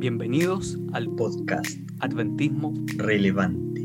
Bienvenidos 0.00 0.78
al 0.92 1.08
podcast 1.14 1.66
Adventismo 2.00 2.74
Relevante. 2.96 3.80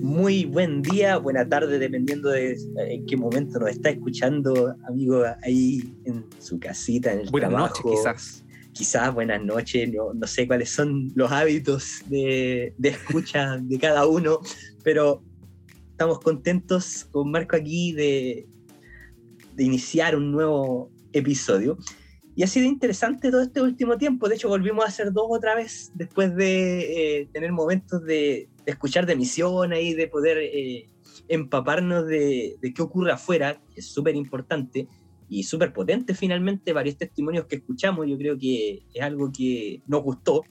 Muy 0.00 0.44
buen 0.46 0.80
día, 0.82 1.18
buena 1.18 1.48
tarde, 1.48 1.78
dependiendo 1.78 2.30
de 2.30 2.52
eh, 2.52 2.56
en 2.76 3.06
qué 3.06 3.16
momento 3.16 3.58
nos 3.58 3.70
está 3.70 3.90
escuchando, 3.90 4.74
amigo, 4.88 5.24
ahí 5.42 5.82
en 6.04 6.24
su 6.38 6.58
casita, 6.58 7.12
en 7.12 7.20
el 7.20 7.30
Buenas 7.30 7.50
trabajo. 7.50 7.82
noches, 7.84 8.00
quizás. 8.00 8.44
Quizás 8.72 9.14
buenas 9.14 9.44
noches, 9.44 9.92
no, 9.92 10.14
no 10.14 10.26
sé 10.26 10.46
cuáles 10.46 10.70
son 10.70 11.12
los 11.14 11.30
hábitos 11.30 12.02
de, 12.08 12.74
de 12.78 12.88
escucha 12.88 13.58
de 13.58 13.78
cada 13.78 14.06
uno, 14.06 14.40
pero 14.82 15.22
estamos 16.04 16.20
contentos 16.20 17.06
con 17.10 17.30
Marco 17.30 17.56
aquí 17.56 17.92
de, 17.92 18.46
de 19.54 19.64
iniciar 19.64 20.14
un 20.14 20.32
nuevo 20.32 20.90
episodio. 21.14 21.78
Y 22.36 22.42
ha 22.42 22.46
sido 22.46 22.66
interesante 22.66 23.30
todo 23.30 23.40
este 23.40 23.62
último 23.62 23.96
tiempo. 23.96 24.28
De 24.28 24.34
hecho, 24.34 24.50
volvimos 24.50 24.84
a 24.84 24.88
hacer 24.88 25.12
dos 25.12 25.24
otra 25.30 25.54
vez 25.54 25.92
después 25.94 26.36
de 26.36 27.20
eh, 27.22 27.28
tener 27.32 27.52
momentos 27.52 28.02
de, 28.02 28.50
de, 28.66 28.70
escuchar 28.72 29.06
de 29.06 29.16
misión 29.16 29.72
y 29.72 29.94
de 29.94 30.06
poder 30.08 30.36
eh, 30.42 30.90
empaparnos 31.28 32.06
de, 32.06 32.56
de, 32.60 32.74
qué 32.74 32.82
ocurre 32.82 33.12
afuera, 33.12 33.62
es 33.74 33.86
súper 33.86 34.14
importante 34.14 34.86
y 35.30 35.44
súper 35.44 35.72
potente 35.72 36.12
finalmente. 36.12 36.74
Varios 36.74 36.98
testimonios 36.98 37.46
que 37.46 37.56
escuchamos, 37.56 38.06
yo 38.06 38.18
creo 38.18 38.36
que 38.36 38.82
es 38.92 39.02
algo 39.02 39.32
que 39.32 39.80
nos 39.86 40.02
gustó, 40.02 40.42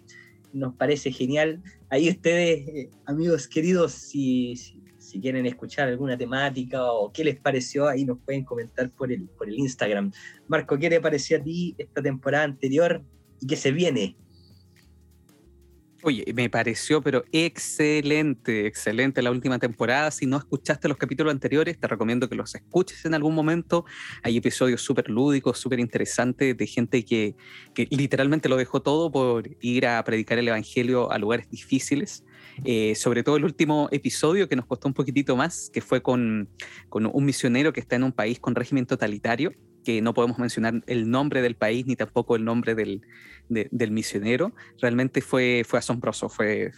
nos 0.51 0.73
parece 0.73 1.11
genial. 1.11 1.61
Ahí 1.91 2.09
ustedes, 2.09 2.67
eh, 2.69 2.89
amigos 3.05 3.47
queridos, 3.47 3.91
si, 3.91 4.55
si 4.55 4.82
si 5.13 5.21
quieren 5.21 5.45
escuchar 5.45 5.89
alguna 5.89 6.17
temática 6.17 6.91
o 6.91 7.11
qué 7.13 7.23
les 7.23 7.39
pareció, 7.39 7.87
ahí 7.87 8.03
nos 8.03 8.17
pueden 8.17 8.43
comentar 8.43 8.89
por 8.89 9.11
el, 9.11 9.27
por 9.37 9.47
el 9.47 9.59
Instagram. 9.59 10.11
Marco, 10.47 10.79
¿qué 10.79 10.89
te 10.89 10.99
pareció 10.99 11.37
a 11.37 11.43
ti 11.43 11.75
esta 11.77 12.01
temporada 12.01 12.45
anterior 12.45 13.03
y 13.39 13.45
qué 13.45 13.55
se 13.55 13.71
viene? 13.71 14.17
Oye, 16.01 16.25
me 16.33 16.49
pareció, 16.49 17.03
pero 17.03 17.23
excelente, 17.31 18.65
excelente 18.65 19.21
la 19.21 19.29
última 19.29 19.59
temporada. 19.59 20.09
Si 20.09 20.25
no 20.25 20.37
escuchaste 20.37 20.87
los 20.87 20.97
capítulos 20.97 21.31
anteriores, 21.31 21.79
te 21.79 21.87
recomiendo 21.87 22.27
que 22.27 22.35
los 22.35 22.55
escuches 22.55 23.05
en 23.05 23.13
algún 23.13 23.35
momento. 23.35 23.85
Hay 24.23 24.35
episodios 24.35 24.81
súper 24.81 25.11
lúdicos, 25.11 25.59
súper 25.59 25.79
interesantes 25.79 26.57
de 26.57 26.67
gente 26.67 27.05
que, 27.05 27.35
que, 27.75 27.87
literalmente 27.91 28.49
lo 28.49 28.57
dejó 28.57 28.81
todo 28.81 29.11
por 29.11 29.47
ir 29.61 29.85
a 29.85 30.03
predicar 30.03 30.39
el 30.39 30.47
Evangelio 30.47 31.11
a 31.11 31.19
lugares 31.19 31.51
difíciles. 31.51 32.25
Eh, 32.65 32.95
sobre 32.95 33.23
todo 33.23 33.37
el 33.37 33.45
último 33.45 33.89
episodio 33.91 34.47
que 34.47 34.55
nos 34.55 34.65
costó 34.65 34.87
un 34.87 34.93
poquitito 34.93 35.35
más, 35.35 35.69
que 35.71 35.81
fue 35.81 36.01
con, 36.01 36.49
un 36.91 37.25
misionero 37.25 37.73
que 37.73 37.79
está 37.79 37.95
en 37.95 38.03
un 38.03 38.11
país 38.11 38.39
con 38.39 38.55
régimen 38.55 38.85
totalitario 38.85 39.53
que 39.83 40.01
no 40.01 40.13
podemos 40.13 40.39
mencionar 40.39 40.81
el 40.87 41.09
nombre 41.09 41.41
del 41.41 41.55
país 41.55 41.85
ni 41.85 41.97
tampoco 41.97 42.37
el 42.37 42.45
nombre 42.45 42.73
del, 42.73 43.01
de, 43.49 43.67
del 43.69 43.91
misionero, 43.91 44.53
realmente 44.79 45.19
fue, 45.19 45.65
asombroso, 45.73 46.29
fue, 46.29 46.71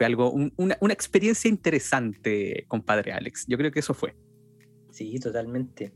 algo, 0.00 0.30
un, 0.30 0.54
una, 0.56 0.94
experiencia 0.94 1.50
interesante, 1.50 2.64
compadre 2.66 3.12
Alex. 3.12 3.44
Yo 3.46 3.58
creo 3.58 3.70
que 3.70 3.80
eso 3.80 3.92
fue. 3.92 4.16
Sí, 4.90 5.18
totalmente. 5.18 5.92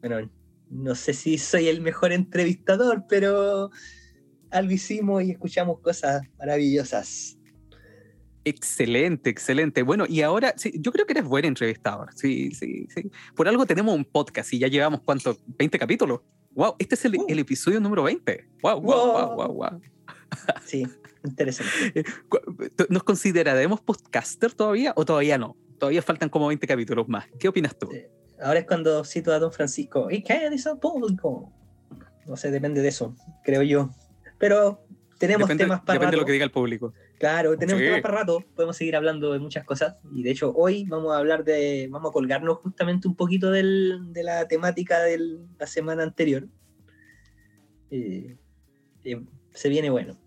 Bueno, 0.00 0.30
no 0.70 0.94
sé 0.94 1.12
si 1.12 1.36
soy 1.36 1.68
el 1.68 1.82
mejor 1.82 2.12
entrevistador, 2.12 3.04
pero 3.06 3.70
algo 4.50 5.20
y 5.20 5.30
escuchamos 5.30 5.80
cosas 5.80 6.22
maravillosas. 6.38 7.38
Excelente, 8.44 9.30
excelente. 9.30 9.82
Bueno, 9.82 10.04
y 10.08 10.22
ahora 10.22 10.54
sí, 10.56 10.72
yo 10.78 10.92
creo 10.92 11.06
que 11.06 11.12
eres 11.12 11.24
buen 11.24 11.44
entrevistador. 11.44 12.10
Sí, 12.14 12.50
sí, 12.52 12.86
sí. 12.92 13.10
Por 13.36 13.48
algo 13.48 13.66
tenemos 13.66 13.94
un 13.94 14.04
podcast 14.04 14.52
y 14.52 14.58
ya 14.58 14.68
llevamos 14.68 15.00
cuánto, 15.04 15.38
20 15.58 15.78
capítulos. 15.78 16.20
Wow, 16.50 16.74
este 16.78 16.96
es 16.96 17.04
el, 17.04 17.16
uh. 17.16 17.26
el 17.28 17.38
episodio 17.38 17.80
número 17.80 18.02
20. 18.02 18.48
Wow, 18.62 18.80
wow, 18.80 18.96
wow, 18.96 19.12
wow, 19.12 19.36
wow. 19.36 19.54
wow. 19.54 19.80
Sí, 20.64 20.86
interesante. 21.24 22.04
¿Nos 22.88 23.02
consideraremos 23.04 23.80
podcaster 23.80 24.52
todavía 24.52 24.92
o 24.96 25.04
todavía 25.04 25.38
no? 25.38 25.56
Todavía 25.78 26.02
faltan 26.02 26.28
como 26.28 26.48
20 26.48 26.66
capítulos 26.66 27.08
más. 27.08 27.26
¿Qué 27.38 27.48
opinas 27.48 27.76
tú? 27.78 27.90
Ahora 28.40 28.60
es 28.60 28.66
cuando 28.66 29.04
cito 29.04 29.32
a 29.32 29.38
Don 29.38 29.52
Francisco. 29.52 30.10
¿Y 30.10 30.22
qué 30.22 30.50
dice 30.50 30.70
el 30.70 30.78
público? 30.78 31.52
No 32.26 32.36
sé, 32.36 32.50
depende 32.50 32.82
de 32.82 32.88
eso, 32.88 33.14
creo 33.44 33.62
yo. 33.62 33.90
Pero 34.38 34.84
tenemos 35.18 35.48
depende, 35.48 35.64
temas 35.64 35.80
para 35.82 35.94
Depende 35.94 36.06
rato. 36.06 36.16
de 36.16 36.20
lo 36.20 36.26
que 36.26 36.32
diga 36.32 36.44
el 36.44 36.50
público. 36.50 36.94
Claro, 37.22 37.56
tenemos 37.56 37.80
Sí. 37.80 37.86
temas 37.86 38.00
para 38.00 38.16
rato, 38.16 38.44
podemos 38.56 38.76
seguir 38.76 38.96
hablando 38.96 39.32
de 39.32 39.38
muchas 39.38 39.64
cosas. 39.64 39.96
Y 40.12 40.24
de 40.24 40.32
hecho, 40.32 40.52
hoy 40.56 40.86
vamos 40.88 41.12
a 41.14 41.18
hablar 41.18 41.44
de, 41.44 41.86
vamos 41.88 42.10
a 42.10 42.12
colgarnos 42.12 42.58
justamente 42.58 43.06
un 43.06 43.14
poquito 43.14 43.52
del, 43.52 44.12
de 44.12 44.24
la 44.24 44.48
temática 44.48 45.00
de 45.00 45.38
la 45.56 45.68
semana 45.68 46.02
anterior. 46.02 46.48
Eh, 47.92 48.36
eh, 49.04 49.22
se 49.52 49.68
viene 49.68 49.88
bueno. 49.88 50.18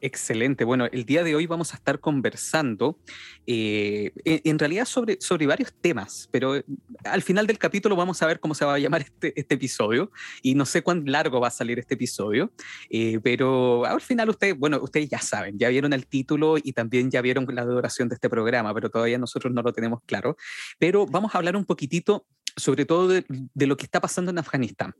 Excelente. 0.00 0.64
Bueno, 0.64 0.86
el 0.86 1.04
día 1.04 1.22
de 1.22 1.36
hoy 1.36 1.46
vamos 1.46 1.72
a 1.72 1.76
estar 1.76 2.00
conversando 2.00 2.98
eh, 3.46 4.12
en, 4.24 4.58
realidad 4.58 4.84
sobre, 4.84 5.20
sobre 5.20 5.46
varios 5.46 5.72
temas, 5.72 6.28
pero 6.32 6.56
eh, 6.56 6.64
al 7.04 7.22
final 7.22 7.46
del 7.46 7.58
capítulo 7.58 7.94
vamos 7.94 8.20
a 8.22 8.26
ver 8.26 8.40
cómo 8.40 8.54
se 8.54 8.64
va 8.64 8.74
a 8.74 8.78
llamar 8.78 9.02
este, 9.02 9.38
este 9.38 9.54
episodio 9.54 10.10
y 10.42 10.54
no 10.54 10.66
sé 10.66 10.82
cuán 10.82 11.04
largo 11.06 11.40
va 11.40 11.48
a 11.48 11.52
salir 11.52 11.78
este 11.78 11.94
episodio, 11.94 12.52
eh, 12.90 13.20
pero 13.22 13.84
al 13.84 14.00
final 14.00 14.28
ustedes, 14.30 14.58
bueno, 14.58 14.80
ustedes 14.82 15.08
ya 15.08 15.20
saben, 15.20 15.58
ya 15.58 15.68
vieron 15.68 15.92
el 15.92 16.06
título 16.06 16.56
y 16.62 16.72
también 16.72 17.10
ya 17.10 17.22
vieron 17.22 17.46
la 17.54 17.64
duración 17.64 18.08
de 18.08 18.16
este 18.16 18.28
programa, 18.28 18.74
pero 18.74 18.90
todavía 18.90 19.18
nosotros 19.18 19.52
no 19.52 19.62
lo 19.62 19.72
tenemos 19.72 20.00
claro. 20.06 20.36
Pero 20.78 21.06
vamos 21.06 21.34
a 21.34 21.38
hablar 21.38 21.56
un 21.56 21.64
poquitito 21.64 22.26
sobre 22.56 22.84
todo 22.84 23.06
de, 23.08 23.24
de 23.28 23.66
lo 23.66 23.76
que 23.76 23.84
está 23.84 24.00
pasando 24.00 24.32
en 24.32 24.38
Afganistán. 24.38 24.94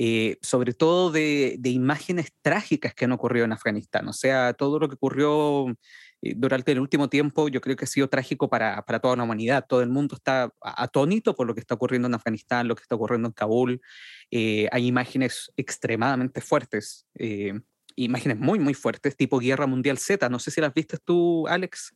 Eh, 0.00 0.38
sobre 0.42 0.74
todo 0.74 1.10
de, 1.10 1.56
de, 1.58 1.70
imágenes 1.70 2.32
trágicas 2.40 2.94
que 2.94 3.06
han 3.06 3.10
ocurrido 3.10 3.44
en 3.44 3.52
Afganistán. 3.52 4.06
O 4.06 4.12
sea, 4.12 4.52
todo 4.52 4.78
lo 4.78 4.88
que 4.88 4.94
ocurrió 4.94 5.74
eh, 6.20 6.34
durante 6.36 6.72
el 6.72 6.80
último 6.80 7.08
tiempo 7.08 7.48
yo 7.48 7.60
creo 7.60 7.76
que 7.76 7.84
ha 7.84 7.88
sido 7.88 8.08
trágico 8.08 8.48
para, 8.48 8.84
para, 8.84 9.00
toda 9.00 9.16
la 9.16 9.22
humanidad. 9.22 9.66
Todo 9.68 9.82
el 9.82 9.88
mundo 9.88 10.16
está 10.16 10.52
atónito 10.60 11.34
por 11.34 11.46
lo 11.46 11.54
que 11.54 11.60
está 11.60 11.74
ocurriendo 11.74 12.08
en 12.08 12.14
Afganistán, 12.14 12.68
lo 12.68 12.74
que 12.74 12.82
está 12.82 12.94
ocurriendo 12.94 13.28
en 13.28 13.32
Kabul. 13.32 13.80
Eh, 14.30 14.68
hay 14.72 14.86
imágenes 14.86 15.52
extremadamente 15.56 16.40
fuertes, 16.40 17.06
eh, 17.14 17.58
imágenes 17.96 18.38
muy, 18.38 18.58
muy 18.58 18.74
fuertes, 18.74 19.16
tipo 19.16 19.38
Guerra 19.38 19.66
Mundial 19.66 19.98
Z. 19.98 20.28
No 20.28 20.38
sé 20.38 20.50
si 20.50 20.60
las 20.60 20.74
viste 20.74 20.98
tú, 21.04 21.46
Alex. 21.48 21.94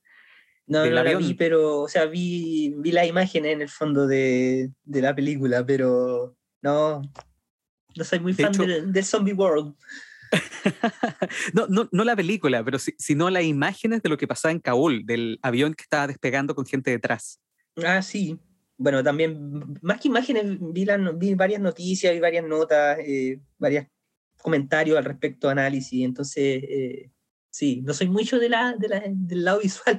No, 0.66 0.84
no 0.84 0.90
la 0.90 1.02
vi, 1.02 1.34
pero, 1.34 1.80
o 1.80 1.88
sea, 1.88 2.06
vi, 2.06 2.74
vi 2.78 2.92
la 2.92 3.04
imagen 3.04 3.44
en 3.44 3.62
el 3.62 3.68
fondo 3.68 4.06
de, 4.06 4.70
de 4.84 5.02
la 5.02 5.14
película, 5.14 5.66
pero 5.66 6.36
no, 6.62 7.02
no 7.96 8.04
soy 8.04 8.20
muy 8.20 8.32
de 8.32 8.42
fan 8.42 8.52
hecho, 8.52 8.64
de, 8.64 8.82
de, 8.82 9.02
Zombie 9.02 9.32
World. 9.32 9.74
no, 11.52 11.66
no, 11.68 11.88
no, 11.92 12.04
la 12.04 12.16
película, 12.16 12.64
pero 12.64 12.78
si, 12.78 12.94
sino 12.98 13.28
las 13.30 13.44
imágenes 13.44 14.02
de 14.02 14.08
lo 14.08 14.16
que 14.16 14.26
pasaba 14.26 14.52
en 14.52 14.60
Kabul, 14.60 15.04
del 15.04 15.38
avión 15.42 15.74
que 15.74 15.82
estaba 15.82 16.06
despegando 16.06 16.54
con 16.54 16.64
gente 16.64 16.90
detrás. 16.90 17.40
Ah, 17.84 18.02
sí. 18.02 18.38
Bueno, 18.78 19.02
también, 19.02 19.78
más 19.82 20.00
que 20.00 20.08
imágenes, 20.08 20.58
vi, 20.60 20.84
la, 20.84 20.96
vi 20.96 21.34
varias 21.34 21.60
noticias, 21.60 22.12
vi 22.12 22.20
varias 22.20 22.44
notas, 22.44 22.98
eh, 23.00 23.40
varios 23.58 23.86
comentarios 24.38 24.98
al 24.98 25.04
respecto, 25.04 25.48
análisis. 25.48 26.04
Entonces, 26.04 26.62
eh, 26.64 27.10
sí, 27.52 27.82
no 27.82 27.94
soy 27.94 28.08
mucho 28.08 28.38
de 28.38 28.48
la, 28.48 28.74
de 28.76 28.88
la, 28.88 29.02
del 29.06 29.44
lado 29.44 29.60
visual. 29.62 29.98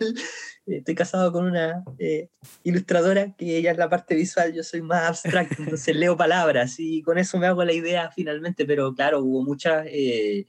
Estoy 0.65 0.95
casado 0.95 1.31
con 1.31 1.45
una 1.45 1.83
eh, 1.99 2.29
ilustradora 2.63 3.35
que 3.35 3.57
ella 3.57 3.71
es 3.71 3.77
la 3.77 3.89
parte 3.89 4.15
visual, 4.15 4.53
yo 4.53 4.63
soy 4.63 4.81
más 4.81 5.09
abstracto, 5.09 5.61
entonces 5.61 5.95
leo 5.95 6.17
palabras 6.17 6.75
y 6.79 7.01
con 7.01 7.17
eso 7.17 7.37
me 7.37 7.47
hago 7.47 7.63
la 7.63 7.73
idea 7.73 8.11
finalmente, 8.11 8.65
pero 8.65 8.93
claro, 8.93 9.21
hubo 9.21 9.43
muchas, 9.43 9.85
eh, 9.89 10.47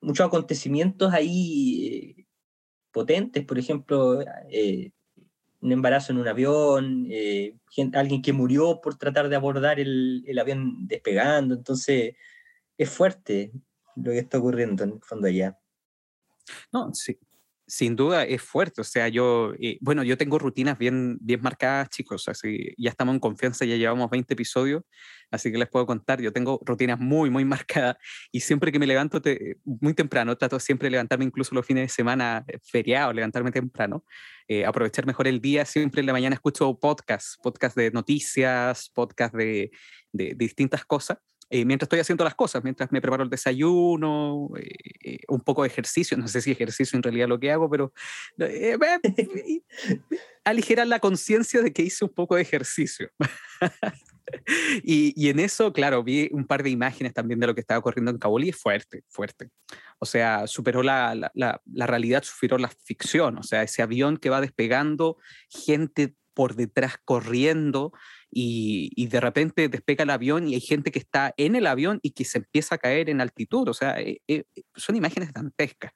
muchos 0.00 0.26
acontecimientos 0.26 1.12
ahí 1.12 2.16
eh, 2.18 2.26
potentes, 2.90 3.44
por 3.44 3.58
ejemplo, 3.58 4.22
eh, 4.50 4.92
un 5.60 5.72
embarazo 5.72 6.12
en 6.12 6.18
un 6.18 6.28
avión, 6.28 7.06
alguien 7.92 8.22
que 8.22 8.32
murió 8.32 8.80
por 8.80 8.96
tratar 8.96 9.28
de 9.28 9.36
abordar 9.36 9.78
el, 9.78 10.24
el 10.26 10.38
avión 10.38 10.88
despegando, 10.88 11.54
entonces 11.54 12.14
es 12.78 12.88
fuerte 12.88 13.52
lo 13.96 14.12
que 14.12 14.18
está 14.18 14.38
ocurriendo 14.38 14.84
en 14.84 14.92
el 14.92 15.02
fondo 15.02 15.26
allá. 15.26 15.59
No, 16.72 16.92
sí, 16.94 17.18
sin 17.70 17.94
duda 17.94 18.24
es 18.24 18.42
fuerte. 18.42 18.80
O 18.80 18.84
sea, 18.84 19.08
yo, 19.08 19.54
eh, 19.60 19.78
bueno, 19.80 20.02
yo 20.02 20.18
tengo 20.18 20.38
rutinas 20.38 20.76
bien, 20.76 21.18
bien 21.20 21.40
marcadas, 21.40 21.88
chicos. 21.88 22.28
Así, 22.28 22.74
ya 22.76 22.90
estamos 22.90 23.14
en 23.14 23.20
confianza, 23.20 23.64
ya 23.64 23.76
llevamos 23.76 24.10
20 24.10 24.34
episodios, 24.34 24.82
así 25.30 25.52
que 25.52 25.58
les 25.58 25.68
puedo 25.68 25.86
contar. 25.86 26.20
Yo 26.20 26.32
tengo 26.32 26.60
rutinas 26.64 26.98
muy, 26.98 27.30
muy 27.30 27.44
marcadas 27.46 27.96
y 28.32 28.40
siempre 28.40 28.72
que 28.72 28.78
me 28.78 28.86
levanto 28.86 29.22
muy 29.64 29.94
temprano, 29.94 30.36
trato 30.36 30.58
siempre 30.58 30.86
de 30.86 30.92
levantarme 30.92 31.24
incluso 31.24 31.54
los 31.54 31.64
fines 31.64 31.84
de 31.84 31.88
semana, 31.88 32.44
eh, 32.48 32.58
feriado, 32.62 33.12
levantarme 33.12 33.52
temprano, 33.52 34.04
eh, 34.48 34.66
aprovechar 34.66 35.06
mejor 35.06 35.28
el 35.28 35.40
día. 35.40 35.64
Siempre 35.64 36.00
en 36.00 36.06
la 36.06 36.12
mañana 36.12 36.34
escucho 36.34 36.78
podcasts, 36.78 37.38
podcast 37.40 37.76
de 37.76 37.92
noticias, 37.92 38.90
podcast 38.90 39.32
de, 39.34 39.70
de, 40.12 40.24
de 40.24 40.34
distintas 40.34 40.84
cosas 40.84 41.18
eh, 41.50 41.64
mientras 41.64 41.86
estoy 41.86 41.98
haciendo 41.98 42.24
las 42.24 42.36
cosas, 42.36 42.62
mientras 42.62 42.92
me 42.92 43.00
preparo 43.00 43.24
el 43.24 43.30
desayuno, 43.30 44.50
un 45.28 45.40
poco 45.40 45.62
de 45.62 45.68
ejercicio, 45.68 46.16
no 46.18 46.28
sé 46.28 46.40
si 46.40 46.52
ejercicio 46.52 46.96
en 46.96 47.02
realidad 47.02 47.28
lo 47.28 47.40
que 47.40 47.50
hago, 47.50 47.68
pero 47.68 47.92
aligerar 50.44 50.86
la 50.86 51.00
conciencia 51.00 51.60
de 51.60 51.72
que 51.72 51.82
hice 51.82 52.04
un 52.04 52.14
poco 52.14 52.36
de 52.36 52.42
ejercicio. 52.42 53.10
y, 54.84 55.28
en 55.28 55.40
eso, 55.40 55.72
claro, 55.72 56.02
vi 56.02 56.28
un 56.32 56.46
par 56.46 56.62
de 56.62 56.70
imágenes 56.70 57.12
también 57.12 57.40
de 57.40 57.46
lo 57.46 57.54
que 57.54 57.60
estaba 57.60 57.78
ocurriendo 57.78 58.10
en 58.10 58.18
Kabul 58.18 58.44
y 58.44 58.50
es 58.50 58.56
fuerte, 58.56 59.02
fuerte. 59.08 59.50
O 59.98 60.06
sea, 60.06 60.46
superó 60.46 60.82
la, 60.82 61.14
la, 61.34 61.60
la, 61.64 61.86
realidad, 61.86 62.22
superó 62.22 62.58
la 62.58 62.68
ficción. 62.68 63.38
O 63.38 63.42
sea, 63.42 63.62
ese 63.62 63.82
avión 63.82 64.16
que 64.16 64.30
va 64.30 64.40
despegando, 64.40 65.16
gente 65.48 66.14
por 66.32 66.54
detrás 66.54 66.96
corriendo 67.04 67.92
y, 68.30 68.90
y, 68.94 69.08
de 69.08 69.20
repente 69.20 69.68
despega 69.68 70.04
el 70.04 70.10
avión 70.10 70.46
y 70.46 70.54
hay 70.54 70.60
gente 70.60 70.90
que 70.90 70.98
está 70.98 71.34
en 71.36 71.56
el 71.56 71.66
avión 71.66 71.98
y 72.02 72.12
que 72.12 72.24
se 72.24 72.38
empieza 72.38 72.76
a 72.76 72.78
caer 72.78 73.10
en 73.10 73.20
altitud. 73.20 73.68
O 73.68 73.74
sea, 73.74 74.00
eh, 74.00 74.20
eh, 74.28 74.44
son 74.76 74.96
imágenes 74.96 75.32
dantescas. 75.32 75.92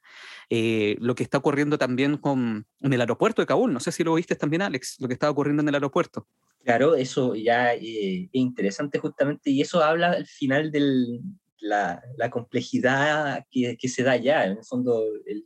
Eh, 0.49 0.97
lo 0.99 1.15
que 1.15 1.23
está 1.23 1.37
ocurriendo 1.37 1.77
también 1.77 2.17
con, 2.17 2.67
en 2.81 2.93
el 2.93 3.01
aeropuerto 3.01 3.41
de 3.41 3.45
Kabul, 3.45 3.73
no 3.73 3.79
sé 3.79 3.91
si 3.91 4.03
lo 4.03 4.15
viste 4.15 4.35
también, 4.35 4.61
Alex, 4.61 4.97
lo 4.99 5.07
que 5.07 5.13
estaba 5.13 5.31
ocurriendo 5.31 5.61
en 5.61 5.69
el 5.69 5.75
aeropuerto. 5.75 6.27
Claro, 6.65 6.95
eso 6.95 7.35
ya 7.35 7.75
eh, 7.75 8.23
es 8.23 8.29
interesante 8.33 8.97
justamente 8.97 9.51
y 9.51 9.61
eso 9.61 9.83
habla 9.83 10.13
al 10.13 10.25
final 10.25 10.71
de 10.71 11.19
la, 11.59 12.01
la, 12.17 12.29
complejidad 12.31 13.45
que, 13.51 13.77
que, 13.77 13.87
se 13.87 14.01
da 14.01 14.15
ya, 14.15 14.45
en 14.45 14.57
el 14.57 14.65
fondo, 14.65 15.03
el, 15.27 15.45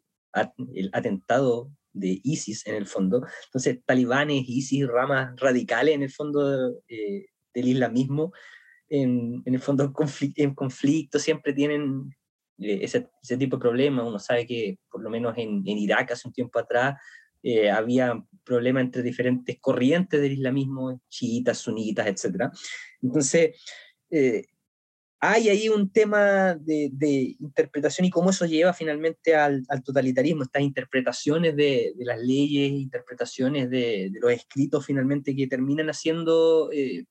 el, 0.73 0.89
atentado 0.93 1.71
de 1.93 2.19
ISIS, 2.23 2.65
en 2.67 2.75
el 2.75 2.85
fondo. 2.85 3.25
Entonces, 3.45 3.79
talibanes, 3.85 4.43
ISIS, 4.47 4.87
ramas 4.87 5.35
radicales, 5.37 5.95
en 5.95 6.03
el 6.03 6.11
fondo, 6.11 6.81
eh, 6.87 7.25
del 7.53 7.67
islamismo, 7.67 8.31
en, 8.89 9.41
en 9.45 9.53
el 9.53 9.59
fondo, 9.59 9.91
en 10.35 10.55
conflicto, 10.55 11.19
siempre 11.19 11.53
tienen 11.53 12.09
eh, 12.57 12.79
ese, 12.81 13.09
ese, 13.21 13.37
tipo 13.37 13.57
de 13.57 13.61
problemas. 13.61 14.07
Uno 14.07 14.19
sabe 14.19 14.45
que, 14.45 14.79
por 14.89 15.01
lo 15.01 15.09
menos 15.09 15.37
en, 15.37 15.63
en 15.65 15.77
Irak, 15.77 16.11
hace 16.11 16.27
un 16.27 16.33
tiempo 16.33 16.59
atrás, 16.59 16.95
eh, 17.41 17.69
había 17.69 18.21
problemas 18.43 18.83
entre 18.83 19.01
diferentes 19.01 19.57
corrientes 19.59 20.21
del 20.21 20.33
islamismo, 20.33 21.01
chiitas, 21.09 21.59
sunitas, 21.59 22.07
etc. 22.07 22.51
Entonces, 23.01 23.55
hay 25.21 25.49
ahí 25.49 25.69
un 25.69 25.91
tema 25.91 26.55
de, 26.55 27.35
interpretación 27.39 28.05
y 28.05 28.09
cómo 28.09 28.29
eso 28.29 28.45
lleva 28.45 28.73
finalmente 28.73 29.35
al, 29.35 29.65
totalitarismo, 29.83 30.43
estas 30.43 30.61
interpretaciones 30.61 31.55
de, 31.55 31.93
las 31.97 32.19
leyes, 32.19 32.71
interpretaciones 32.71 33.69
de, 33.69 34.11
los 34.21 34.31
escritos 34.31 34.85
finalmente 34.85 35.35
que 35.35 35.47
terminan 35.47 35.89
haciendo, 35.89 36.71
eh, 36.71 37.05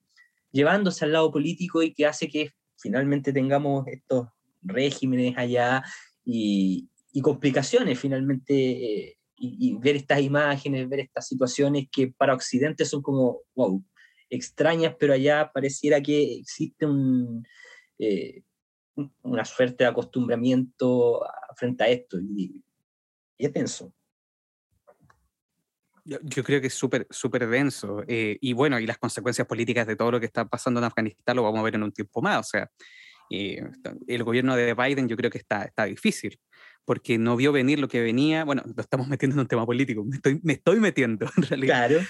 llevándose 0.50 1.04
al 1.04 1.12
lado 1.12 1.30
político 1.30 1.82
y 1.82 1.92
que 1.92 2.06
hace 2.06 2.28
que 2.28 2.52
finalmente 2.78 3.32
tengamos 3.32 3.86
estos 3.88 4.28
regímenes 4.62 5.36
allá 5.36 5.82
y, 6.24 6.88
y 7.12 7.20
complicaciones 7.20 7.98
finalmente 7.98 9.18
y, 9.40 9.74
ver 9.74 9.96
estas 9.96 10.20
imágenes, 10.20 10.88
ver 10.88 11.00
estas 11.00 11.28
situaciones 11.28 11.88
que 11.92 12.08
para 12.08 12.34
Occidente 12.34 12.84
son 12.84 13.02
como, 13.02 13.42
wow, 13.54 13.84
extrañas, 14.30 14.94
pero 14.98 15.12
allá 15.12 15.50
pareciera 15.52 16.00
que 16.00 16.38
existe 16.38 16.86
un, 16.86 17.46
eh, 17.98 18.42
una 19.22 19.44
suerte 19.44 19.84
de 19.84 19.90
acostumbramiento 19.90 21.24
frente 21.56 21.84
a 21.84 21.88
esto. 21.88 22.18
Y, 22.20 22.62
y 23.36 23.46
es 23.46 23.52
denso. 23.52 23.92
Yo, 26.04 26.42
creo 26.42 26.60
que 26.60 26.68
es 26.68 26.74
súper 26.74 27.06
súper 27.10 27.46
denso. 27.46 28.02
Eh, 28.08 28.38
y 28.40 28.54
bueno, 28.54 28.80
y 28.80 28.86
las 28.86 28.96
consecuencias 28.96 29.46
políticas 29.46 29.86
de 29.86 29.94
todo 29.94 30.12
lo 30.12 30.20
que 30.20 30.26
está 30.26 30.46
pasando 30.46 30.80
en 30.80 30.84
Afganistán 30.84 31.36
lo 31.36 31.42
vamos 31.42 31.60
a 31.60 31.64
ver 31.64 31.74
en 31.74 31.82
un 31.82 31.92
tiempo 31.92 32.22
más. 32.22 32.38
O 32.38 32.48
sea, 32.48 32.70
eh, 33.30 33.62
el 34.06 34.24
gobierno 34.24 34.56
de 34.56 34.72
Biden 34.72 35.06
yo 35.06 35.16
creo 35.16 35.30
que 35.30 35.38
está, 35.38 35.64
está 35.64 35.84
difícil 35.84 36.40
porque 36.88 37.18
no 37.18 37.36
vio 37.36 37.52
venir 37.52 37.78
lo 37.78 37.86
que 37.86 38.00
venía. 38.00 38.44
Bueno, 38.44 38.62
lo 38.64 38.82
estamos 38.82 39.08
metiendo 39.08 39.34
en 39.34 39.40
un 39.40 39.46
tema 39.46 39.66
político, 39.66 40.06
me 40.06 40.16
estoy, 40.16 40.40
me 40.42 40.54
estoy 40.54 40.80
metiendo 40.80 41.26
en 41.36 41.42
realidad. 41.42 41.86
Claro. 41.86 42.06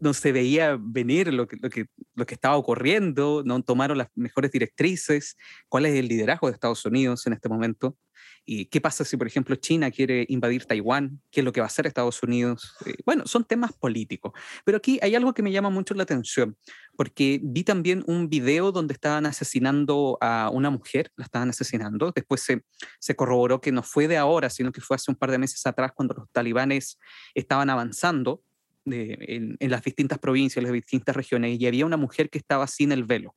No, 0.00 0.12
se 0.12 0.32
veía 0.32 0.76
venir 0.76 1.32
lo 1.32 1.46
que, 1.46 1.56
lo, 1.62 1.70
que, 1.70 1.86
lo 2.16 2.26
que 2.26 2.34
estaba 2.34 2.56
ocurriendo, 2.56 3.44
no 3.46 3.62
tomaron 3.62 3.98
las 3.98 4.08
mejores 4.16 4.50
directrices, 4.50 5.36
cuál 5.68 5.86
es 5.86 5.94
el 5.94 6.08
liderazgo 6.08 6.48
de 6.48 6.54
Estados 6.54 6.84
Unidos 6.84 7.24
en 7.28 7.34
este 7.34 7.48
momento. 7.48 7.96
¿Y 8.44 8.66
qué 8.66 8.80
pasa 8.80 9.04
si, 9.04 9.16
por 9.16 9.28
ejemplo, 9.28 9.54
China 9.54 9.90
quiere 9.92 10.26
invadir 10.28 10.64
Taiwán? 10.64 11.20
¿Qué 11.30 11.40
es 11.40 11.44
lo 11.44 11.52
que 11.52 11.60
va 11.60 11.66
a 11.66 11.68
hacer 11.68 11.86
Estados 11.86 12.20
Unidos? 12.24 12.74
Eh, 12.84 12.94
bueno, 13.06 13.24
son 13.26 13.44
temas 13.44 13.72
políticos. 13.72 14.32
Pero 14.64 14.78
aquí 14.78 14.98
hay 15.00 15.14
algo 15.14 15.32
que 15.32 15.44
me 15.44 15.52
llama 15.52 15.70
mucho 15.70 15.94
la 15.94 16.02
atención, 16.02 16.56
porque 16.96 17.40
vi 17.42 17.64
también 17.64 18.04
un 18.06 18.28
video 18.28 18.72
donde 18.72 18.94
estaban 18.94 19.26
asesinando 19.26 20.18
a 20.20 20.50
una 20.52 20.70
mujer, 20.70 21.10
la 21.16 21.24
estaban 21.24 21.50
asesinando. 21.50 22.12
Después 22.14 22.42
se, 22.42 22.62
se 23.00 23.16
corroboró 23.16 23.60
que 23.60 23.72
no 23.72 23.82
fue 23.82 24.08
de 24.08 24.16
ahora, 24.16 24.50
sino 24.50 24.72
que 24.72 24.80
fue 24.80 24.96
hace 24.96 25.10
un 25.10 25.16
par 25.16 25.30
de 25.30 25.38
meses 25.38 25.64
atrás 25.66 25.92
cuando 25.94 26.14
los 26.14 26.30
talibanes 26.30 26.98
estaban 27.34 27.70
avanzando 27.70 28.42
en, 28.84 29.56
en 29.58 29.70
las 29.70 29.82
distintas 29.82 30.18
provincias, 30.18 30.58
en 30.58 30.64
las 30.64 30.72
distintas 30.72 31.16
regiones, 31.16 31.58
y 31.60 31.66
había 31.66 31.86
una 31.86 31.96
mujer 31.96 32.30
que 32.30 32.38
estaba 32.38 32.66
sin 32.66 32.92
el 32.92 33.04
velo. 33.04 33.34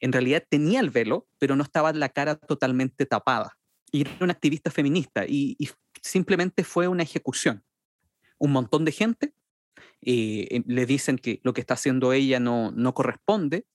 En 0.00 0.12
realidad 0.12 0.44
tenía 0.48 0.80
el 0.80 0.90
velo, 0.90 1.26
pero 1.38 1.56
no 1.56 1.62
estaba 1.62 1.92
la 1.92 2.08
cara 2.10 2.36
totalmente 2.36 3.06
tapada 3.06 3.56
y 3.92 4.02
era 4.02 4.10
una 4.20 4.32
activista 4.32 4.70
feminista 4.70 5.24
y, 5.26 5.56
simplemente 6.02 6.62
fue 6.62 6.86
una 6.86 7.02
ejecución. 7.02 7.64
Un 8.38 8.52
montón 8.52 8.84
de 8.84 8.92
gente 8.92 9.34
eh, 10.02 10.62
le 10.66 10.86
dicen 10.86 11.18
que 11.18 11.40
lo 11.42 11.52
que 11.52 11.60
está 11.60 11.74
haciendo 11.74 12.12
ella 12.12 12.40
no, 12.40 12.70
no 12.72 12.94
corresponde 12.94 13.66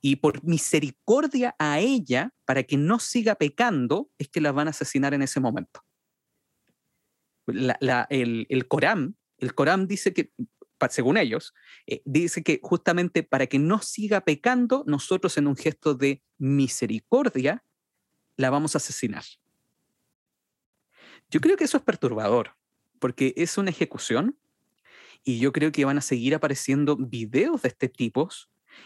y 0.00 0.16
por 0.16 0.42
misericordia 0.44 1.54
a 1.58 1.80
ella, 1.80 2.32
para 2.44 2.62
que 2.62 2.76
no 2.76 2.98
siga 2.98 3.34
pecando, 3.34 4.10
es 4.18 4.28
que 4.28 4.40
la 4.40 4.52
van 4.52 4.68
a 4.68 4.70
asesinar 4.70 5.14
en 5.14 5.22
ese 5.22 5.40
momento. 5.40 5.84
el, 7.46 8.46
el, 8.48 8.68
Corán, 8.68 9.16
el 9.38 9.54
Corán 9.54 9.86
dice 9.86 10.12
que, 10.12 10.32
según 10.90 11.16
ellos, 11.16 11.54
eh, 11.86 12.02
dice 12.04 12.42
que 12.42 12.60
justamente 12.62 13.22
para 13.22 13.46
que 13.46 13.58
no 13.58 13.80
siga 13.80 14.22
pecando, 14.22 14.84
nosotros 14.86 15.36
en 15.38 15.46
un 15.46 15.56
gesto 15.56 15.94
de 15.94 16.22
misericordia 16.38 17.64
la 18.36 18.50
vamos 18.50 18.74
a 18.74 18.78
asesinar. 18.78 19.24
Yo 21.30 21.40
creo 21.40 21.56
que 21.56 21.64
eso 21.64 21.78
es 21.78 21.82
perturbador, 21.82 22.56
porque 22.98 23.34
es 23.36 23.58
una 23.58 23.70
ejecución 23.70 24.38
y 25.26 25.40
yo 25.40 25.52
creo 25.52 25.72
que 25.72 25.84
van 25.84 25.98
a 25.98 26.02
seguir 26.02 26.36
apareciendo 26.36 26.96
videos 26.96 27.62
de 27.62 27.68
este 27.68 27.88
tipo. 27.88 28.30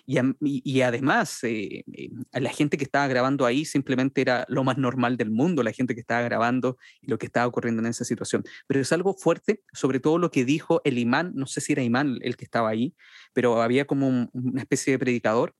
Y, 0.07 0.19
y, 0.41 0.81
además, 0.81 1.45
eh, 1.45 1.85
eh, 1.93 2.11
la 2.33 2.51
gente 2.51 2.79
que 2.79 2.85
estaba 2.85 3.07
grabando 3.09 3.45
ahí 3.45 3.67
simplemente 3.67 4.23
era 4.23 4.47
lo 4.49 4.65
más 4.65 4.79
normal 4.79 5.19
del 5.19 5.31
mundo, 5.31 5.63
la 5.63 5.73
gente 5.73 5.95
que 5.95 6.01
estaba 6.01 6.23
grabando 6.23 6.79
y 7.03 7.11
lo 7.11 7.19
que 7.19 7.27
estaba 7.27 7.47
ocurriendo 7.47 7.83
en 7.83 7.89
esa 7.89 8.07
situación. 8.07 8.43
Pero 8.67 8.81
es 8.81 8.91
algo 8.91 9.13
fuerte, 9.13 9.63
sobre 9.75 10.01
todo 10.01 10.17
lo 10.17 10.31
que 10.31 10.47
dijo 10.47 10.81
el 10.85 10.97
imán, 10.97 11.33
no 11.35 11.47
sé 11.47 11.61
si 11.61 11.75
era 11.75 11.83
imán 11.83 12.19
el 12.23 12.38
que 12.38 12.45
estaba 12.47 12.71
ahí, 12.71 12.95
pero 13.35 13.61
había 13.61 13.87
como 13.87 14.31
una 14.33 14.62
especie 14.62 14.95
de 14.95 14.99
predicador 14.99 15.55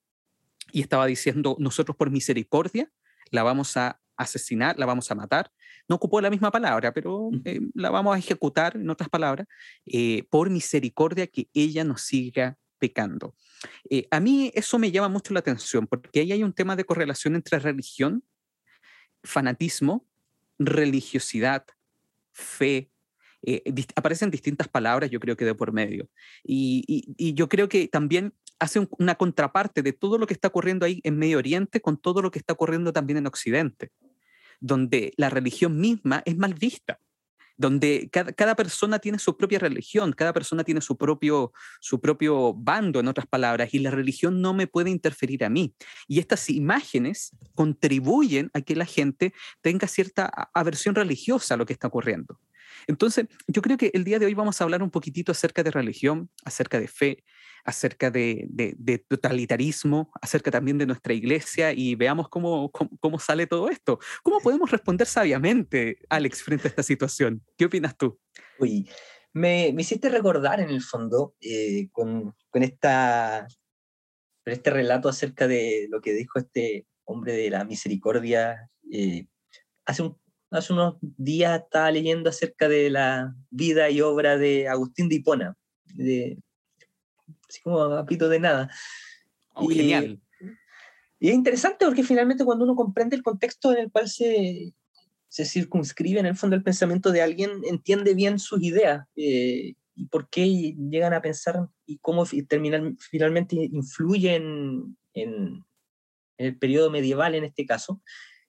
y 0.73 0.81
estaba 0.81 1.05
diciendo, 1.05 1.57
nosotros 1.59 1.95
por 1.95 2.11
misericordia 2.11 2.91
la 3.31 3.43
vamos 3.43 3.77
a 3.77 4.01
asesinar, 4.17 4.79
la 4.79 4.87
vamos 4.87 5.11
a 5.11 5.15
matar. 5.15 5.51
No 5.89 5.97
ocupó 5.97 6.21
la 6.21 6.31
misma 6.31 6.51
palabra, 6.51 6.93
pero 6.93 7.31
eh, 7.45 7.61
la 7.75 7.91
vamos 7.91 8.15
a 8.15 8.19
ejecutar, 8.19 8.77
en 8.77 8.89
otras 8.91 9.09
palabras, 9.09 9.47
eh, 9.87 10.25
por 10.31 10.51
misericordia 10.51 11.27
que 11.27 11.49
ella 11.55 11.85
nos 11.85 12.03
siga 12.03 12.57
pecando. 12.79 13.35
Eh, 13.91 14.07
a 14.11 14.21
mí 14.21 14.51
eso 14.55 14.79
me 14.79 14.91
llama 14.91 15.09
mucho 15.09 15.35
la 15.35 15.41
atención, 15.41 15.87
porque 15.87 16.21
ahí 16.21 16.33
hay 16.33 16.43
un 16.43 16.53
tema 16.53 16.77
de 16.77 16.85
correlación 16.85 17.35
entre 17.35 17.59
religión, 17.59 18.25
fanatismo, 19.23 20.07
religiosidad, 20.59 21.65
fe, 22.33 22.91
aparecen 23.97 24.31
distintas 24.31 24.69
palabras, 24.69 25.11
yo 25.11 25.19
creo 25.19 25.37
que 25.37 25.45
de 25.45 25.55
por 25.55 25.73
medio. 25.73 26.09
Y, 26.45 26.85
y, 26.87 27.35
yo 27.35 27.49
creo 27.49 27.69
que 27.69 27.89
también 27.89 28.35
hace 28.59 28.87
una 28.99 29.15
contraparte 29.15 29.83
de 29.83 29.93
todo 29.93 30.19
lo 30.19 30.27
que 30.27 30.35
está 30.35 30.49
ocurriendo 30.49 30.85
ahí 30.85 31.01
en 31.05 31.19
Medio 31.19 31.39
Oriente 31.39 31.81
con 31.81 31.99
todo 31.99 32.21
lo 32.23 32.31
que 32.31 32.39
está 32.39 32.53
ocurriendo 32.53 32.93
también 32.93 33.17
en 33.17 33.27
Occidente 33.27 33.91
donde 34.61 35.13
la 35.17 35.31
religión 35.31 35.79
misma 35.79 36.23
es 36.25 36.37
mal 36.37 36.55
vista, 36.55 37.01
donde 37.57 38.09
cada, 38.11 38.57
persona 38.57 38.99
tiene 39.01 39.19
su 39.19 39.37
propia 39.37 39.59
religión, 39.59 40.13
cada 40.13 40.33
persona 40.33 40.65
tiene 40.65 40.81
su 40.81 40.97
propio, 40.97 41.53
su 41.79 42.01
propio 42.01 42.55
bando, 42.55 43.01
en 43.01 43.09
otras 43.09 43.27
palabras, 43.27 43.75
y 43.75 43.81
la 43.81 43.91
religión 43.91 44.41
no 44.41 44.55
me 44.55 44.67
puede 44.67 44.89
interferir 44.89 45.45
a 45.45 45.51
mí. 45.51 45.75
Y 46.09 46.21
estas 46.21 46.49
imágenes 46.49 47.37
contribuyen 47.55 48.51
a 48.55 48.63
que 48.63 48.77
la 48.77 48.87
gente 48.87 49.35
tenga 49.61 49.89
cierta 49.89 50.25
aversión 50.55 50.95
religiosa 50.95 51.53
a 51.53 51.57
lo 51.59 51.67
que 51.67 51.75
está 51.75 51.89
ocurriendo. 51.89 52.41
Entonces, 52.87 53.27
yo 53.47 53.63
creo 53.63 53.77
que 53.77 53.91
el 53.95 54.05
día 54.05 54.19
de 54.19 54.27
hoy 54.27 54.35
vamos 54.35 54.61
a 54.61 54.65
hablar 54.65 54.83
un 54.83 54.91
poquitito 54.91 55.33
acerca 55.33 55.63
de 55.63 55.71
religión, 55.71 56.31
acerca 56.45 56.81
de 56.81 56.89
fe, 56.89 57.25
acerca 57.65 58.11
de, 58.11 58.49
totalitarismo, 59.09 60.11
acerca 60.21 60.51
también 60.51 60.79
de 60.79 60.87
nuestra 60.87 61.13
iglesia 61.13 61.73
y 61.73 61.95
veamos 61.95 62.29
cómo, 62.29 62.71
cómo, 62.71 63.19
sale 63.19 63.47
todo 63.47 63.69
esto. 63.69 63.99
¿Cómo 64.23 64.41
podemos 64.41 64.71
responder 64.71 65.07
sabiamente, 65.07 65.99
Alex, 66.09 66.43
frente 66.43 66.69
a 66.69 66.71
esta 66.71 66.83
situación? 66.83 67.43
¿Qué 67.57 67.67
opinas 67.67 67.97
tú? 67.97 68.19
Uy, 68.59 68.89
me, 69.33 69.73
me 69.73 69.83
hiciste 69.83 70.09
recordar 70.09 70.61
en 70.61 70.71
el 70.71 70.83
fondo 70.83 71.35
eh, 71.41 71.89
con, 71.93 72.35
con, 72.49 72.63
esta, 72.63 73.47
este 74.45 74.71
relato 74.71 75.09
acerca 75.09 75.47
de 75.47 75.87
lo 75.91 76.01
que 76.01 76.13
dijo 76.13 76.39
este 76.39 76.87
hombre 77.05 77.35
de 77.35 77.51
la 77.51 77.65
misericordia. 77.65 78.71
Eh, 78.91 79.27
hace, 79.85 80.03
un, 80.03 80.20
hace 80.51 80.73
unos 80.73 80.97
días 81.01 81.63
estaba 81.63 81.91
leyendo 81.91 82.31
acerca 82.31 82.69
de 82.69 82.91
la 82.91 83.35
vida 83.51 83.91
y 83.91 84.01
obra 84.01 84.37
de 84.37 84.69
Agustín 84.69 85.09
de 85.09 85.17
Hipona, 85.17 85.57
de, 85.95 86.39
así 87.49 87.61
como 87.63 87.81
a 87.81 88.05
pito 88.07 88.29
de 88.29 88.41
nada. 88.41 88.71
Oh, 89.55 89.69
genial. 89.69 90.21
Y 91.19 91.29
es 91.29 91.35
interesante 91.35 91.85
porque 91.85 92.03
finalmente 92.03 92.45
cuando 92.45 92.65
uno 92.65 92.75
comprende 92.75 93.15
el 93.15 93.23
contexto 93.23 93.73
en 93.73 93.79
el 93.79 93.91
cual 93.91 94.09
se, 94.09 94.73
se 95.29 95.45
circunscribe 95.45 96.19
en 96.19 96.27
el 96.27 96.37
fondo 96.37 96.57
el 96.57 96.63
pensamiento 96.63 97.13
de 97.13 97.23
alguien, 97.23 97.51
entiende 97.65 98.15
bien 98.15 98.39
sus 98.39 98.63
ideas 98.63 99.07
eh, 99.17 99.75
y 99.95 100.07
por 100.07 100.29
qué 100.29 100.75
llegan 100.75 101.13
a 101.13 101.23
pensar 101.23 101.69
y 101.87 101.99
cómo 101.99 102.25
terminan, 102.49 102.97
finalmente 102.99 103.55
influyen 103.57 104.97
en, 105.15 105.65
el 106.37 106.59
periodo 106.59 106.91
medieval 106.91 107.35
en 107.35 107.45
este 107.45 107.67
caso. 107.67 108.03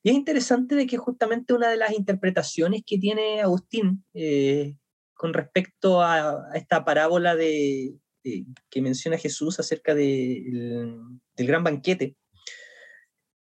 Y 0.04 0.10
es 0.10 0.16
interesante 0.16 0.76
de 0.76 0.88
que 0.88 0.98
justamente 0.98 1.54
una 1.54 1.70
de 1.70 1.78
las 1.78 1.92
interpretaciones 1.94 2.82
que 2.86 2.98
tiene 2.98 3.42
Agustín 3.42 4.04
eh, 4.14 4.76
con 5.14 5.34
respecto 5.34 6.02
a, 6.02 6.50
esta 6.56 6.84
parábola 6.84 7.36
de, 7.36 7.96
que 8.24 8.82
menciona 8.82 9.18
Jesús 9.18 9.60
acerca 9.60 9.94
del 9.94 11.14
gran 11.38 11.64
banquete, 11.64 12.16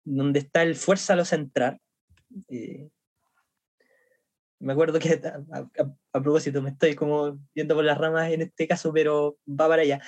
donde 0.04 0.40
está 0.40 0.64
el 0.64 0.76
fuerza 0.76 1.14
a 1.14 1.36
entrar. 1.36 1.80
Eh, 2.50 2.90
me 4.60 4.74
acuerdo 4.74 5.00
que 5.00 5.22
a, 6.12 6.22
propósito, 6.22 6.62
me 6.62 6.72
estoy 6.72 6.96
como 6.96 7.40
viendo 7.56 7.76
por 7.76 7.86
las 7.86 7.98
ramas 7.98 8.32
en 8.32 8.42
este 8.42 8.68
caso, 8.68 8.92
pero 8.92 9.38
va 9.48 9.70
para 9.70 9.84
allá. 9.84 10.02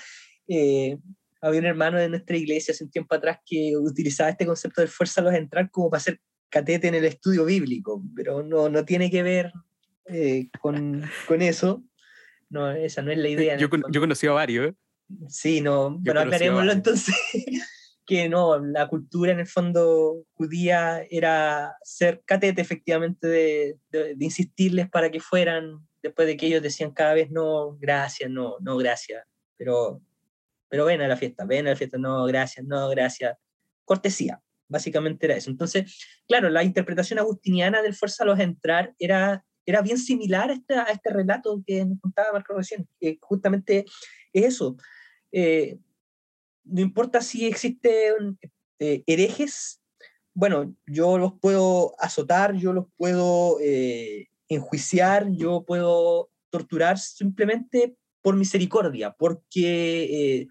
Eh, 0.49 0.97
había 1.41 1.61
un 1.61 1.65
hermano 1.65 1.97
de 1.97 2.09
nuestra 2.09 2.35
iglesia 2.35 2.73
hace 2.73 2.83
un 2.83 2.91
tiempo 2.91 3.15
atrás 3.15 3.39
que 3.45 3.77
utilizaba 3.77 4.29
este 4.29 4.45
concepto 4.45 4.81
del 4.81 4.89
fuerza 4.89 5.21
a 5.21 5.23
los 5.23 5.33
entrar 5.33 5.71
como 5.71 5.89
para 5.89 5.99
hacer 5.99 6.19
catete 6.51 6.87
en 6.87 6.95
el 6.95 7.05
estudio 7.05 7.45
bíblico, 7.45 8.03
pero 8.15 8.43
no, 8.43 8.69
no 8.69 8.85
tiene 8.85 9.09
que 9.09 9.23
ver 9.23 9.51
eh, 10.05 10.49
con, 10.59 11.09
con, 11.27 11.41
eso. 11.41 11.83
No, 12.49 12.69
esa 12.71 13.01
no 13.01 13.11
es 13.11 13.17
la 13.17 13.29
idea. 13.29 13.57
Yo, 13.57 13.69
yo 13.89 14.01
conocí 14.01 14.27
a 14.27 14.33
varios. 14.33 14.75
Sí, 15.27 15.61
no, 15.61 15.97
bueno, 15.99 16.19
aclarémoslo 16.19 16.71
entonces 16.71 17.15
que 18.05 18.29
no, 18.29 18.59
la 18.59 18.87
cultura 18.87 19.31
en 19.31 19.39
el 19.39 19.47
fondo 19.47 20.25
judía 20.33 21.05
era 21.09 21.75
ser 21.83 22.21
catete 22.25 22.61
efectivamente 22.61 23.27
de, 23.27 23.77
de, 23.89 24.15
insistirles 24.19 24.89
para 24.89 25.09
que 25.11 25.19
fueran, 25.19 25.87
después 26.01 26.27
de 26.27 26.37
que 26.37 26.47
ellos 26.47 26.61
decían 26.61 26.91
cada 26.91 27.13
vez 27.13 27.29
no, 27.31 27.77
gracias, 27.77 28.29
no, 28.29 28.55
no, 28.59 28.77
gracias, 28.77 29.25
pero, 29.57 30.01
pero 30.69 30.85
ven 30.85 31.01
a 31.01 31.07
la 31.07 31.17
fiesta, 31.17 31.45
ven 31.45 31.67
a 31.67 31.71
la 31.71 31.75
fiesta, 31.75 31.97
no, 31.97 32.25
gracias, 32.25 32.65
no, 32.65 32.89
gracias, 32.89 33.37
cortesía, 33.85 34.41
básicamente 34.71 35.25
era 35.25 35.35
eso. 35.35 35.51
Entonces, 35.51 35.99
claro, 36.27 36.49
la 36.49 36.63
interpretación 36.63 37.19
agustiniana 37.19 37.81
del 37.81 37.93
fuerza 37.93 38.23
a 38.23 38.43
entrar 38.43 38.95
era, 38.97 39.45
era 39.65 39.81
bien 39.81 39.97
similar 39.97 40.49
a 40.49 40.91
este, 40.91 41.09
relato 41.09 41.61
que 41.65 41.85
nos 41.85 41.99
contaba 41.99 42.31
Marco 42.31 42.53
recién, 42.53 42.87
que 42.99 43.19
justamente 43.21 43.85
es 44.33 44.45
eso. 44.45 44.77
Eh, 45.31 45.77
no 46.63 46.81
importa 46.81 47.21
si 47.21 47.45
existen 47.45 48.39
eh, 48.79 49.03
herejes, 49.05 49.81
bueno, 50.33 50.73
yo 50.87 51.17
los 51.17 51.33
puedo 51.39 51.93
azotar, 51.99 52.55
yo 52.55 52.71
los 52.71 52.85
puedo 52.95 53.57
eh, 53.59 54.29
enjuiciar, 54.47 55.29
yo 55.31 55.65
puedo 55.65 56.29
torturar 56.49 56.97
simplemente 56.97 57.97
por 58.21 58.37
misericordia, 58.37 59.13
porque 59.17 60.47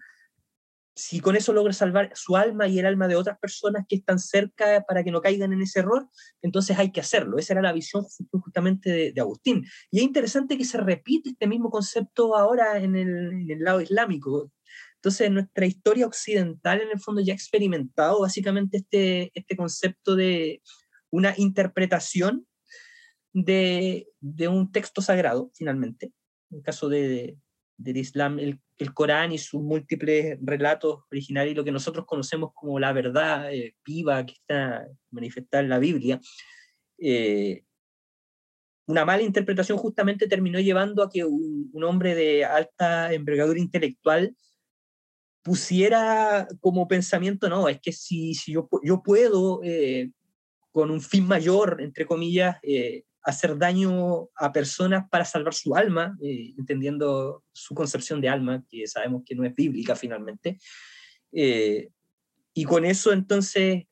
si 1.01 1.19
con 1.19 1.35
eso 1.35 1.51
logro 1.51 1.73
salvar 1.73 2.11
su 2.13 2.37
alma 2.37 2.67
y 2.67 2.77
el 2.77 2.85
alma 2.85 3.07
de 3.07 3.15
otras 3.15 3.39
personas 3.39 3.85
que 3.89 3.95
están 3.95 4.19
cerca 4.19 4.85
para 4.87 5.03
que 5.03 5.09
no 5.09 5.19
caigan 5.19 5.51
en 5.51 5.61
ese 5.63 5.79
error, 5.79 6.07
entonces 6.43 6.77
hay 6.77 6.91
que 6.91 6.99
hacerlo. 6.99 7.39
Esa 7.39 7.53
era 7.53 7.63
la 7.63 7.73
visión 7.73 8.05
justamente 8.31 9.11
de, 9.11 9.21
Agustín. 9.21 9.65
Y 9.89 9.97
es 9.97 10.03
interesante 10.03 10.57
que 10.57 10.65
se 10.65 10.77
repite 10.77 11.31
este 11.31 11.47
mismo 11.47 11.71
concepto 11.71 12.35
ahora 12.35 12.77
en 12.77 12.95
el, 12.95 13.33
en 13.33 13.49
el 13.49 13.63
lado 13.63 13.81
islámico. 13.81 14.51
Entonces, 14.97 15.31
nuestra 15.31 15.65
historia 15.65 16.05
occidental, 16.05 16.81
en 16.81 16.91
el 16.91 16.99
fondo, 16.99 17.21
ya 17.21 17.33
ha 17.33 17.35
experimentado 17.35 18.21
básicamente 18.21 18.77
este, 18.77 19.31
este 19.33 19.55
concepto 19.55 20.15
de 20.15 20.61
una 21.09 21.33
interpretación 21.35 22.45
de, 23.33 24.07
de 24.19 24.47
un 24.47 24.71
texto 24.71 25.01
sagrado, 25.01 25.49
finalmente. 25.55 26.13
En 26.51 26.57
el 26.57 26.63
caso 26.63 26.89
de, 26.89 27.37
del 27.77 27.97
Islam, 27.97 28.37
el, 28.37 28.61
el, 28.81 28.93
Corán 28.93 29.31
y 29.31 29.37
sus 29.37 29.61
múltiples 29.61 30.37
relatos 30.41 31.03
originales, 31.11 31.55
lo 31.55 31.63
que 31.63 31.71
nosotros 31.71 32.05
conocemos 32.05 32.51
como 32.53 32.79
la 32.79 32.93
verdad 32.93 33.53
eh, 33.53 33.75
viva 33.85 34.25
que 34.25 34.33
está 34.33 34.87
manifestada 35.09 35.63
en 35.63 35.69
la 35.69 35.79
Biblia, 35.79 36.19
eh, 36.97 37.63
una 38.87 39.05
mala 39.05 39.23
interpretación 39.23 39.77
justamente 39.77 40.27
terminó 40.27 40.59
llevando 40.59 41.03
a 41.03 41.09
que 41.09 41.23
un, 41.23 41.69
un 41.71 41.83
hombre 41.83 42.15
de 42.15 42.43
alta 42.43 43.13
envergadura 43.13 43.59
intelectual 43.59 44.35
pusiera 45.41 46.47
como 46.59 46.87
pensamiento, 46.87 47.49
no, 47.49 47.67
es 47.67 47.79
que 47.81 47.91
si, 47.91 48.33
si 48.33 48.53
yo, 48.53 48.69
yo 48.83 49.01
puedo, 49.01 49.61
eh, 49.63 50.11
con 50.71 50.91
un 50.91 51.01
fin 51.01 51.27
mayor, 51.27 51.81
entre 51.81 52.05
comillas, 52.05 52.57
eh, 52.63 53.03
hacer 53.23 53.57
daño 53.57 54.29
a 54.35 54.51
personas 54.51 55.07
para 55.09 55.25
salvar 55.25 55.53
su 55.53 55.75
alma, 55.75 56.17
eh, 56.21 56.53
entendiendo 56.57 57.43
su 57.51 57.75
concepción 57.75 58.19
de 58.21 58.29
alma, 58.29 58.63
que 58.69 58.87
sabemos 58.87 59.23
que 59.25 59.35
no 59.35 59.45
es 59.45 59.53
bíblica 59.53 59.95
finalmente, 59.95 60.57
y 61.33 62.65
con 62.65 62.83
eso 62.83 63.13
entonces 63.13 63.85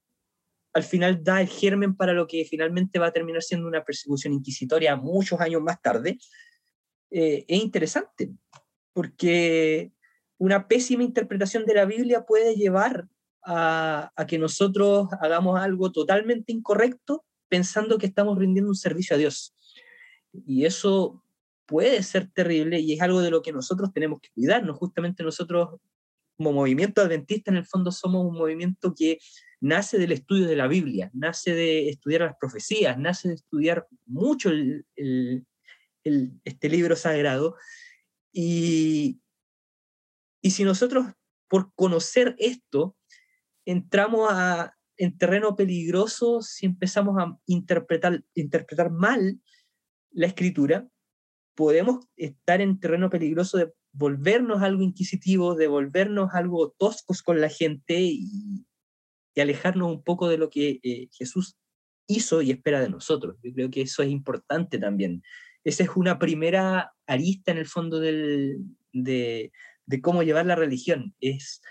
al 0.73 0.83
final 0.83 1.23
da 1.23 1.39
el 1.39 1.47
germen 1.47 1.95
para 1.95 2.11
lo 2.11 2.27
que 2.27 2.43
finalmente 2.43 2.99
va 2.99 3.07
a 3.07 3.13
terminar 3.13 3.41
siendo 3.41 3.65
una 3.65 3.85
persecución 3.85 4.33
inquisitoria 4.33 4.97
muchos 4.97 5.39
años 5.39 5.61
más 5.61 5.81
tarde, 5.81 6.17
es 7.09 7.45
interesante, 7.47 8.31
porque 8.91 9.93
una 10.39 10.67
pésima 10.67 11.03
interpretación 11.03 11.65
de 11.65 11.75
la 11.75 11.85
Biblia 11.85 12.25
puede 12.25 12.55
llevar 12.55 13.07
a, 13.43 14.11
que 14.27 14.37
nosotros 14.37 15.07
hagamos 15.21 15.59
algo 15.59 15.91
totalmente 15.91 16.51
incorrecto 16.51 17.25
pensando 17.49 17.97
que 17.97 18.05
estamos 18.05 18.37
rindiendo 18.37 18.69
un 18.69 18.75
servicio 18.75 19.15
a 19.15 19.19
Dios. 19.19 19.53
Y 20.45 20.65
eso 20.65 21.23
puede 21.65 22.01
ser 22.03 22.31
terrible 22.31 22.79
y 22.79 22.93
es 22.93 23.01
algo 23.01 23.21
de 23.21 23.31
lo 23.31 23.41
que 23.41 23.51
nosotros 23.51 23.91
tenemos 23.93 24.19
que 24.21 24.29
cuidarnos. 24.29 24.77
Justamente 24.77 25.23
nosotros, 25.23 25.79
como 26.37 26.53
movimiento 26.53 27.01
adventista, 27.01 27.51
en 27.51 27.57
el 27.57 27.65
fondo 27.65 27.91
somos 27.91 28.25
un 28.25 28.35
movimiento 28.35 28.93
que 28.95 29.19
nace 29.61 29.97
del 29.97 30.13
estudio 30.13 30.47
de 30.47 30.55
la 30.55 30.67
Biblia, 30.67 31.11
nace 31.13 31.53
de 31.53 31.89
estudiar 31.89 32.21
las 32.21 32.35
profecías, 32.39 32.97
nace 32.97 33.27
de 33.29 33.35
estudiar 33.35 33.87
mucho 34.05 34.51
este 34.95 36.69
libro 36.69 36.95
sagrado. 36.95 37.55
Y, 38.31 39.21
y 40.41 40.51
si 40.51 40.63
nosotros, 40.63 41.07
por 41.47 41.73
conocer 41.75 42.35
esto, 42.39 42.95
entramos 43.65 44.29
a, 44.31 44.78
en 44.99 45.17
terreno 45.17 45.55
peligroso, 45.55 46.41
si 46.41 46.65
empezamos 46.65 47.17
a 47.17 47.39
interpretar, 47.45 48.21
interpretar 48.35 48.91
mal 48.91 49.39
la 50.11 50.27
escritura, 50.27 50.87
podemos 51.55 52.05
estar 52.17 52.59
en 52.59 52.79
terreno 52.79 53.09
peligroso 53.09 53.57
de 53.57 53.71
volvernos 53.93 54.61
algo 54.61 54.83
inquisitivo, 54.83 55.55
de 55.55 55.67
volvernos 55.67 56.31
algo 56.33 56.75
toscos 56.77 57.23
con 57.23 57.39
la 57.39 57.49
gente 57.49 57.99
y, 57.99 58.65
alejarnos 59.39 59.89
un 59.89 60.03
poco 60.03 60.27
de 60.27 60.37
lo 60.37 60.49
que 60.49 60.81
eh, 60.83 61.07
Jesús 61.13 61.55
hizo 62.07 62.41
y 62.41 62.51
espera 62.51 62.81
de 62.81 62.89
nosotros. 62.89 63.37
Yo 63.41 63.53
creo 63.53 63.69
que 63.69 63.83
eso 63.83 64.03
es 64.03 64.09
importante 64.09 64.79
también. 64.79 65.23
Esa 65.63 65.83
es 65.83 65.91
una 65.95 66.19
primera 66.19 66.91
arista 67.07 67.53
en 67.53 67.57
el 67.57 67.65
fondo 67.65 68.01
del, 68.01 68.57
de, 68.91 69.53
de 69.85 70.01
cómo 70.01 70.23
llevar 70.23 70.45
la 70.45 70.55
religión, 70.55 71.15
es 71.21 71.61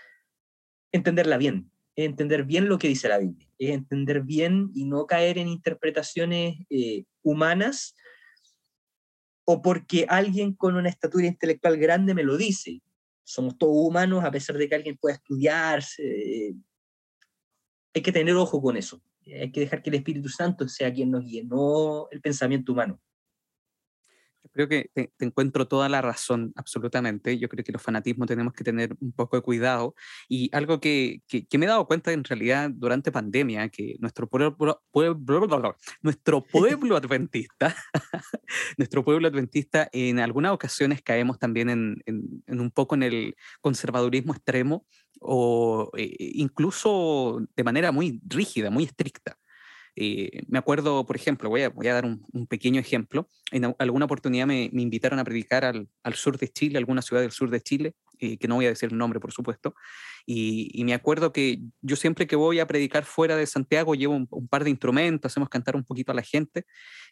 entenderla 0.92 1.36
bien, 1.36 1.70
es 1.98 2.06
entender 2.06 2.44
bien 2.44 2.68
lo 2.68 2.78
que 2.78 2.86
dice 2.86 3.08
la 3.08 3.18
Biblia, 3.18 3.48
es 3.58 3.70
entender 3.70 4.22
bien 4.22 4.70
y 4.72 4.84
no 4.84 5.04
caer 5.04 5.36
en 5.36 5.48
interpretaciones 5.48 6.58
eh, 6.70 7.06
humanas 7.24 7.96
o 9.44 9.60
porque 9.60 10.06
alguien 10.08 10.54
con 10.54 10.76
una 10.76 10.90
estatura 10.90 11.26
intelectual 11.26 11.76
grande 11.76 12.14
me 12.14 12.22
lo 12.22 12.36
dice. 12.36 12.80
Somos 13.24 13.58
todos 13.58 13.74
humanos, 13.74 14.22
a 14.22 14.30
pesar 14.30 14.56
de 14.56 14.68
que 14.68 14.76
alguien 14.76 14.96
pueda 14.96 15.16
estudiar, 15.16 15.82
hay 17.92 18.02
que 18.02 18.12
tener 18.12 18.36
ojo 18.36 18.62
con 18.62 18.76
eso. 18.76 19.02
Hay 19.26 19.50
que 19.50 19.58
dejar 19.58 19.82
que 19.82 19.90
el 19.90 19.96
Espíritu 19.96 20.28
Santo 20.28 20.68
sea 20.68 20.92
quien 20.92 21.10
nos 21.10 21.24
guíe, 21.24 21.42
no 21.42 22.06
el 22.12 22.20
pensamiento 22.20 22.74
humano. 22.74 23.00
Creo 24.58 24.68
que 24.68 24.90
te, 24.92 25.12
encuentro 25.24 25.68
toda 25.68 25.88
la 25.88 26.02
razón, 26.02 26.52
absolutamente. 26.56 27.38
Yo 27.38 27.48
creo 27.48 27.64
que 27.64 27.70
los 27.70 27.80
fanatismos 27.80 28.26
tenemos 28.26 28.52
que 28.52 28.64
tener 28.64 28.96
un 29.00 29.12
poco 29.12 29.36
de 29.36 29.42
cuidado. 29.42 29.94
Y 30.28 30.50
algo 30.52 30.80
que, 30.80 31.22
que, 31.28 31.58
me 31.58 31.66
he 31.66 31.68
dado 31.68 31.86
cuenta 31.86 32.12
en 32.12 32.24
realidad 32.24 32.68
durante 32.68 33.12
pandemia, 33.12 33.68
que 33.68 33.94
nuestro 34.00 34.28
pueblo, 34.28 34.56
pueblo 34.90 35.76
nuestro 36.02 36.42
pueblo 36.52 36.96
adventista, 36.96 37.76
nuestro 38.76 39.04
pueblo 39.04 39.28
adventista 39.28 39.88
en 39.92 40.18
algunas 40.18 40.50
ocasiones 40.50 41.02
caemos 41.02 41.38
también 41.38 41.70
en, 41.70 42.02
en, 42.06 42.60
un 42.60 42.72
poco 42.72 42.96
en 42.96 43.04
el 43.04 43.36
conservadurismo 43.60 44.32
extremo 44.32 44.86
o 45.20 45.90
eh, 45.96 46.16
incluso 46.18 47.46
de 47.54 47.62
manera 47.62 47.92
muy 47.92 48.20
rígida, 48.26 48.70
muy 48.70 48.84
estricta. 48.84 49.38
Eh, 50.00 50.44
me 50.46 50.60
acuerdo, 50.60 51.04
por 51.04 51.16
ejemplo, 51.16 51.50
voy 51.50 51.62
a, 51.62 51.70
dar 51.70 52.04
un, 52.04 52.46
pequeño 52.46 52.80
ejemplo. 52.80 53.28
En 53.50 53.74
alguna 53.80 54.04
oportunidad 54.04 54.46
me, 54.46 54.70
me 54.72 54.82
invitaron 54.82 55.18
a 55.18 55.24
predicar 55.24 55.64
al, 55.64 55.88
sur 56.14 56.38
de 56.38 56.46
Chile, 56.46 56.78
alguna 56.78 57.02
ciudad 57.02 57.20
del 57.20 57.32
sur 57.32 57.50
de 57.50 57.60
Chile, 57.60 57.94
eh, 58.20 58.38
que 58.38 58.46
no 58.46 58.54
voy 58.54 58.66
a 58.66 58.68
decir 58.68 58.90
el 58.92 58.96
nombre, 58.96 59.18
por 59.18 59.32
supuesto. 59.32 59.74
Y, 60.24 60.84
me 60.84 60.94
acuerdo 60.94 61.32
que 61.32 61.62
yo 61.80 61.96
siempre 61.96 62.28
que 62.28 62.36
voy 62.36 62.60
a 62.60 62.66
predicar 62.68 63.04
fuera 63.04 63.34
de 63.34 63.46
Santiago 63.46 63.96
llevo 63.96 64.14
un, 64.14 64.48
par 64.48 64.62
de 64.62 64.70
instrumentos, 64.70 65.32
hacemos 65.32 65.48
cantar 65.48 65.74
un 65.74 65.82
poquito 65.82 66.12
a 66.12 66.14
la 66.14 66.22
gente 66.22 66.64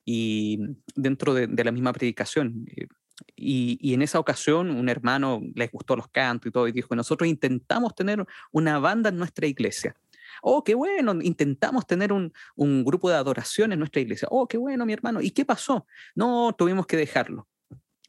y 0.05 0.61
dentro 0.95 1.35
de, 1.35 1.49
la 1.65 1.73
misma 1.73 1.93
predicación. 1.93 2.67
Eh, 2.77 2.87
y, 3.35 3.79
y, 3.81 3.95
en 3.95 4.03
esa 4.03 4.21
ocasión 4.21 4.71
un 4.71 4.89
hermano 4.89 5.43
le 5.55 5.67
gustó 5.67 5.97
los 5.97 6.07
cantos 6.09 6.51
y 6.51 6.53
todo 6.53 6.69
y 6.69 6.73
dijo, 6.73 6.95
nosotros 6.95 7.29
intentamos 7.29 7.97
tener 7.97 8.25
una 8.53 8.79
banda 8.79 9.09
en 9.09 9.17
nuestra 9.17 9.49
iglesia 9.49 9.97
Oh, 10.49 10.63
qué 10.63 10.77
bueno, 10.77 11.13
intentamos 11.23 11.89
tener 11.89 12.13
un, 12.13 12.33
un 12.55 12.85
grupo 12.85 13.11
de 13.11 13.17
adoración 13.17 13.73
en 13.73 13.81
nuestra 13.81 14.01
iglesia. 14.01 14.29
Oh, 14.31 14.47
qué 14.47 14.57
bueno, 14.57 14.87
mi 14.87 14.93
hermano. 14.93 15.21
¿Y 15.21 15.33
qué 15.33 15.45
pasó? 15.45 15.89
No, 16.15 16.55
tuvimos 16.57 16.87
que 16.87 16.97
dejarlo. 16.97 17.49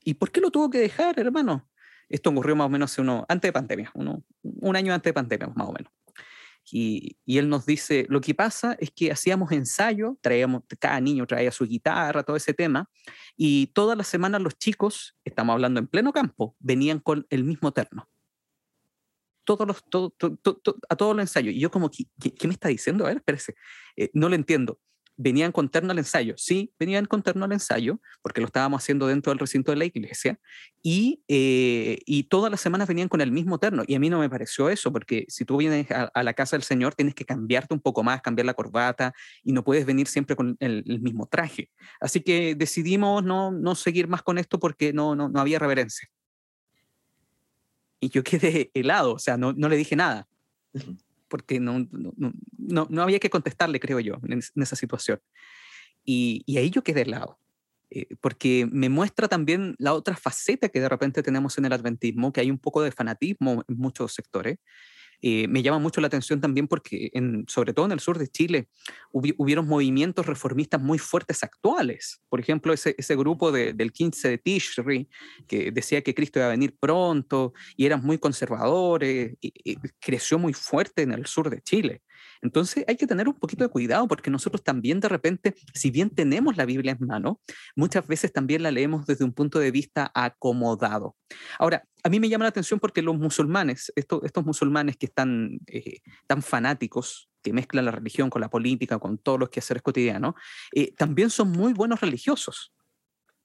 ¿Y 0.03 0.13
por 0.13 0.32
qué 0.32 0.39
lo 0.39 0.51
tuvo 0.51 0.70
que 0.70 0.77
dejar, 0.77 1.20
hermano? 1.20 1.67
Esto 2.08 2.29
ocurrió 2.29 2.56
más 2.56 2.67
o 2.67 2.70
menos 2.70 2.96
uno, 3.00 3.25
antes 3.27 3.50
de 3.50 3.53
pandemia, 3.53 3.91
uno, 3.96 4.24
un 4.44 4.75
año 4.75 4.94
antes 4.94 5.10
de 5.10 5.13
pandemia, 5.15 5.48
más 5.56 5.67
o 5.67 5.74
menos. 5.74 5.91
Y, 6.72 7.17
y, 7.25 7.39
él 7.39 7.50
nos 7.50 7.65
dice, 7.65 8.06
lo 8.08 8.22
que 8.22 8.36
pasa 8.36 8.77
es 8.79 8.91
que 8.91 9.12
hacíamos 9.12 9.51
ensayo, 9.51 10.20
traíamos, 10.22 10.62
cada 10.77 11.01
niño 11.01 11.25
traía 11.25 11.51
su 11.51 11.65
guitarra, 11.65 12.22
todo 12.22 12.36
ese 12.36 12.53
tema, 12.53 12.88
y 13.36 13.67
todas 13.74 13.98
las 13.98 14.06
semanas 14.06 14.44
los 14.44 14.60
chicos, 14.60 15.17
estamos 15.25 15.53
hablando 15.53 15.79
en 15.79 15.88
pleno 15.88 16.13
campo, 16.13 16.56
venían 16.60 17.00
con 17.00 17.25
el 17.32 17.44
mismo 17.44 17.72
terno 17.72 18.08
todos 19.47 19.65
los, 19.65 19.77
a 20.89 20.95
todos 20.95 21.15
los 21.15 21.23
ensayos. 21.23 21.55
Y 21.55 21.59
yo 21.59 21.71
como, 21.71 21.89
¿qué, 21.89 22.05
qué, 22.35 22.47
me 22.47 22.53
está 22.53 22.67
diciendo? 22.67 23.05
A 23.05 23.07
ver, 23.07 23.17
espérese, 23.17 23.55
eh, 23.95 24.09
no 24.13 24.27
lo 24.27 24.35
entiendo. 24.35 24.79
¿Venían 25.19 25.51
con 25.51 25.69
terno 25.69 25.93
al 25.93 25.97
ensayo? 25.97 26.35
Sí, 26.37 26.71
venían 26.77 27.05
con 27.05 27.23
terno 27.23 27.45
al 27.45 27.51
ensayo, 27.51 27.99
porque 28.21 28.39
lo 28.39 28.45
estábamos 28.45 28.83
haciendo 28.83 29.07
dentro 29.07 29.31
del 29.31 29.39
recinto 29.39 29.71
de 29.71 29.77
la 29.77 29.85
iglesia, 29.85 30.39
y, 30.83 31.23
eh, 31.27 31.99
y 32.05 32.23
todas 32.23 32.51
las 32.51 32.61
semanas 32.61 32.87
venían 32.87 33.07
con 33.07 33.21
el 33.21 33.31
mismo 33.31 33.57
terno. 33.57 33.83
Y 33.87 33.95
a 33.95 33.99
mí 33.99 34.11
no 34.11 34.19
me 34.19 34.29
pareció 34.29 34.69
eso, 34.69 34.91
porque 34.91 35.25
si 35.27 35.43
tú 35.43 35.57
vienes 35.57 35.87
a, 35.89 36.23
la 36.23 36.33
casa 36.33 36.55
del 36.55 36.63
Señor, 36.63 36.93
tienes 36.93 37.15
que 37.15 37.25
cambiarte 37.25 37.73
un 37.73 37.79
poco 37.79 38.03
más, 38.03 38.21
cambiar 38.21 38.45
la 38.45 38.53
corbata, 38.53 39.13
y 39.43 39.53
no 39.53 39.63
puedes 39.63 39.87
venir 39.87 40.07
siempre 40.07 40.35
con 40.35 40.55
el, 40.59 40.83
el 40.85 40.99
mismo 40.99 41.25
traje. 41.25 41.71
Así 41.99 42.21
que 42.21 42.53
decidimos 42.53 43.23
no, 43.23 43.51
no 43.51 43.73
seguir 43.73 44.07
más 44.07 44.21
con 44.21 44.37
esto 44.37 44.59
porque 44.59 44.93
no, 44.93 45.15
no, 45.15 45.29
no 45.29 45.39
había 45.39 45.57
reverencia 45.57 46.09
y 47.99 48.09
yo 48.09 48.23
quedé 48.23 48.71
helado, 48.73 49.13
o 49.13 49.19
sea, 49.19 49.37
no, 49.37 49.53
no 49.53 49.69
le 49.69 49.77
dije 49.77 49.95
nada, 49.95 50.27
porque 51.27 51.59
no, 51.59 51.87
no, 51.91 52.87
no, 52.89 53.01
había 53.01 53.19
que 53.19 53.29
contestarle, 53.29 53.79
creo 53.79 53.99
yo, 53.99 54.19
en, 54.27 54.39
esa 54.39 54.75
situación. 54.75 55.19
Y, 56.03 56.43
y, 56.45 56.57
ahí 56.57 56.69
yo 56.69 56.83
quedé 56.83 57.01
helado, 57.01 57.39
eh, 57.89 58.15
porque 58.21 58.67
me 58.71 58.89
muestra 58.89 59.27
también 59.27 59.75
la 59.77 59.93
otra 59.93 60.15
faceta 60.15 60.69
que 60.69 60.79
de 60.79 60.89
repente 60.89 61.21
tenemos 61.21 61.57
en 61.57 61.65
el 61.65 61.73
adventismo, 61.73 62.31
que 62.31 62.41
hay 62.41 62.49
un 62.49 62.59
poco 62.59 62.81
de 62.81 62.91
fanatismo 62.91 63.63
en 63.67 63.77
muchos 63.77 64.13
sectores, 64.13 64.59
eh, 65.21 65.47
me 65.47 65.63
llama 65.63 65.79
mucho 65.79 66.01
la 66.01 66.07
atención 66.07 66.39
también 66.39 66.67
porque, 66.67 67.12
sobre 67.47 67.74
todo 67.74 67.86
en 67.86 67.91
el 67.91 68.00
sur 68.00 68.17
de 68.17 68.27
Chile, 68.27 68.69
hubieron 69.12 69.67
movimientos 69.67 70.25
reformistas 70.25 70.81
muy 70.81 71.00
fuertes 71.00 71.43
actuales. 71.43 72.21
Por 72.29 72.39
ejemplo, 72.39 72.74
ese, 72.74 73.15
grupo 73.15 73.51
del 73.51 73.91
15 73.91 74.29
de 74.29 74.38
Tishri, 74.38 75.09
que 75.47 75.71
decía 75.71 76.01
que 76.01 76.13
Cristo 76.13 76.39
iba 76.39 76.47
a 76.47 76.51
venir 76.51 76.75
pronto 76.79 77.53
y 77.75 77.86
eran 77.86 78.03
muy 78.03 78.17
conservadores, 78.17 79.36
creció 80.00 80.38
muy 80.38 80.53
fuerte 80.53 81.01
en 81.01 81.12
el 81.12 81.25
sur 81.25 81.50
de 81.50 81.62
Chile. 81.62 82.01
Entonces 82.41 82.84
hay 82.88 82.96
que 82.96 83.08
tener 83.08 83.27
un 83.27 83.36
poquito 83.36 83.63
de 83.63 83.70
cuidado 83.70 84.08
porque 84.08 84.29
nosotros 84.29 84.63
también 84.63 85.00
de 85.00 85.10
repente, 85.10 85.56
si 85.74 85.91
bien 85.91 86.10
tenemos 86.10 86.58
la 86.58 86.65
Biblia 86.65 86.98
en 87.00 87.08
mano, 87.08 87.41
muchas 87.75 88.08
veces 88.08 88.34
también 88.34 88.63
la 88.63 88.72
leemos 88.72 89.06
desde 89.06 89.25
un 89.25 89.34
punto 89.34 89.60
de 89.60 89.72
vista 89.72 90.12
acomodado. 90.13 91.15
Ahora, 91.60 91.84
a 92.03 92.10
mí 92.10 92.20
me 92.20 92.29
llama 92.29 92.46
la 92.46 92.50
atención 92.50 92.79
porque 92.79 93.01
los 93.01 93.17
musulmanes, 93.17 93.91
estos, 93.96 94.22
musulmanes 94.46 94.98
que 94.98 95.08
están 95.08 95.60
eh, 95.67 96.00
tan 96.26 96.41
fanáticos, 96.41 97.30
que 97.41 97.54
mezclan 97.54 97.86
la 97.86 97.91
religión 97.91 98.30
con 98.30 98.41
la 98.41 98.50
política, 98.50 99.00
con 99.00 99.17
todos 99.17 99.39
los 99.39 99.50
quehaceres 99.50 99.84
cotidianos, 99.84 100.36
eh, 100.73 100.93
también 100.95 101.30
son 101.30 101.52
muy 101.52 101.73
buenos 101.73 102.02
religiosos 102.02 102.73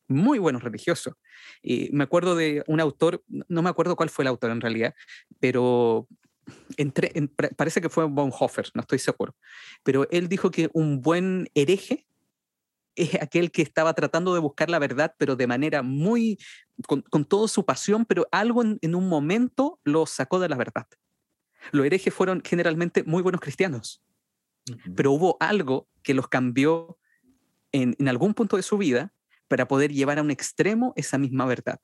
muy 0.09 0.39
buenos 0.39 0.63
religiosos. 0.63 1.15
Y 1.63 1.91
me 1.93 2.05
acuerdo 2.05 2.37
de 2.37 2.63
un 2.67 2.81
autor, 2.81 3.23
no 3.27 3.63
me 3.63 3.71
acuerdo 3.71 3.97
cuál 3.97 4.11
fue 4.11 4.25
el 4.25 4.29
autor 4.29 4.51
en 4.51 4.61
realidad, 4.61 4.95
pero 5.41 6.07
entre, 6.77 7.13
parece 7.57 7.81
que 7.81 7.89
fue 7.89 8.05
Bonhoeffer, 8.05 8.71
no 8.75 8.83
estoy 8.83 8.99
seguro, 8.99 9.35
pero 9.83 10.09
él 10.11 10.29
dijo 10.29 10.51
que 10.51 10.71
un 10.73 11.01
buen 11.01 11.49
hereje 11.55 12.07
es 12.95 13.15
aquel 13.21 13.51
que 13.51 13.63
estaba 13.63 13.95
tratando 13.95 14.35
de 14.35 14.41
buscar 14.41 14.69
la 14.71 14.79
verdad, 14.79 15.15
pero 15.19 15.37
de 15.37 15.47
manera 15.47 15.83
muy, 15.83 16.39
con, 16.87 17.03
con 17.03 17.25
toda 17.25 17.49
su 17.49 17.65
pasión, 17.65 18.05
pero 18.05 18.27
algo 18.31 18.63
en, 18.63 18.95
un 18.95 19.09
momento 19.09 19.81
lo 19.85 20.07
sacó 20.07 20.39
de 20.41 20.49
la 20.49 20.57
verdad. 20.57 20.87
Los 21.71 21.87
herejes 21.87 22.13
fueron 22.13 22.43
generalmente 22.45 23.05
muy 23.05 23.23
buenos 23.23 23.41
cristianos, 23.41 24.03
pero 24.95 25.13
hubo 25.13 25.37
algo 25.41 25.89
que 26.03 26.15
los 26.15 26.29
cambió 26.29 26.99
en, 27.73 27.97
en 27.99 28.09
algún 28.09 28.35
punto 28.35 28.57
de 28.57 28.63
su 28.63 28.77
vida 28.77 29.13
para 29.49 29.69
poder 29.69 29.93
llevar 29.93 30.19
a 30.19 30.23
un 30.23 30.31
extremo 30.31 30.93
esa 30.97 31.19
misma 31.19 31.47
verdad. 31.47 31.81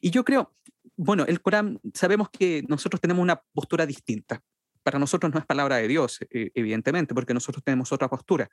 Y 0.00 0.10
yo 0.10 0.24
creo, 0.24 0.52
bueno, 0.96 1.24
el 1.26 1.40
Corán, 1.40 1.80
sabemos 1.94 2.28
que 2.30 2.64
nosotros 2.68 3.00
tenemos 3.00 3.22
una 3.22 3.40
postura 3.52 3.86
distinta. 3.86 4.42
Para 4.82 4.98
nosotros 4.98 5.32
no 5.32 5.40
es 5.40 5.46
palabra 5.46 5.76
de 5.76 5.88
Dios, 5.88 6.20
e, 6.30 6.52
evidentemente, 6.54 7.12
porque 7.12 7.34
nosotros 7.34 7.64
tenemos 7.64 7.90
otra 7.92 8.08
postura. 8.08 8.48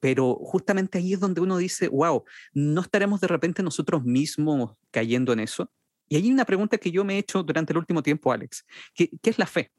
Pero 0.00 0.34
justamente 0.34 0.98
ahí 0.98 1.14
es 1.14 1.20
donde 1.20 1.40
uno 1.40 1.56
dice, 1.56 1.88
wow, 1.88 2.24
¿no 2.52 2.82
estaremos 2.82 3.20
de 3.20 3.28
repente 3.28 3.62
nosotros 3.62 4.04
mismos 4.04 4.74
cayendo 4.90 5.32
en 5.32 5.40
eso? 5.40 5.72
Y 6.08 6.16
hay 6.16 6.30
una 6.30 6.44
pregunta 6.44 6.78
que 6.78 6.90
yo 6.90 7.04
me 7.04 7.14
he 7.14 7.18
hecho 7.18 7.42
durante 7.42 7.72
el 7.72 7.78
último 7.78 8.02
tiempo, 8.02 8.32
Alex. 8.32 8.64
¿Qué, 8.94 9.10
qué 9.22 9.30
es 9.30 9.38
la 9.38 9.46
fe? 9.46 9.72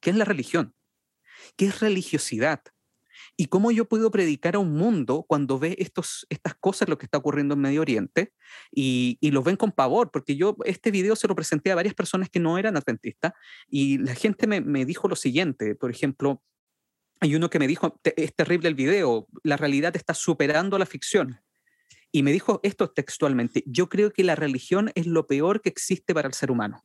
¿Qué 0.00 0.10
es 0.10 0.16
la 0.16 0.24
religión? 0.24 0.74
¿Qué 1.56 1.66
es 1.66 1.80
religiosidad? 1.80 2.62
¿Y 3.36 3.46
cómo 3.46 3.70
yo 3.70 3.86
puedo 3.86 4.10
predicar 4.10 4.56
a 4.56 4.58
un 4.58 4.74
mundo 4.74 5.24
cuando 5.28 5.58
ve 5.58 5.76
estos, 5.78 6.26
estas 6.28 6.54
cosas, 6.54 6.88
lo 6.88 6.98
que 6.98 7.06
está 7.06 7.18
ocurriendo 7.18 7.54
en 7.54 7.60
Medio 7.60 7.80
Oriente, 7.80 8.32
y, 8.70 9.18
y 9.20 9.30
los 9.30 9.44
ven 9.44 9.56
con 9.56 9.72
pavor? 9.72 10.10
Porque 10.10 10.36
yo 10.36 10.56
este 10.64 10.90
video 10.90 11.16
se 11.16 11.28
lo 11.28 11.34
presenté 11.34 11.72
a 11.72 11.74
varias 11.74 11.94
personas 11.94 12.28
que 12.30 12.40
no 12.40 12.58
eran 12.58 12.76
adventistas, 12.76 13.32
y 13.68 13.98
la 13.98 14.14
gente 14.14 14.46
me, 14.46 14.60
me 14.60 14.84
dijo 14.84 15.08
lo 15.08 15.16
siguiente, 15.16 15.74
por 15.74 15.90
ejemplo, 15.90 16.42
hay 17.20 17.34
uno 17.34 17.50
que 17.50 17.58
me 17.58 17.66
dijo, 17.66 18.00
es 18.16 18.34
terrible 18.34 18.68
el 18.68 18.74
video, 18.74 19.26
la 19.42 19.56
realidad 19.56 19.96
está 19.96 20.14
superando 20.14 20.78
la 20.78 20.86
ficción. 20.86 21.40
Y 22.10 22.22
me 22.22 22.32
dijo 22.32 22.60
esto 22.62 22.90
textualmente, 22.90 23.62
yo 23.66 23.88
creo 23.88 24.12
que 24.12 24.24
la 24.24 24.34
religión 24.34 24.90
es 24.94 25.06
lo 25.06 25.26
peor 25.26 25.60
que 25.60 25.68
existe 25.68 26.14
para 26.14 26.28
el 26.28 26.34
ser 26.34 26.50
humano. 26.50 26.84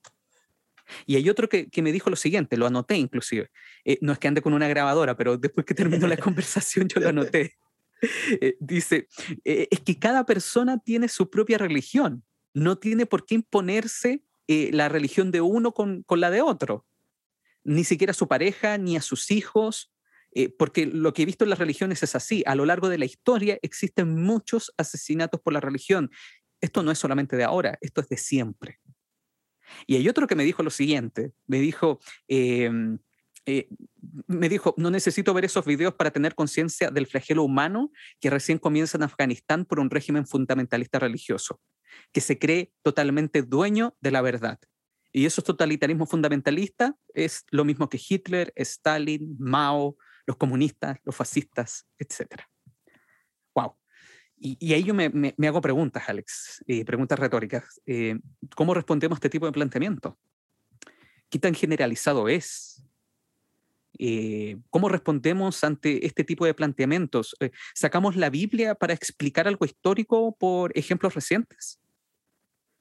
Y 1.05 1.15
hay 1.15 1.29
otro 1.29 1.49
que, 1.49 1.69
que 1.69 1.81
me 1.81 1.91
dijo 1.91 2.09
lo 2.09 2.15
siguiente, 2.15 2.57
lo 2.57 2.67
anoté 2.67 2.97
inclusive. 2.97 3.49
Eh, 3.85 3.97
no 4.01 4.13
es 4.13 4.19
que 4.19 4.27
ande 4.27 4.41
con 4.41 4.53
una 4.53 4.67
grabadora, 4.67 5.15
pero 5.15 5.37
después 5.37 5.65
que 5.65 5.73
terminó 5.73 6.07
la 6.07 6.17
conversación 6.17 6.87
yo 6.87 6.99
lo 7.01 7.09
anoté. 7.09 7.55
Eh, 8.41 8.57
dice, 8.59 9.07
eh, 9.45 9.67
es 9.71 9.79
que 9.79 9.97
cada 9.97 10.25
persona 10.25 10.79
tiene 10.79 11.07
su 11.07 11.29
propia 11.29 11.57
religión. 11.57 12.23
No 12.53 12.77
tiene 12.77 13.05
por 13.05 13.25
qué 13.25 13.35
imponerse 13.35 14.23
la 14.47 14.89
religión 14.89 15.31
de 15.31 15.41
uno 15.41 15.73
con, 15.73 16.03
con, 16.03 16.19
la 16.19 16.29
de 16.29 16.41
otro. 16.41 16.85
Ni 17.63 17.83
siquiera 17.85 18.11
a 18.11 18.13
su 18.13 18.27
pareja, 18.27 18.77
ni 18.77 18.97
a 18.97 19.01
sus 19.01 19.31
hijos. 19.31 19.91
porque 20.59 20.85
lo 20.85 21.13
que 21.13 21.23
he 21.23 21.25
visto 21.25 21.45
en 21.45 21.49
las 21.49 21.59
religiones 21.59 22.03
es 22.03 22.13
así. 22.13 22.43
A 22.45 22.53
lo 22.53 22.65
largo 22.65 22.89
de 22.89 22.99
la 22.99 23.05
historia 23.05 23.57
existen 23.63 24.21
muchos 24.21 24.71
asesinatos 24.77 25.41
por 25.41 25.53
la 25.53 25.61
religión. 25.61 26.11
Esto 26.61 26.83
no 26.83 26.91
es 26.91 26.99
solamente 26.99 27.35
de 27.35 27.43
ahora, 27.43 27.77
esto 27.81 28.01
es 28.01 28.09
de 28.09 28.17
siempre. 28.17 28.79
Y 29.87 29.95
hay 29.95 30.07
otro 30.09 30.27
que 30.27 30.35
me 30.35 30.43
dijo 30.43 30.63
lo 30.63 30.69
siguiente, 30.69 31.33
me 31.47 31.59
dijo, 31.59 31.99
em, 32.27 32.99
eh, 33.45 33.67
me 34.27 34.47
dijo, 34.47 34.73
no 34.77 34.89
necesito 34.89 35.33
ver 35.33 35.45
esos 35.45 35.65
videos 35.65 35.95
para 35.95 36.11
tener 36.11 36.35
conciencia 36.35 36.91
del 36.91 37.07
flagelo 37.07 37.43
humano 37.43 37.91
que 38.19 38.29
recién 38.29 38.57
comienza 38.57 38.97
en 38.97 39.03
Afganistán 39.03 39.65
por 39.65 39.79
un 39.79 39.89
régimen 39.89 40.25
fundamentalista 40.25 40.99
religioso, 40.99 41.61
que 42.11 42.21
se 42.21 42.39
cree 42.39 42.71
totalmente 42.83 43.41
dueño 43.41 43.95
de 43.99 44.11
la 44.11 44.21
verdad. 44.21 44.59
Y 45.11 45.25
esos 45.25 45.43
totalitarismo 45.43 46.07
fundamentalista 46.07 46.95
es 47.13 47.45
lo 47.51 47.65
mismo 47.65 47.89
que 47.89 48.01
Hitler, 48.09 48.51
Stalin, 48.55 49.35
Mao, 49.37 49.97
los 50.25 50.37
comunistas, 50.37 50.97
los 51.03 51.15
fascistas, 51.15 51.85
etc. 51.99 52.43
Wow. 54.43 54.57
y, 54.59 54.73
ahí 54.73 54.83
yo 54.83 54.93
me, 54.93 55.47
hago 55.47 55.61
preguntas, 55.61 56.03
Alex, 56.07 56.63
eh, 56.67 56.83
preguntas 56.85 57.17
retóricas. 57.17 57.81
Eh, 57.85 58.19
¿Cómo 58.55 58.73
respondemos 58.73 59.17
a 59.17 59.19
este 59.19 59.29
tipo 59.29 59.45
de 59.45 59.51
planteamiento? 59.51 60.19
¿Qué 61.29 61.39
tan 61.39 61.53
generalizado 61.53 62.27
es? 62.27 62.83
Eh, 63.97 64.57
¿Cómo 64.69 64.89
respondemos 64.89 65.63
ante 65.63 66.05
este 66.05 66.23
tipo 66.23 66.45
de 66.45 66.53
planteamientos? 66.53 67.35
¿Sacamos 67.73 68.15
la 68.15 68.29
Biblia 68.29 68.75
para 68.75 68.93
explicar 68.93 69.47
algo 69.47 69.65
histórico 69.65 70.35
por 70.35 70.77
ejemplos 70.77 71.15
recientes? 71.15 71.79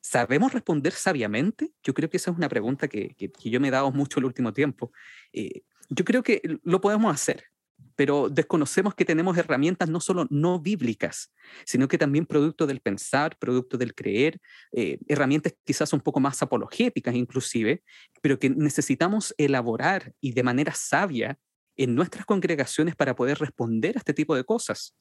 ¿Sabemos 0.01 0.53
responder 0.53 0.93
sabiamente? 0.93 1.71
Yo 1.83 1.95
creo 1.95 2.11
que 2.11 2.17
esa 2.17 2.33
es 2.33 2.37
una 2.37 2.49
pregunta 2.49 2.89
que 2.89 3.15
yo 3.45 3.61
me 3.61 3.69
he 3.69 3.71
dado 3.71 3.93
mucho 3.93 4.19
el 4.19 4.27
último 4.27 4.53
tiempo. 4.53 4.93
yo 5.33 6.05
creo 6.05 6.23
que 6.23 6.43
lo 6.65 6.81
podemos 6.81 7.15
hacer 7.15 7.52
pero 7.97 8.29
desconocemos 8.29 8.95
que 8.95 9.05
tenemos 9.05 9.37
herramientas 9.37 9.89
no 9.89 10.01
solo 10.01 10.27
no 10.31 10.61
bíblicas, 10.61 11.33
sino 11.65 11.89
que 11.89 11.99
también 11.99 12.27
producto 12.27 12.67
del 12.67 12.81
pensar, 12.81 13.37
producto 13.39 13.79
del 13.79 13.95
creer, 13.95 14.41
eh, 14.73 14.99
herramientas 15.09 15.55
quizás 15.65 15.93
un 15.93 16.01
poco 16.01 16.21
más 16.21 16.43
apologéticas 16.43 17.15
inclusive, 17.15 17.83
pero 18.21 18.39
que 18.39 18.51
necesitamos 18.51 19.35
elaborar 19.39 20.13
y 20.21 20.33
de 20.33 20.43
manera 20.43 20.75
sabia 20.75 21.39
en 21.77 21.95
nuestras 21.95 22.27
congregaciones 22.27 22.97
para 22.97 23.15
poder 23.17 23.39
responder 23.39 23.97
a 23.97 23.99
este 23.99 24.15
tipo 24.15 24.35
de 24.35 24.45
cosas. 24.45 24.95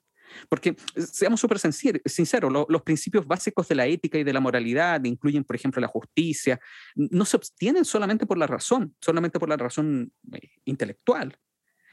Porque 0.49 0.69
eh, 0.69 1.01
seamos 1.01 1.39
súper 1.39 1.59
sinceros, 1.59 2.53
los 2.69 2.81
principios 2.83 3.25
básicos 3.25 3.67
de 3.67 3.75
la 3.75 3.85
ética 3.85 4.17
y 4.17 4.23
de 4.23 4.33
la 4.33 4.39
moralidad 4.39 5.03
incluyen, 5.03 5.43
por 5.43 5.55
ejemplo, 5.55 5.81
la 5.81 5.87
justicia, 5.87 6.59
no 6.95 7.25
se 7.25 7.37
obtienen 7.37 7.85
solamente 7.85 8.25
por 8.25 8.37
la 8.37 8.47
razón, 8.47 8.95
solamente 9.01 9.39
por 9.39 9.49
la 9.49 9.57
razón 9.57 10.13
eh, 10.33 10.49
intelectual, 10.65 11.37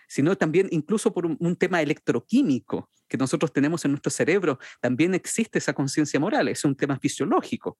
sino 0.08 0.36
también 0.36 0.68
incluso 0.72 1.12
por 1.12 1.26
un, 1.26 1.56
tema 1.56 1.82
electroquímico 1.82 2.90
que 3.08 3.16
nosotros 3.16 3.52
tenemos 3.52 3.84
en 3.84 3.92
nuestro 3.92 4.10
cerebro, 4.10 4.58
también 4.80 5.14
existe 5.14 5.58
esa 5.58 5.72
conciencia 5.72 6.18
moral, 6.18 6.48
es 6.48 6.64
un 6.64 6.74
tema 6.74 6.98
fisiológico. 6.98 7.78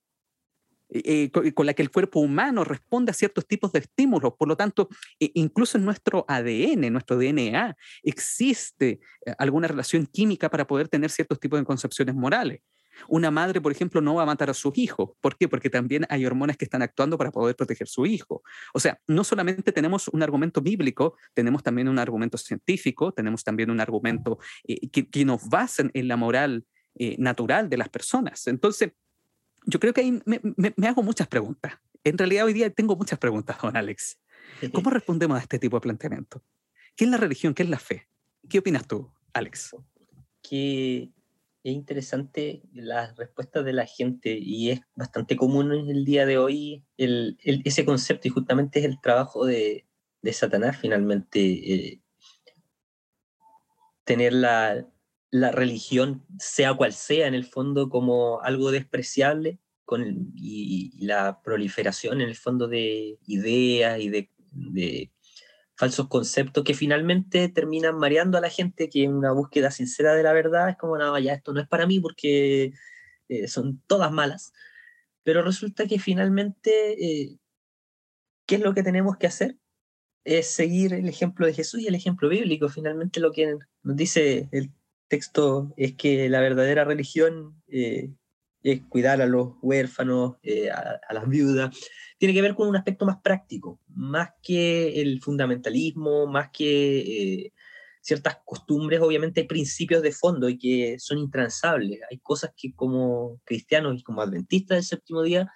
Eh, 0.91 1.29
eh, 1.31 1.53
con, 1.53 1.67
la 1.67 1.75
que 1.75 1.83
el 1.83 1.91
cuerpo 1.91 2.19
humano 2.19 2.63
responde 2.63 3.11
a 3.11 3.13
ciertos 3.13 3.45
tipos 3.45 3.71
de 3.71 3.79
estímulos. 3.79 4.33
Por 4.33 4.47
lo 4.47 4.57
tanto, 4.57 4.89
incluso 5.19 5.77
en 5.77 5.85
nuestro 5.85 6.25
ADN, 6.27 6.91
nuestro 6.91 7.15
DNA, 7.15 7.77
existe 8.01 8.99
eh, 9.23 9.33
alguna 9.37 9.67
relación 9.67 10.07
química 10.07 10.49
para 10.49 10.65
poder 10.65 10.87
tener 10.87 11.11
ciertos 11.11 11.39
tipos 11.39 11.59
de 11.59 11.65
concepciones 11.65 12.15
morales. 12.15 12.61
Una 13.07 13.31
madre, 13.31 13.61
por 13.61 13.71
ejemplo, 13.71 14.01
no 14.01 14.15
va 14.15 14.23
a 14.23 14.25
matar 14.25 14.49
a 14.49 14.53
sus 14.53 14.77
hijos. 14.77 15.11
¿Por 15.21 15.37
qué? 15.37 15.47
Porque 15.47 15.69
también 15.69 16.05
hay 16.09 16.25
hormonas 16.25 16.57
que 16.57 16.65
están 16.65 16.81
actuando 16.81 17.17
para 17.17 17.31
poder 17.31 17.55
proteger 17.55 17.85
a 17.85 17.91
su 17.91 18.05
hijo. 18.05 18.43
O 18.73 18.79
sea, 18.79 18.99
no 19.07 19.23
solamente 19.23 19.71
tenemos 19.71 20.07
un 20.09 20.23
argumento 20.23 20.61
bíblico, 20.61 21.15
tenemos 21.33 21.63
también 21.63 21.87
un 21.87 21.99
argumento 21.99 22.37
científico, 22.37 23.11
tenemos 23.11 23.43
también 23.43 23.71
un 23.71 23.79
argumento 23.79 24.39
eh, 24.67 24.89
que, 24.89 25.25
nos 25.25 25.47
basa 25.49 25.83
en 25.93 26.07
la 26.07 26.15
moral 26.15 26.65
eh, 26.95 27.15
natural 27.19 27.69
de 27.69 27.77
las 27.77 27.89
personas. 27.89 28.47
Entonces, 28.47 28.91
yo 29.65 29.79
creo 29.79 29.93
que 29.93 30.01
ahí 30.01 30.21
me, 30.25 30.87
hago 30.87 31.03
muchas 31.03 31.27
preguntas. 31.27 31.73
En 32.03 32.17
realidad 32.17 32.45
hoy 32.45 32.53
día 32.53 32.69
tengo 32.69 32.95
muchas 32.95 33.19
preguntas, 33.19 33.57
don 33.61 33.75
Alex. 33.75 34.19
¿Cómo 34.73 34.89
respondemos 34.89 35.37
a 35.37 35.41
este 35.41 35.59
tipo 35.59 35.77
de 35.77 35.81
planteamiento? 35.81 36.43
¿Qué 36.95 37.05
es 37.05 37.11
la 37.11 37.17
religión? 37.17 37.53
¿Qué 37.53 37.63
es 37.63 37.69
la 37.69 37.79
fe? 37.79 38.07
¿Qué 38.49 38.59
opinas 38.59 38.87
tú, 38.87 39.11
Alex? 39.33 39.75
Que 40.41 41.11
es 41.63 41.73
interesante 41.73 42.61
las 42.73 43.15
respuestas 43.17 43.65
de 43.65 43.73
la 43.73 43.85
gente 43.85 44.37
y 44.37 44.71
es 44.71 44.81
bastante 44.95 45.35
común 45.35 45.73
en 45.73 45.89
el 45.89 46.05
día 46.05 46.25
de 46.25 46.37
hoy 46.37 46.85
ese 46.97 47.85
concepto 47.85 48.27
y 48.27 48.31
justamente 48.31 48.79
es 48.79 48.85
el 48.85 49.01
trabajo 49.01 49.45
de, 49.45 49.85
Satanás 50.31 50.77
finalmente. 50.79 51.39
Eh, 51.39 52.01
tener 54.03 54.33
la, 54.33 54.87
la, 55.31 55.51
religión, 55.51 56.25
sea 56.39 56.73
cual 56.73 56.93
sea, 56.93 57.27
en 57.27 57.35
el 57.35 57.45
fondo 57.45 57.89
como 57.89 58.41
algo 58.41 58.71
despreciable 58.71 59.59
con 59.85 60.31
y, 60.35 61.05
la 61.05 61.41
proliferación 61.43 62.21
en 62.21 62.29
el 62.29 62.35
fondo 62.35 62.67
de 62.67 63.19
ideas 63.27 63.99
y 63.99 64.09
de 64.09 64.29
falsos 65.79 66.09
conceptos 66.09 66.65
que 66.65 66.73
finalmente 66.73 67.47
terminan 67.47 67.97
mareando 67.97 68.37
a 68.37 68.41
la 68.41 68.49
gente 68.49 68.89
que 68.89 69.05
en 69.05 69.13
una 69.13 69.31
búsqueda 69.31 69.71
sincera 69.71 70.13
de 70.13 70.23
la 70.23 70.33
verdad 70.33 70.67
es 70.67 70.75
como, 70.75 70.97
no, 70.97 71.17
ya 71.17 71.33
esto 71.33 71.53
no 71.53 71.61
es 71.61 71.69
para 71.69 71.87
mí 71.87 72.01
porque 72.01 72.73
eh, 73.29 73.47
son 73.47 73.81
todas 73.87 74.11
malas. 74.11 74.51
Pero 75.23 75.41
resulta 75.41 75.87
que 75.87 75.97
finalmente, 75.97 76.71
eh, 77.01 77.37
¿qué 78.45 78.55
es 78.55 78.61
lo 78.61 78.73
que 78.73 78.83
tenemos 78.83 79.15
que 79.15 79.27
hacer? 79.27 79.57
Es 80.25 80.47
seguir 80.47 80.93
el 80.93 81.07
ejemplo 81.07 81.45
de 81.45 81.53
Jesús 81.53 81.79
y 81.79 81.87
el 81.87 81.95
ejemplo 81.95 82.27
bíblico. 82.27 82.67
Finalmente 82.67 83.21
lo 83.21 83.31
que 83.31 83.55
nos 83.83 83.95
dice 83.95 84.49
el 84.51 84.73
texto 85.07 85.73
es 85.77 85.95
que 85.95 86.27
la 86.27 86.41
verdadera 86.41 86.83
religión 86.83 87.63
eh, 87.69 88.11
es 88.63 88.81
cuidar 88.89 89.21
a 89.21 89.25
los 89.25 89.53
huérfanos, 89.61 90.35
a, 90.73 91.13
las 91.13 91.27
viudas, 91.27 91.75
tiene 92.17 92.33
que 92.33 92.41
ver 92.41 92.53
con 92.53 92.67
un 92.67 92.75
aspecto 92.75 93.05
más 93.05 93.21
práctico, 93.21 93.79
más 93.87 94.29
que 94.43 95.01
el 95.01 95.21
fundamentalismo, 95.21 96.27
más 96.27 96.49
que 96.51 96.99
eh, 96.99 97.53
ciertas 98.01 98.39
costumbres, 98.45 98.99
obviamente 99.01 99.41
hay 99.41 99.47
principios 99.47 100.01
de 100.01 100.11
fondo 100.11 100.49
y 100.49 100.57
que 100.57 100.97
son 100.99 101.17
intransables. 101.17 102.01
Hay 102.09 102.19
cosas 102.19 102.51
que 102.55 102.73
como 102.73 103.39
cristianos 103.45 103.97
y 103.97 104.03
como 104.03 104.21
adventistas 104.21 104.77
del 104.77 104.83
séptimo 104.83 105.23
día, 105.23 105.51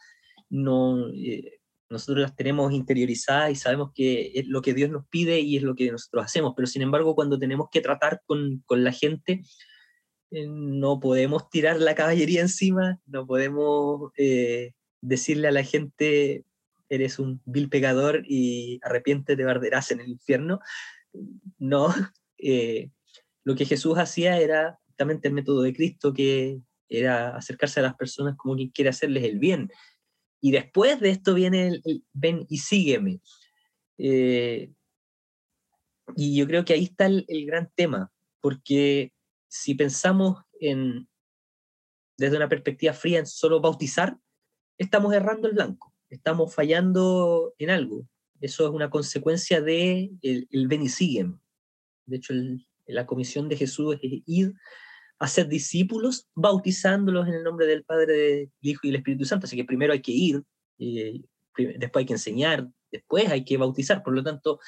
no, 0.50 1.10
eh, 1.10 1.60
nosotros 1.90 2.22
las 2.22 2.36
tenemos 2.36 2.72
interiorizadas 2.74 3.52
y 3.52 3.56
sabemos 3.56 3.92
que 3.94 4.32
es 4.36 4.48
lo 4.48 4.62
que 4.62 4.74
Dios 4.74 4.90
nos 4.90 5.06
pide 5.08 5.40
y 5.42 5.58
es 5.58 5.64
lo 5.64 5.76
que 5.76 5.92
nosotros 5.92 6.26
hacemos, 6.26 6.54
pero 6.56 6.68
sin 6.68 6.82
embargo 6.82 7.16
cuando 7.16 7.38
tenemos 7.38 7.68
que 7.72 7.82
tratar 7.82 8.22
con, 8.26 8.64
con 8.66 8.84
la 8.84 8.92
gente, 8.92 9.34
eh, 9.34 9.44
no 10.48 11.00
podemos 11.00 11.50
tirar 11.50 11.80
la 11.80 11.96
caballería 11.96 12.42
encima, 12.42 13.00
no 13.06 13.26
podemos 13.28 14.12
decirle 15.02 15.50
a 15.50 15.52
la 15.52 15.64
gente, 15.64 16.46
eres 16.90 17.20
un 17.20 17.42
vil 17.46 17.70
pecador 17.70 18.24
y 18.26 18.80
arrepiente 18.84 19.34
arderás 19.44 19.92
en 19.92 20.00
el 20.00 20.10
infierno. 20.10 20.60
No, 21.60 21.88
eh, 22.38 22.90
lo 23.44 23.56
que 23.56 23.66
Jesús 23.66 23.98
hacía 23.98 24.40
era 24.40 24.80
justamente 24.88 25.28
el 25.28 25.34
método 25.34 25.62
de 25.62 25.74
Cristo, 25.74 26.14
que 26.14 26.60
era 26.90 27.36
acercarse 27.36 27.80
a 27.80 27.84
las 27.84 27.96
personas 27.96 28.36
como 28.38 28.56
quien 28.56 28.70
quiere 28.70 28.90
hacerles 28.90 29.24
el 29.24 29.40
bien. 29.40 29.72
Y 30.42 30.52
después 30.52 31.00
de 31.00 31.10
esto 31.10 31.34
viene 31.34 31.68
el, 31.84 32.04
ven 32.14 32.46
y 32.50 32.58
sígueme. 32.58 33.20
Eh, 33.98 34.72
y 36.16 36.36
yo 36.36 36.46
creo 36.48 36.66
que 36.66 36.74
ahí 36.74 36.84
está 36.84 37.06
el, 37.06 37.26
gran 37.46 37.72
tema, 37.76 38.12
porque 38.42 39.14
si 39.54 39.76
pensamos 39.76 40.44
en, 40.60 41.08
desde 42.18 42.38
una 42.38 42.50
perspectiva 42.50 42.94
fría 42.94 43.20
en 43.20 43.26
solo 43.26 43.62
bautizar, 43.62 44.18
estamos 44.78 45.14
errando 45.14 45.48
el 45.48 45.54
blanco 45.54 45.94
estamos 46.14 46.54
fallando 46.54 47.54
en 47.58 47.70
algo. 47.70 48.08
Eso 48.40 48.66
es 48.66 48.72
una 48.72 48.90
consecuencia 48.90 49.62
de 49.62 50.12
el, 50.22 50.48
el 50.52 50.90
siguen. 50.90 51.40
De 52.06 52.18
hecho, 52.18 52.34
la 52.86 53.06
comisión 53.06 53.50
de 53.50 53.58
Jesús 53.58 53.98
es 54.02 54.22
ir 54.26 54.54
a 55.20 55.28
ser 55.28 55.48
discípulos, 55.48 56.28
bautizándolos 56.36 57.28
en 57.28 57.36
el 57.36 57.44
nombre 57.44 57.66
del 57.66 57.84
Padre, 57.84 58.14
del 58.14 58.52
Hijo 58.62 58.82
y 58.84 58.90
del 58.90 58.98
Espíritu 58.98 59.26
Santo. 59.26 59.46
Así 59.46 59.56
que 59.56 59.64
primero 59.64 59.94
hay 59.94 60.02
que 60.02 60.12
ir, 60.12 60.44
eh, 60.80 61.22
después 61.56 62.02
hay 62.02 62.06
que 62.06 62.14
enseñar, 62.14 62.68
después 62.92 63.30
hay 63.30 63.46
que 63.46 63.58
bautizar. 63.58 64.04
Por 64.04 64.14
lo 64.14 64.24
tanto, 64.24 64.60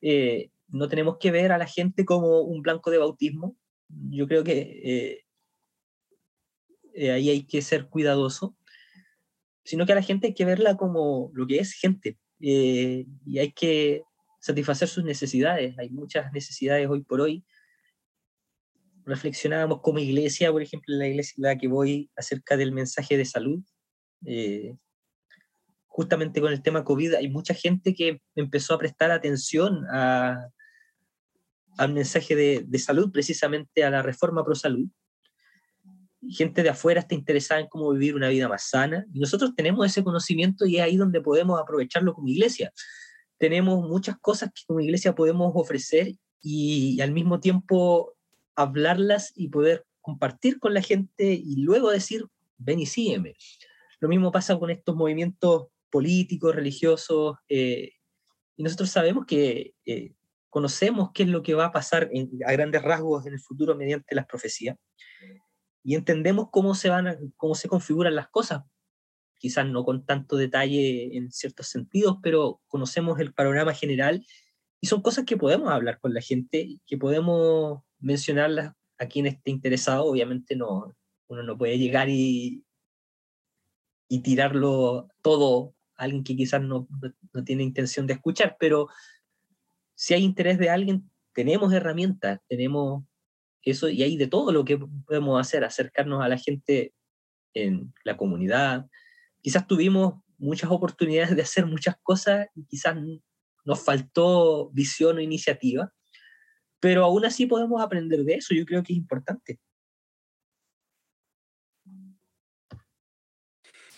eh, 0.00 0.50
no 0.68 0.88
tenemos 0.88 1.18
que 1.18 1.30
ver 1.30 1.52
a 1.52 1.58
la 1.58 1.66
gente 1.66 2.04
como 2.04 2.40
un 2.40 2.62
blanco 2.62 2.90
de 2.90 2.98
bautismo. 2.98 3.56
Yo 3.88 4.26
creo 4.26 4.44
que 4.44 5.24
eh, 6.94 7.10
ahí 7.10 7.30
hay 7.30 7.44
que 7.44 7.62
ser 7.62 7.88
cuidadoso 7.88 8.56
sino 9.68 9.84
que 9.84 9.92
a 9.92 9.96
la 9.96 10.02
gente 10.02 10.28
hay 10.28 10.34
que 10.34 10.46
verla 10.46 10.78
como 10.78 11.30
lo 11.34 11.46
que 11.46 11.58
es 11.58 11.74
gente 11.74 12.16
eh, 12.40 13.04
y 13.26 13.38
hay 13.38 13.52
que 13.52 14.02
satisfacer 14.40 14.88
sus 14.88 15.04
necesidades. 15.04 15.78
Hay 15.78 15.90
muchas 15.90 16.32
necesidades 16.32 16.88
hoy 16.88 17.02
por 17.02 17.20
hoy. 17.20 17.44
Reflexionábamos 19.04 19.82
como 19.82 19.98
iglesia, 19.98 20.50
por 20.50 20.62
ejemplo, 20.62 20.94
en 20.94 21.00
la 21.00 21.08
iglesia 21.08 21.34
en 21.36 21.42
la 21.42 21.58
que 21.58 21.68
voy 21.68 22.10
acerca 22.16 22.56
del 22.56 22.72
mensaje 22.72 23.18
de 23.18 23.26
salud. 23.26 23.62
Eh, 24.24 24.74
justamente 25.86 26.40
con 26.40 26.50
el 26.50 26.62
tema 26.62 26.82
COVID, 26.82 27.16
hay 27.16 27.28
mucha 27.28 27.52
gente 27.52 27.94
que 27.94 28.22
empezó 28.36 28.72
a 28.72 28.78
prestar 28.78 29.10
atención 29.10 29.84
a, 29.92 30.48
al 31.78 31.92
mensaje 31.92 32.36
de, 32.36 32.64
de 32.66 32.78
salud, 32.78 33.10
precisamente 33.10 33.84
a 33.84 33.90
la 33.90 34.02
reforma 34.02 34.44
pro 34.44 34.54
salud, 34.54 34.88
gente 36.28 36.62
de 36.62 36.68
afuera 36.68 37.00
está 37.00 37.14
interesada 37.14 37.60
en 37.60 37.68
cómo 37.68 37.90
vivir 37.92 38.14
una 38.14 38.28
vida 38.28 38.48
más 38.48 38.68
sana. 38.68 39.06
Y 39.12 39.20
nosotros 39.20 39.54
tenemos 39.54 39.86
ese 39.86 40.02
conocimiento 40.02 40.66
y 40.66 40.76
es 40.76 40.82
ahí 40.82 40.96
donde 40.96 41.20
podemos 41.20 41.60
aprovecharlo 41.60 42.14
como 42.14 42.28
iglesia. 42.28 42.72
Tenemos 43.38 43.88
muchas 43.88 44.16
cosas 44.20 44.50
que 44.52 44.62
como 44.66 44.80
iglesia 44.80 45.14
podemos 45.14 45.52
ofrecer 45.54 46.14
y, 46.40 47.00
al 47.00 47.12
mismo 47.12 47.40
tiempo 47.40 48.14
hablarlas 48.56 49.32
y 49.36 49.48
poder 49.48 49.84
compartir 50.00 50.58
con 50.58 50.74
la 50.74 50.82
gente 50.82 51.32
y 51.32 51.56
luego 51.62 51.90
decir, 51.90 52.26
ven 52.56 52.80
y 52.80 52.86
sígueme. 52.86 53.34
Lo 54.00 54.08
mismo 54.08 54.32
pasa 54.32 54.58
con 54.58 54.70
estos 54.70 54.96
movimientos 54.96 55.68
políticos, 55.90 56.54
religiosos, 56.54 57.36
eh, 57.48 57.92
y 58.56 58.62
nosotros 58.64 58.90
sabemos 58.90 59.26
que 59.26 59.74
eh, 59.86 60.12
conocemos 60.50 61.10
qué 61.12 61.24
es 61.24 61.28
lo 61.28 61.42
que 61.42 61.54
va 61.54 61.66
a 61.66 61.72
pasar 61.72 62.10
a 62.46 62.52
grandes 62.52 62.82
rasgos 62.82 63.26
en 63.26 63.34
el 63.34 63.40
futuro 63.40 63.74
mediante 63.76 64.14
las 64.14 64.26
profecías 64.26 64.76
y 65.88 65.94
entendemos 65.94 66.48
cómo 66.50 66.74
se, 66.74 66.90
van 66.90 67.32
cómo 67.36 67.54
se 67.54 67.66
configuran 67.66 68.14
las 68.14 68.28
cosas. 68.28 68.62
Quizás 69.38 69.66
no 69.66 69.84
con 69.84 70.04
tanto 70.04 70.36
detalle 70.36 71.16
en 71.16 71.30
ciertos 71.30 71.68
sentidos, 71.68 72.18
pero 72.22 72.60
conocemos 72.66 73.18
el 73.20 73.32
panorama 73.32 73.72
general 73.72 74.22
y 74.80 74.86
son 74.86 75.00
cosas 75.00 75.24
que 75.24 75.36
podemos 75.36 75.70
hablar 75.70 75.98
con 76.00 76.12
la 76.12 76.20
gente, 76.20 76.78
que 76.86 76.98
podemos 76.98 77.82
mencionarlas 78.00 78.74
a 78.98 79.06
quien 79.06 79.26
esté 79.26 79.50
interesado. 79.50 80.04
Obviamente 80.04 80.56
no, 80.56 80.94
uno 81.28 81.42
no 81.42 81.56
puede 81.56 81.78
llegar 81.78 82.08
y, 82.10 82.64
y 84.08 84.20
tirarlo 84.20 85.08
todo 85.22 85.74
a 85.96 86.04
alguien 86.04 86.22
que 86.22 86.36
quizás 86.36 86.60
no, 86.60 86.86
no 87.32 87.44
tiene 87.44 87.62
intención 87.62 88.06
de 88.06 88.14
escuchar, 88.14 88.56
pero 88.60 88.88
si 89.98 90.14
hay 90.14 90.22
interés 90.22 90.58
de 90.58 90.70
alguien, 90.70 91.10
tenemos 91.32 91.72
herramientas, 91.72 92.38
tenemos 92.48 93.02
eso 93.62 93.88
y 93.88 94.04
hay 94.04 94.16
de 94.16 94.28
todo 94.28 94.52
lo 94.52 94.64
que 94.64 94.78
podemos 94.78 95.40
hacer, 95.40 95.64
acercarnos 95.64 96.22
a 96.22 96.28
la 96.28 96.38
gente 96.38 96.94
en 97.52 97.92
la 98.04 98.16
comunidad. 98.16 98.86
Quizás 99.42 99.66
tuvimos 99.66 100.22
muchas 100.38 100.70
oportunidades 100.70 101.34
de 101.34 101.42
hacer 101.42 101.66
muchas 101.66 101.96
cosas 102.00 102.46
y 102.54 102.64
quizás 102.66 102.96
nos 103.64 103.84
faltó 103.84 104.70
visión 104.70 105.16
o 105.16 105.20
iniciativa, 105.20 105.92
pero 106.78 107.04
aún 107.04 107.24
así 107.24 107.46
podemos 107.46 107.82
aprender 107.82 108.22
de 108.22 108.34
eso, 108.34 108.54
yo 108.54 108.64
creo 108.64 108.84
que 108.84 108.92
es 108.92 108.98
importante. 108.98 109.58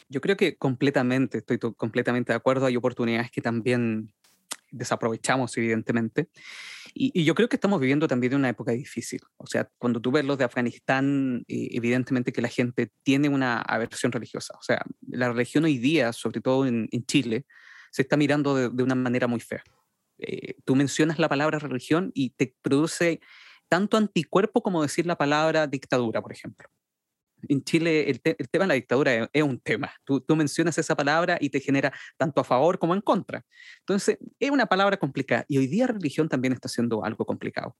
Yo 0.09 0.23
creo 0.23 0.39
que 0.39 0.57
completamente, 0.57 1.39
estoy 1.39 1.59
completamente 1.59 2.33
de 2.33 2.37
acuerdo, 2.37 2.65
hay 2.65 2.77
oportunidades 2.77 3.31
que 3.31 3.43
también 3.43 4.15
desaprovechamos, 4.71 5.57
evidentemente. 5.57 6.29
Y, 6.95 7.25
yo 7.25 7.35
creo 7.35 7.49
que 7.49 7.57
estamos 7.57 7.81
viviendo 7.81 8.09
también 8.09 8.35
una 8.35 8.49
época 8.49 8.73
difícil. 8.73 9.21
O 9.37 9.47
sea, 9.47 9.69
cuando 9.79 10.01
tú 10.01 10.11
ves 10.11 10.25
los 10.25 10.39
de 10.39 10.45
Afganistán, 10.45 11.45
eh, 11.49 11.69
evidentemente 11.73 12.33
que 12.33 12.43
la 12.43 12.49
gente 12.49 12.91
tiene 13.03 13.29
una 13.29 13.61
aversión 13.61 14.13
religiosa. 14.13 14.55
O 14.59 14.63
sea, 14.63 14.85
la 15.09 15.33
religión 15.33 15.65
hoy 15.65 15.79
día, 15.79 16.13
sobre 16.13 16.41
todo 16.41 16.67
en, 16.67 16.89
Chile, 17.07 17.47
se 17.91 18.03
está 18.03 18.17
mirando 18.17 18.71
de, 18.71 18.83
una 18.83 18.95
manera 18.95 19.27
muy 19.27 19.41
fea. 19.41 19.63
Eh, 20.19 20.55
tú 20.65 20.77
mencionas 20.77 21.19
la 21.19 21.29
palabra 21.29 21.59
religión 21.59 22.11
y 22.15 22.31
te 22.31 22.55
produce 22.63 23.21
tanto 23.69 23.97
anticuerpo 23.97 24.63
como 24.63 24.83
decir 24.83 25.07
la 25.07 25.17
palabra 25.17 25.67
dictadura, 25.67 26.21
por 26.21 26.33
ejemplo 26.33 26.69
en 27.49 27.63
Chile 27.65 28.11
el, 28.11 28.21
tema 28.21 28.65
de 28.65 28.69
la 28.69 28.75
dictadura 28.75 29.29
es, 29.33 29.43
un 29.43 29.59
tema. 29.59 29.93
Tú, 30.05 30.25
mencionas 30.37 30.79
esa 30.79 30.97
palabra 30.97 31.39
y 31.41 31.51
te 31.51 31.61
genera 31.61 31.93
tanto 32.17 32.41
a 32.41 32.45
favor 32.45 32.79
como 32.79 32.95
en 32.95 33.01
contra. 33.01 33.45
Entonces, 33.81 34.19
es 34.39 34.51
una 34.51 34.67
palabra 34.67 34.97
complicada. 34.97 35.45
Y 35.49 35.59
hoy 35.59 35.67
día 35.67 35.87
religión 35.87 36.29
también 36.29 36.53
está 36.53 36.69
siendo 36.69 37.05
algo 37.05 37.25
complicado. 37.25 37.77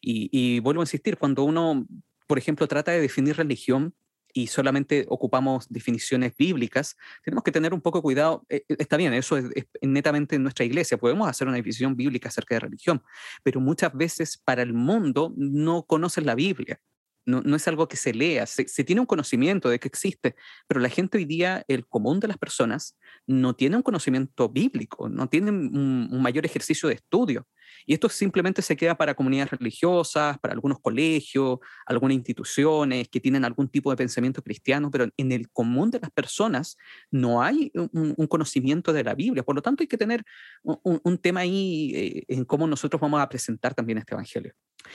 Y, 0.00 0.60
vuelvo 0.60 0.82
a 0.82 0.84
insistir, 0.84 1.16
cuando 1.18 1.44
uno, 1.44 1.86
por 2.26 2.38
ejemplo, 2.38 2.66
trata 2.68 2.92
de 2.92 3.00
definir 3.00 3.36
religión 3.36 3.94
y 4.32 4.46
solamente 4.46 5.06
ocupamos 5.08 5.66
definiciones 5.68 6.36
bíblicas, 6.36 6.96
tenemos 7.24 7.42
que 7.42 7.50
tener 7.50 7.74
un 7.74 7.80
poco 7.80 8.02
cuidado. 8.02 8.44
Eh, 8.48 8.62
eh, 8.68 8.76
está 8.78 8.96
bien, 8.96 9.12
eso 9.14 9.36
es, 9.36 9.46
es, 9.54 9.66
netamente 9.80 10.36
en 10.36 10.42
nuestra 10.42 10.64
iglesia. 10.64 10.98
Podemos 10.98 11.28
hacer 11.28 11.48
una 11.48 11.56
definición 11.56 11.96
bíblica 11.96 12.28
acerca 12.28 12.54
de 12.54 12.60
religión, 12.60 13.02
pero 13.42 13.60
muchas 13.60 13.92
veces 13.94 14.36
para 14.36 14.62
el 14.62 14.74
mundo 14.74 15.32
no 15.36 15.84
conocen 15.84 16.26
la 16.26 16.34
Biblia 16.34 16.80
no, 17.28 17.56
es 17.56 17.68
algo 17.68 17.88
que 17.88 17.96
se 17.96 18.14
lea, 18.14 18.46
se, 18.46 18.64
tiene 18.84 19.00
un 19.00 19.06
conocimiento 19.06 19.68
de 19.68 19.78
que 19.78 19.88
existe, 19.88 20.34
pero 20.66 20.80
la 20.80 20.88
gente 20.88 21.18
hoy 21.18 21.26
día, 21.26 21.62
el 21.68 21.86
común 21.86 22.20
de 22.20 22.28
las 22.28 22.38
personas, 22.38 22.96
no 23.26 23.54
tiene 23.54 23.76
un 23.76 23.82
conocimiento 23.82 24.48
bíblico, 24.48 25.08
no 25.08 25.28
tiene 25.28 25.50
un 25.50 26.22
mayor 26.22 26.46
ejercicio 26.46 26.88
de 26.88 26.94
estudio. 26.96 27.46
Y 27.86 27.94
esto 27.94 28.08
simplemente 28.08 28.62
se 28.62 28.76
queda 28.76 28.96
para 28.96 29.14
comunidades 29.14 29.50
religiosas, 29.52 30.38
para 30.38 30.54
algunos 30.54 30.80
colegios, 30.80 31.58
algunas 31.86 32.16
instituciones 32.16 33.08
que 33.08 33.20
tienen 33.20 33.44
algún 33.44 33.68
tipo 33.68 33.90
de 33.90 33.96
pensamiento 33.96 34.42
cristiano, 34.42 34.90
pero 34.90 35.08
en 35.16 35.32
el 35.32 35.50
común 35.50 35.90
de 35.90 36.00
las 36.00 36.10
personas 36.10 36.76
no 37.10 37.42
hay 37.42 37.70
un, 37.74 38.14
conocimiento 38.28 38.92
de 38.92 39.04
la 39.04 39.14
Biblia. 39.14 39.42
Por 39.42 39.56
lo 39.56 39.62
tanto, 39.62 39.82
hay 39.82 39.86
que 39.86 39.96
tener 39.96 40.24
un, 40.62 41.18
tema 41.18 41.40
ahí 41.40 41.92
eh, 41.94 42.24
en 42.28 42.44
cómo 42.44 42.66
nosotros 42.66 43.00
vamos 43.00 43.20
a 43.20 43.28
presentar 43.28 43.74
también 43.74 43.98
este 43.98 44.14
Evangelio. 44.14 44.54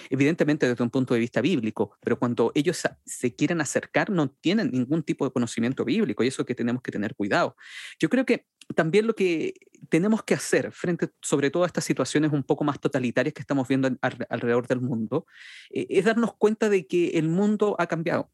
Evidentemente 0.09 0.67
desde 0.67 0.83
un 0.83 0.89
punto 0.89 1.13
de 1.13 1.19
vista 1.19 1.41
bíblico, 1.41 1.97
pero 2.01 2.17
cuando 2.17 2.51
ellos 2.55 2.81
se 3.05 3.35
quieren 3.35 3.61
acercar 3.61 4.09
no 4.09 4.29
tienen 4.29 4.71
ningún 4.71 5.03
tipo 5.03 5.25
de 5.25 5.31
conocimiento 5.31 5.85
bíblico 5.85 6.23
y 6.23 6.27
eso 6.27 6.45
que 6.45 6.55
tenemos 6.55 6.81
que 6.81 6.91
tener 6.91 7.15
cuidado. 7.15 7.55
Yo 7.99 8.09
creo 8.09 8.25
que 8.25 8.45
también 8.75 9.07
lo 9.07 9.15
que 9.15 9.53
tenemos 9.89 10.23
que 10.23 10.33
hacer 10.33 10.71
frente 10.71 11.09
sobre 11.21 11.49
todo 11.51 11.63
a 11.63 11.67
estas 11.67 11.83
situaciones 11.83 12.31
un 12.31 12.43
poco 12.43 12.63
más 12.63 12.79
totalitarias 12.79 13.33
que 13.33 13.41
estamos 13.41 13.67
viendo 13.67 13.89
alrededor 14.01 14.67
del 14.67 14.81
mundo, 14.81 15.25
eh, 15.69 15.87
es 15.89 16.05
darnos 16.05 16.35
cuenta 16.35 16.69
de 16.69 16.87
que 16.87 17.09
el 17.11 17.27
mundo 17.27 17.75
ha 17.79 17.87
cambiado 17.87 18.31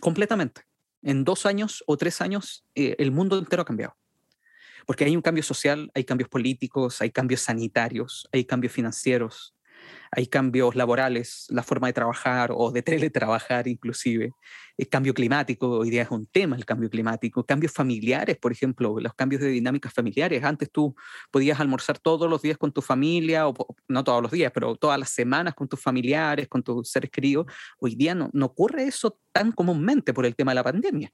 completamente. 0.00 0.62
En 1.02 1.24
dos 1.24 1.46
años 1.46 1.84
o 1.86 1.96
tres 1.96 2.20
años, 2.20 2.64
eh, 2.74 2.96
el 2.98 3.10
mundo 3.10 3.38
entero 3.38 3.62
ha 3.62 3.66
cambiado. 3.66 3.96
Porque 4.86 5.04
hay 5.04 5.16
un 5.16 5.22
cambio 5.22 5.42
social, 5.42 5.90
hay 5.94 6.04
cambios 6.04 6.28
políticos, 6.28 7.00
hay 7.00 7.10
cambios 7.10 7.40
sanitarios, 7.40 8.28
hay 8.32 8.44
cambios 8.44 8.72
financieros, 8.72 9.54
hay 10.10 10.26
cambios 10.26 10.74
laborales, 10.74 11.46
la 11.50 11.62
forma 11.62 11.88
de 11.88 11.92
trabajar 11.92 12.50
o 12.54 12.70
de 12.70 12.82
teletrabajar 12.82 13.68
inclusive, 13.68 14.32
el 14.76 14.88
cambio 14.88 15.14
climático, 15.14 15.68
hoy 15.70 15.90
día 15.90 16.02
es 16.02 16.10
un 16.10 16.26
tema 16.26 16.56
el 16.56 16.64
cambio 16.64 16.90
climático, 16.90 17.44
cambios 17.44 17.72
familiares, 17.72 18.36
por 18.36 18.50
ejemplo, 18.50 18.98
los 18.98 19.14
cambios 19.14 19.40
de 19.40 19.48
dinámicas 19.48 19.92
familiares. 19.92 20.42
Antes 20.42 20.70
tú 20.70 20.96
podías 21.30 21.60
almorzar 21.60 21.98
todos 21.98 22.28
los 22.28 22.42
días 22.42 22.58
con 22.58 22.72
tu 22.72 22.82
familia, 22.82 23.46
o 23.48 23.54
no 23.88 24.02
todos 24.02 24.22
los 24.22 24.32
días, 24.32 24.50
pero 24.52 24.74
todas 24.74 24.98
las 24.98 25.10
semanas 25.10 25.54
con 25.54 25.68
tus 25.68 25.80
familiares, 25.80 26.48
con 26.48 26.62
tus 26.62 26.90
seres 26.90 27.10
queridos. 27.10 27.46
Hoy 27.78 27.94
día 27.94 28.14
no, 28.14 28.30
no 28.32 28.46
ocurre 28.46 28.84
eso 28.84 29.18
tan 29.32 29.52
comúnmente 29.52 30.12
por 30.12 30.26
el 30.26 30.34
tema 30.34 30.50
de 30.50 30.56
la 30.56 30.64
pandemia 30.64 31.12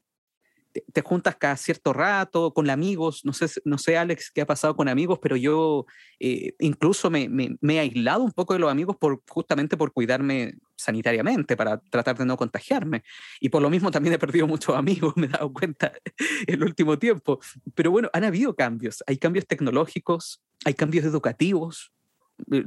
te, 0.73 1.03
juntas 1.03 1.37
cada 1.37 1.57
cierto 1.57 1.93
rato 1.93 2.53
con 2.53 2.69
amigos, 2.71 3.25
no 3.25 3.33
sé, 3.33 3.47
no 3.65 3.79
sé 3.79 3.97
Alex 3.97 4.31
qué 4.31 4.43
ha 4.43 4.47
pasado 4.47 4.77
con 4.77 4.89
amigos, 4.89 5.19
pero 5.21 5.37
yo 5.37 5.87
eh, 6.19 6.55
incluso 6.61 7.11
me, 7.11 7.29
me, 7.29 7.75
he 7.75 7.79
aislado 7.79 8.23
un 8.23 8.33
poco 8.33 8.55
de 8.55 8.61
los 8.61 8.71
amigos 8.71 8.97
por, 8.97 9.23
justamente 9.29 9.77
por 9.77 9.93
cuidarme 9.93 10.55
sanitariamente, 10.77 11.57
para 11.57 11.79
tratar 11.79 12.17
de 12.17 12.25
no 12.25 12.37
contagiarme. 12.37 13.03
Y 13.41 13.49
por 13.49 13.63
lo 13.63 13.71
mismo 13.71 13.91
también 13.91 14.15
he 14.15 14.19
perdido 14.19 14.47
muchos 14.47 14.75
amigos, 14.77 15.15
me 15.17 15.27
he 15.27 15.31
dado 15.31 15.53
cuenta 15.53 15.93
en 16.47 16.55
el 16.55 16.65
último 16.65 16.99
tiempo. 16.99 17.41
Pero 17.75 17.91
bueno, 17.91 18.09
han 18.13 18.25
habido 18.25 18.55
cambios, 18.55 19.03
hay 19.07 19.19
cambios 19.19 19.47
tecnológicos, 19.47 20.43
hay 20.65 20.75
cambios 20.75 21.05
educativos, 21.05 21.93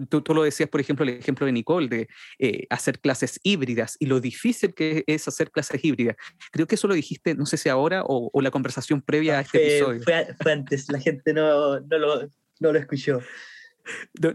tú, 0.09 0.21
tú, 0.21 0.33
lo 0.33 0.43
decías, 0.43 0.69
por 0.69 0.81
ejemplo, 0.81 1.05
el 1.05 1.17
ejemplo 1.17 1.45
de 1.45 1.51
Nicole, 1.51 1.87
de 1.87 2.07
eh, 2.39 2.67
hacer 2.69 2.99
clases 2.99 3.39
híbridas 3.43 3.95
y 3.99 4.05
lo 4.05 4.19
difícil 4.19 4.73
que 4.73 5.03
es 5.07 5.27
hacer 5.27 5.51
clases 5.51 5.83
híbridas. 5.83 6.15
Creo 6.51 6.67
que 6.67 6.75
eso 6.75 6.87
lo 6.87 6.93
dijiste, 6.93 7.35
no 7.35 7.45
sé 7.45 7.57
si 7.57 7.69
ahora 7.69 8.03
o, 8.05 8.29
la 8.41 8.51
conversación 8.51 9.01
previa 9.01 9.39
a 9.39 9.41
este 9.41 9.75
episodio. 9.75 10.01
Fue, 10.03 10.51
antes, 10.51 10.91
la 10.91 10.99
gente 10.99 11.33
no, 11.33 11.79
no, 11.79 11.97
lo, 11.97 12.21
no 12.59 12.73
lo 12.73 12.79
escuchó. 12.79 13.19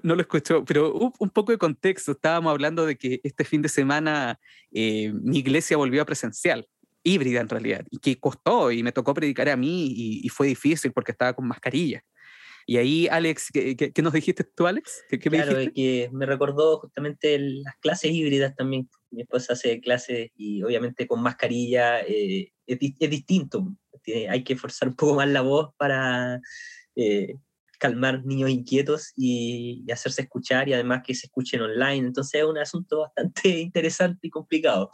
No, 0.02 0.14
lo 0.14 0.20
escuchó, 0.20 0.64
pero 0.64 0.92
un, 0.92 1.30
poco 1.30 1.52
de 1.52 1.58
contexto. 1.58 2.12
Estábamos 2.12 2.50
hablando 2.50 2.84
de 2.84 2.96
que 2.96 3.20
este 3.22 3.44
fin 3.44 3.62
de 3.62 3.68
semana 3.68 4.38
eh, 4.70 5.12
mi 5.12 5.38
iglesia 5.38 5.76
volvió 5.76 6.02
a 6.02 6.04
presencial, 6.04 6.66
híbrida 7.02 7.40
en 7.40 7.48
realidad, 7.48 7.86
y 7.90 7.98
que 7.98 8.18
costó 8.18 8.70
y 8.70 8.82
me 8.82 8.92
tocó 8.92 9.14
predicar 9.14 9.48
a 9.48 9.56
mí 9.56 9.86
y, 9.86 10.20
y 10.22 10.28
fue 10.28 10.48
difícil 10.48 10.92
porque 10.92 11.12
estaba 11.12 11.32
con 11.32 11.48
mascarilla. 11.48 12.04
Y 12.70 12.76
ahí, 12.76 13.08
Alex, 13.08 13.48
¿qué, 13.50 14.02
nos 14.02 14.12
dijiste 14.12 14.44
tú, 14.44 14.66
Alex? 14.66 15.02
¿Qué, 15.08 15.30
me 15.30 15.42
claro, 15.42 15.72
que 15.74 16.10
me 16.12 16.26
recordó 16.26 16.80
justamente 16.80 17.38
las 17.38 17.74
clases 17.76 18.12
híbridas 18.12 18.54
también. 18.56 18.90
Mi 19.10 19.22
esposa 19.22 19.54
hace 19.54 19.80
clases 19.80 20.32
y 20.36 20.62
obviamente 20.62 21.06
con 21.06 21.22
mascarilla 21.22 22.02
eh, 22.02 22.52
es, 22.66 22.78
distinto. 22.78 23.74
Hay 24.28 24.44
que 24.44 24.54
forzar 24.54 24.90
un 24.90 24.96
poco 24.96 25.14
más 25.14 25.28
la 25.28 25.40
voz 25.40 25.70
para 25.78 26.42
eh, 26.94 27.36
calmar 27.78 28.26
niños 28.26 28.50
inquietos 28.50 29.14
y, 29.16 29.82
y, 29.86 29.90
hacerse 29.90 30.20
escuchar 30.20 30.68
y 30.68 30.74
además 30.74 31.00
que 31.02 31.14
se 31.14 31.28
escuchen 31.28 31.62
online. 31.62 32.08
Entonces 32.08 32.42
es 32.42 32.46
un 32.46 32.58
asunto 32.58 32.98
bastante 32.98 33.48
interesante 33.60 34.26
y 34.26 34.30
complicado. 34.30 34.90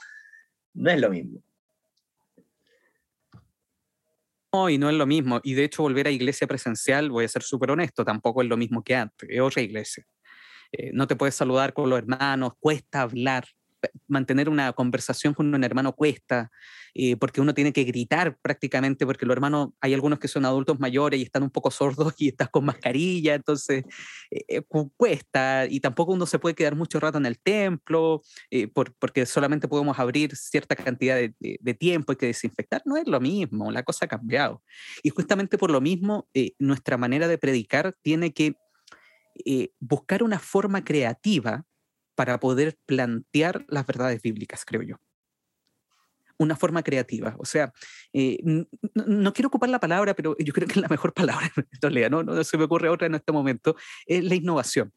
No 0.75 0.93
es 0.93 1.01
lo 1.01 1.11
mismo 1.11 1.43
y 4.71 4.79
no 4.79 4.89
es 4.89 4.97
lo 4.97 5.07
mismo. 5.07 5.41
Y 5.43 5.55
de 5.55 5.65
hecho, 5.65 5.83
volver 5.83 6.07
a 6.07 6.11
iglesia 6.11 6.47
presencial, 6.47 7.11
voy 7.11 7.25
a 7.25 7.29
ser 7.29 7.43
súper 7.43 7.71
honesto, 7.71 8.05
tampoco 8.05 8.43
es 8.43 8.49
lo 8.49 8.57
mismo 8.57 8.83
que 8.83 8.95
antes, 8.95 9.29
es 9.31 9.41
otra 9.41 9.63
iglesia. 9.63 10.05
Eh, 10.73 10.91
no 10.93 11.07
te 11.07 11.17
puedes 11.17 11.35
saludar 11.35 11.73
con 11.73 11.91
los 11.91 11.99
hermanos, 11.99 12.53
cuesta 12.59 13.03
hablar, 13.03 13.47
mantener 14.07 14.49
una 14.49 14.73
conversación 14.73 15.35
con 15.35 15.55
un 15.55 15.65
hermano 15.65 15.93
cuesta, 15.93 16.51
eh, 16.95 17.17
porque 17.17 17.41
uno 17.41 17.55
tiene 17.55 17.73
que 17.73 17.85
gritar 17.85 18.39
prácticamente, 18.41 19.05
porque 19.05 19.27
los 19.27 19.35
hermanos, 19.35 19.71
hay 19.81 19.95
algunos 19.95 20.19
que 20.19 20.29
son 20.29 20.45
adultos 20.45 20.79
mayores 20.79 21.19
y 21.19 21.25
están 21.25 21.43
un 21.43 21.51
poco 21.51 21.71
sordos 21.71 22.15
y 22.19 22.29
estás 22.29 22.49
con 22.49 22.65
mascarilla, 22.65 23.35
entonces 23.35 23.85
eh, 24.31 24.63
cuesta, 24.97 25.67
y 25.69 25.81
tampoco 25.81 26.13
uno 26.13 26.27
se 26.27 26.39
puede 26.39 26.55
quedar 26.55 26.77
mucho 26.77 27.01
rato 27.01 27.19
en 27.19 27.27
el 27.27 27.39
templo, 27.41 28.23
porque 29.01 29.27
solamente 29.27 29.67
podemos 29.67 29.99
abrir 29.99 30.37
cierta 30.37 30.77
cantidad 30.77 31.17
de, 31.17 31.35
de, 31.39 31.75
tiempo, 31.75 32.13
hay 32.13 32.17
que 32.17 32.27
desinfectar, 32.27 32.83
no 32.85 32.97
es 32.97 33.07
lo 33.07 33.21
mismo, 33.21 33.73
la 33.73 33.83
cosa 33.83 34.05
ha 34.05 34.09
cambiado. 34.09 34.63
Y 35.03 35.11
justamente 35.11 35.59
por 35.59 35.71
lo 35.71 35.81
mismo, 35.81 36.29
nuestra 36.59 36.97
manera 36.97 37.27
de 37.27 37.39
predicar 37.39 37.97
tiene 38.03 38.33
que 38.33 38.55
buscar 39.81 40.23
una 40.23 40.39
forma 40.39 40.85
creativa 40.85 41.65
para 42.15 42.39
poder 42.39 42.77
plantear 42.87 43.65
las 43.69 43.87
verdades 43.87 44.23
bíblicas, 44.23 44.65
creo 44.65 44.83
yo. 44.83 44.97
una 46.37 46.57
forma 46.57 46.83
creativa. 46.83 47.37
O 47.39 47.45
sea, 47.45 47.73
eh, 48.13 48.39
no, 48.95 49.33
quiero 49.33 49.49
ocupar 49.49 49.69
la 49.69 49.79
palabra, 49.79 50.15
pero 50.15 50.37
yo 50.39 50.53
creo 50.53 50.67
que 50.67 50.75
es 50.75 50.81
la 50.81 50.89
mejor 50.89 51.13
palabra 51.15 51.51
en 51.57 51.81
realidad, 51.81 52.11
no, 52.11 52.23
no 52.23 52.43
se 52.43 52.59
me 52.59 52.65
ocurre 52.65 52.89
otra 52.89 53.07
en 53.07 53.15
este 53.15 53.33
momento, 53.33 53.77
es 54.07 54.25
la 54.25 54.35
innovación. 54.35 54.93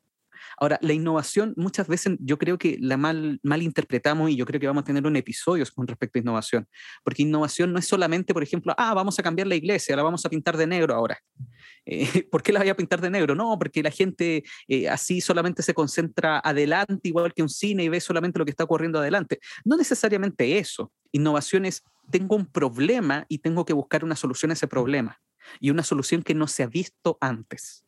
Ahora, 0.59 0.79
la 0.81 0.93
innovación 0.93 1.53
muchas 1.55 1.87
veces 1.87 2.17
yo 2.19 2.37
creo 2.39 2.57
que 2.57 2.77
la 2.81 2.97
mal, 2.97 3.39
mal 3.43 3.61
interpretamos 3.61 4.31
y 4.31 4.35
yo 4.35 4.45
creo 4.45 4.59
que 4.59 4.65
vamos 4.65 4.81
a 4.81 4.85
tener 4.85 5.05
un 5.05 5.15
episodio 5.15 5.63
con 5.75 5.87
respecto 5.87 6.17
a 6.17 6.21
innovación, 6.21 6.67
porque 7.03 7.21
innovación 7.21 7.71
no 7.71 7.79
es 7.79 7.87
solamente, 7.87 8.33
por 8.33 8.41
ejemplo, 8.41 8.73
ah, 8.77 8.93
vamos 8.95 9.19
a 9.19 9.23
cambiar 9.23 9.47
la 9.47 9.55
iglesia, 9.55 9.95
la 9.95 10.01
vamos 10.01 10.25
a 10.25 10.29
pintar 10.29 10.57
de 10.57 10.65
negro 10.65 10.95
ahora. 10.95 11.19
Eh, 11.85 12.27
¿Por 12.31 12.41
qué 12.41 12.51
la 12.51 12.59
voy 12.59 12.69
a 12.69 12.75
pintar 12.75 12.99
de 13.01 13.09
negro? 13.09 13.35
No, 13.35 13.57
porque 13.59 13.83
la 13.83 13.91
gente 13.91 14.43
eh, 14.67 14.89
así 14.89 15.21
solamente 15.21 15.61
se 15.61 15.73
concentra 15.73 16.39
adelante, 16.43 17.07
igual 17.07 17.33
que 17.33 17.43
un 17.43 17.49
cine, 17.49 17.83
y 17.83 17.89
ve 17.89 17.99
solamente 17.99 18.39
lo 18.39 18.45
que 18.45 18.51
está 18.51 18.63
ocurriendo 18.63 18.99
adelante. 18.99 19.39
No 19.63 19.77
necesariamente 19.77 20.57
eso. 20.57 20.91
Innovación 21.11 21.65
es, 21.65 21.83
tengo 22.09 22.35
un 22.35 22.45
problema 22.47 23.25
y 23.29 23.39
tengo 23.39 23.63
que 23.63 23.73
buscar 23.73 24.03
una 24.03 24.15
solución 24.15 24.51
a 24.51 24.55
ese 24.55 24.67
problema, 24.67 25.19
y 25.59 25.69
una 25.69 25.83
solución 25.83 26.23
que 26.23 26.33
no 26.33 26.47
se 26.47 26.63
ha 26.63 26.67
visto 26.67 27.17
antes. 27.21 27.86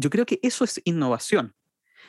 Yo 0.00 0.10
creo 0.10 0.26
que 0.26 0.38
eso 0.42 0.64
es 0.64 0.80
innovación 0.84 1.56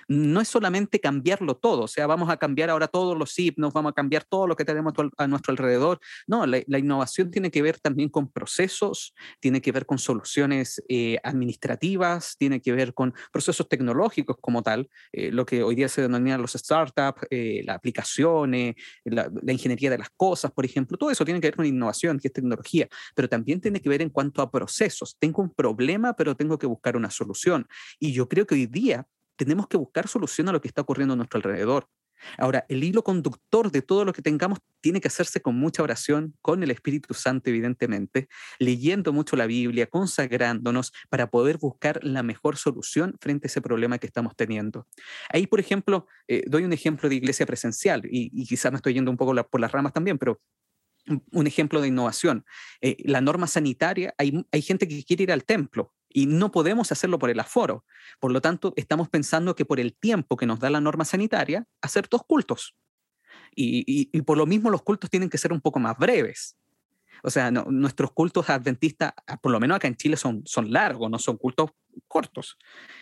no 0.10 0.42
es 0.42 0.48
solamente 0.48 1.00
cambiarlo 1.00 1.56
todo, 1.56 1.84
o 1.84 1.88
sea, 1.88 2.08
vamos 2.08 2.30
a 2.30 2.38
cambiar 2.38 2.72
ahora 2.72 2.88
todos 2.88 3.16
los 3.16 3.38
himnos, 3.38 3.72
vamos 3.74 3.92
a 3.92 3.94
cambiar 3.94 4.24
todo 4.24 4.48
lo 4.48 4.56
que 4.56 4.66
tenemos 4.66 4.94
a 5.18 5.28
nuestro 5.28 5.52
alrededor. 5.52 6.00
No, 6.28 6.46
la, 6.48 6.80
innovación 6.80 7.30
tiene 7.30 7.52
que 7.52 7.62
ver 7.62 7.80
también 7.80 8.10
con 8.10 8.32
procesos, 8.32 9.14
tiene 9.40 9.62
que 9.62 9.72
ver 9.72 9.86
con 9.86 10.00
soluciones 10.00 10.82
eh, 10.90 11.20
administrativas, 11.24 12.36
tiene 12.38 12.60
que 12.60 12.72
ver 12.72 12.96
con 12.96 13.14
procesos 13.32 13.70
tecnológicos 13.70 14.38
como 14.42 14.64
tal, 14.64 14.90
eh, 15.12 15.32
lo 15.32 15.46
que 15.46 15.62
hoy 15.62 15.76
día 15.76 15.88
se 15.88 16.02
denomina 16.02 16.40
los 16.40 16.54
startups, 16.54 17.28
eh, 17.30 17.62
las 17.64 17.76
aplicaciones, 17.76 18.76
la, 19.04 19.30
la, 19.44 19.54
ingeniería 19.54 19.92
de 19.92 20.00
las 20.00 20.10
cosas, 20.18 20.52
por 20.52 20.66
ejemplo, 20.66 20.98
todo 20.98 21.12
eso 21.12 21.24
tiene 21.24 21.40
que 21.40 21.48
ver 21.48 21.56
con 21.56 21.66
innovación, 21.68 22.20
que 22.20 22.30
es 22.30 22.34
tecnología, 22.34 22.88
pero 23.14 23.30
también 23.30 23.62
tiene 23.62 23.80
que 23.80 23.90
ver 23.90 24.02
en 24.02 24.10
cuanto 24.10 24.42
a 24.42 24.50
procesos. 24.50 25.16
Tengo 25.20 25.44
un 25.44 25.54
problema, 25.54 26.14
pero 26.14 26.36
tengo 26.36 26.58
que 26.58 26.66
buscar 26.66 26.98
una 26.98 27.12
solución. 27.12 27.68
Y 28.00 28.12
yo 28.12 28.28
creo 28.28 28.48
que 28.48 28.56
hoy 28.56 28.66
día 28.66 29.06
tenemos 29.40 29.68
que 29.68 29.78
buscar 29.78 30.10
solución 30.10 30.50
a 30.50 30.52
lo 30.52 30.60
que 30.60 30.68
está 30.68 30.82
ocurriendo 30.82 31.14
a 31.14 31.18
nuestro 31.18 31.38
alrededor. 31.38 31.88
Ahora, 32.38 32.66
el 32.68 32.84
hilo 32.84 33.06
conductor 33.06 33.72
de 33.72 33.82
todo 33.82 34.04
lo 34.04 34.12
que 34.12 34.22
tengamos 34.22 34.60
tiene 34.82 35.00
que 35.00 35.08
hacerse 35.08 35.42
con 35.42 35.56
mucha 35.56 35.82
oración, 35.82 36.36
con 36.42 36.62
el 36.62 36.72
Espíritu 36.72 37.14
Santo, 37.14 37.50
evidentemente, 37.50 38.28
leyendo 38.60 39.14
mucho 39.14 39.38
la 39.38 39.46
Biblia, 39.46 39.88
consagrándonos 39.88 40.92
para 41.10 41.30
poder 41.30 41.58
buscar 41.58 42.04
la 42.04 42.22
mejor 42.22 42.58
solución 42.58 43.16
frente 43.22 43.46
a 43.46 43.50
ese 43.50 43.62
problema 43.62 43.98
que 43.98 44.08
estamos 44.08 44.36
teniendo. 44.36 44.86
Ahí, 45.30 45.48
por 45.48 45.62
ejemplo, 45.62 46.06
eh, 46.28 46.44
doy 46.46 46.66
un 46.66 46.74
ejemplo 46.74 47.08
de 47.08 47.16
iglesia 47.16 47.46
presencial 47.46 48.02
y, 48.04 48.30
y 48.34 48.46
quizás 48.46 48.74
me 48.74 48.76
estoy 48.76 48.96
yendo 48.96 49.12
un 49.12 49.18
poco 49.18 49.34
por 49.50 49.62
las 49.62 49.72
ramas 49.72 49.94
también, 49.94 50.18
pero 50.18 50.42
un 51.32 51.48
ejemplo 51.48 51.80
de 51.80 51.88
innovación. 51.88 52.44
Eh, 52.82 52.98
la 53.06 53.22
norma 53.22 53.48
sanitaria, 53.48 54.14
hay, 54.18 54.46
hay 54.52 54.62
gente 54.62 54.90
que 54.90 55.02
quiere 55.06 55.24
ir 55.24 55.32
al 55.32 55.46
templo 55.46 55.94
y 56.10 56.26
no 56.26 56.52
podemos 56.52 56.92
hacerlo 56.92 57.20
por 57.20 57.30
el 57.30 57.40
aforo. 57.40 57.86
Por 58.20 58.32
lo 58.32 58.42
tanto, 58.42 58.74
estamos 58.76 59.10
pensando 59.10 59.56
que 59.56 59.66
por 59.66 59.80
el 59.80 59.96
tiempo 59.96 60.38
que 60.38 60.46
nos 60.46 60.60
da 60.60 60.70
la 60.70 60.82
norma 60.82 61.06
sanitaria, 61.06 61.66
hacer 61.82 62.08
dos 62.10 62.24
cultos. 62.28 62.76
Y, 63.56 64.10
y 64.12 64.22
por 64.22 64.38
lo 64.38 64.46
mismo 64.46 64.70
los 64.70 64.84
cultos 64.84 65.10
tienen 65.10 65.30
que 65.30 65.38
ser 65.38 65.54
un 65.54 65.62
poco 65.62 65.80
más 65.80 65.98
breves. 65.98 66.58
O 67.24 67.30
sea, 67.30 67.52
nuestros 67.52 68.12
cultos 68.12 68.50
adventistas, 68.50 69.14
ah, 69.28 69.38
por 69.38 69.52
lo 69.52 69.60
menos 69.60 69.76
acá 69.76 69.88
en 69.88 69.96
Chile, 69.96 70.16
son, 70.16 70.42
son 70.46 70.72
largos, 70.72 71.10
no 71.10 71.20
son 71.20 71.38
cultos 71.38 71.72
cortos, 72.08 72.58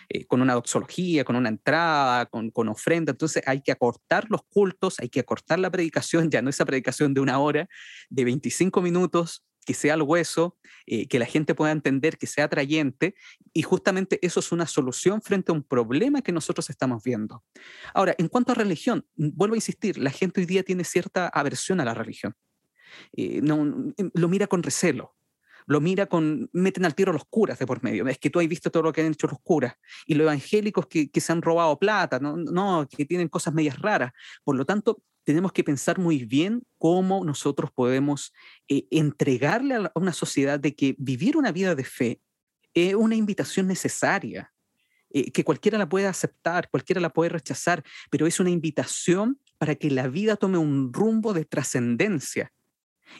eh, 0.09 0.25
con 0.25 0.41
una 0.41 0.53
doxología, 0.53 1.23
con 1.23 1.35
una 1.35 1.49
entrada, 1.49 2.25
con, 2.25 2.49
con, 2.49 2.67
ofrenda. 2.69 3.11
Entonces 3.11 3.43
hay 3.45 3.61
que 3.61 3.71
acortar 3.71 4.25
los 4.29 4.41
cultos, 4.49 4.99
hay 4.99 5.09
que 5.09 5.19
acortar 5.19 5.59
la 5.59 5.69
predicación, 5.69 6.29
ya 6.31 6.41
no 6.41 6.49
esa 6.49 6.65
predicación 6.65 7.13
de 7.13 7.21
una 7.21 7.39
hora, 7.39 7.67
de 8.09 8.25
25 8.25 8.81
minutos, 8.81 9.43
que 9.67 9.73
sea 9.73 9.95
al 9.95 10.01
hueso, 10.01 10.57
eh, 10.85 11.09
que 11.09 11.19
la 11.19 11.25
gente 11.25 11.53
pueda 11.53 11.73
entender, 11.73 12.17
que 12.17 12.25
sea 12.25 12.45
atrayente, 12.45 13.15
y 13.51 13.63
justamente 13.63 14.17
eso 14.25 14.39
es 14.39 14.53
una 14.53 14.65
solución 14.65 15.21
frente 15.21 15.51
a 15.51 15.55
un 15.55 15.61
problema 15.61 16.21
que 16.21 16.31
nosotros 16.31 16.69
estamos 16.69 17.03
viendo. 17.03 17.43
Ahora, 17.93 18.15
en 18.17 18.29
cuanto 18.29 18.53
a 18.53 18.55
religión, 18.55 19.05
vuelvo 19.17 19.55
a 19.55 19.57
insistir, 19.57 19.97
la 19.97 20.09
gente 20.09 20.39
hoy 20.39 20.45
día 20.45 20.63
tiene 20.63 20.85
cierta 20.85 21.27
aversión 21.27 21.81
a 21.81 21.85
la 21.85 21.93
religión. 21.93 22.33
Eh, 23.11 23.41
no, 23.43 23.93
em, 23.97 24.09
lo 24.13 24.29
mira 24.29 24.47
con 24.47 24.63
recelo, 24.63 25.17
lo 25.65 25.81
mira 25.81 26.05
con, 26.05 26.49
meten 26.53 26.85
al 26.85 26.95
tiro 26.95 27.11
los 27.11 27.25
curas 27.25 27.59
de 27.59 27.67
por 27.67 27.83
medio, 27.83 28.07
es 28.07 28.19
que 28.19 28.29
tú 28.29 28.39
has 28.39 28.47
visto 28.47 28.71
todo 28.71 28.83
lo 28.83 28.93
que 28.93 29.01
han 29.01 29.11
hecho 29.11 29.27
los 29.27 29.41
curas, 29.43 29.75
y 30.05 30.13
los 30.13 30.23
evangélicos 30.23 30.87
que, 30.87 31.11
que 31.11 31.19
se 31.19 31.33
han 31.33 31.41
robado 31.41 31.77
plata, 31.77 32.19
no, 32.19 32.37
no, 32.37 32.87
que 32.89 33.03
tienen 33.03 33.27
cosas 33.27 33.53
medias 33.53 33.77
raras. 33.79 34.13
Por 34.45 34.55
lo 34.55 34.63
tanto, 34.63 35.03
tenemos 35.27 35.51
que 35.51 35.65
pensar 35.65 35.99
muy 35.99 36.23
bien 36.23 36.63
cómo 36.77 37.25
nosotros 37.25 37.69
podemos 37.69 38.31
eh, 38.69 38.87
entregarle 38.91 39.75
a 39.75 39.91
una 39.95 40.13
sociedad 40.13 40.57
de 40.57 40.73
que 40.73 40.95
vivir 40.97 41.35
una 41.35 41.51
vida 41.51 41.75
de 41.75 41.83
fe 41.83 42.21
es 42.73 42.95
una 42.95 43.13
invitación 43.13 43.67
necesaria, 43.67 44.53
eh, 45.09 45.29
que 45.33 45.43
cualquiera 45.43 45.77
la 45.77 45.89
puede 45.89 46.07
aceptar, 46.07 46.69
cualquiera 46.69 47.01
la 47.01 47.09
puede 47.09 47.27
rechazar, 47.27 47.83
pero 48.09 48.25
es 48.25 48.39
una 48.39 48.51
invitación 48.51 49.37
para 49.57 49.75
que 49.75 49.91
la 49.91 50.07
vida 50.07 50.37
tome 50.37 50.59
un 50.59 50.93
rumbo 50.93 51.33
de 51.33 51.43
trascendencia 51.43 52.53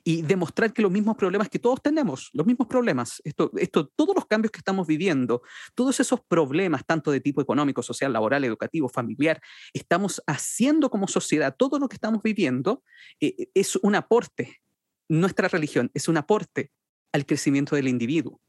y 0.04 0.21
demostrar 0.21 0.73
que 0.73 0.82
los 0.82 0.91
mismos 0.91 1.15
problemas 1.15 1.50
que 1.50 1.60
todos 1.60 1.82
tenemos, 1.82 2.30
los 2.34 2.45
mismos 2.45 2.67
problemas, 2.67 3.21
esto, 3.23 3.52
esto, 3.58 3.88
todos 3.95 4.15
los 4.15 4.26
cambios 4.26 4.52
que 4.52 4.60
estamos 4.60 4.88
viviendo, 4.88 5.41
todos 5.76 6.00
esos 6.00 6.21
problemas, 6.21 6.86
tanto 6.86 7.12
de 7.12 7.21
tipo 7.21 7.41
económico, 7.41 7.82
social, 7.84 8.13
laboral, 8.13 8.43
educativo, 8.43 8.89
familiar, 8.89 9.41
estamos 9.73 10.21
haciendo 10.28 10.89
como 10.89 11.08
sociedad, 11.08 11.56
todo 11.58 11.80
lo 11.80 11.88
que 11.88 11.95
estamos 11.95 12.21
viviendo 12.23 12.84
eh, 13.19 13.50
es 13.54 13.76
un 13.78 13.95
aporte, 13.95 14.62
nuestra 15.10 15.47
religión 15.47 15.91
es 15.93 16.08
un 16.08 16.17
aporte 16.17 16.71
al 17.12 17.26
crecimiento 17.26 17.76
del 17.76 17.88
individuo. 17.88 18.39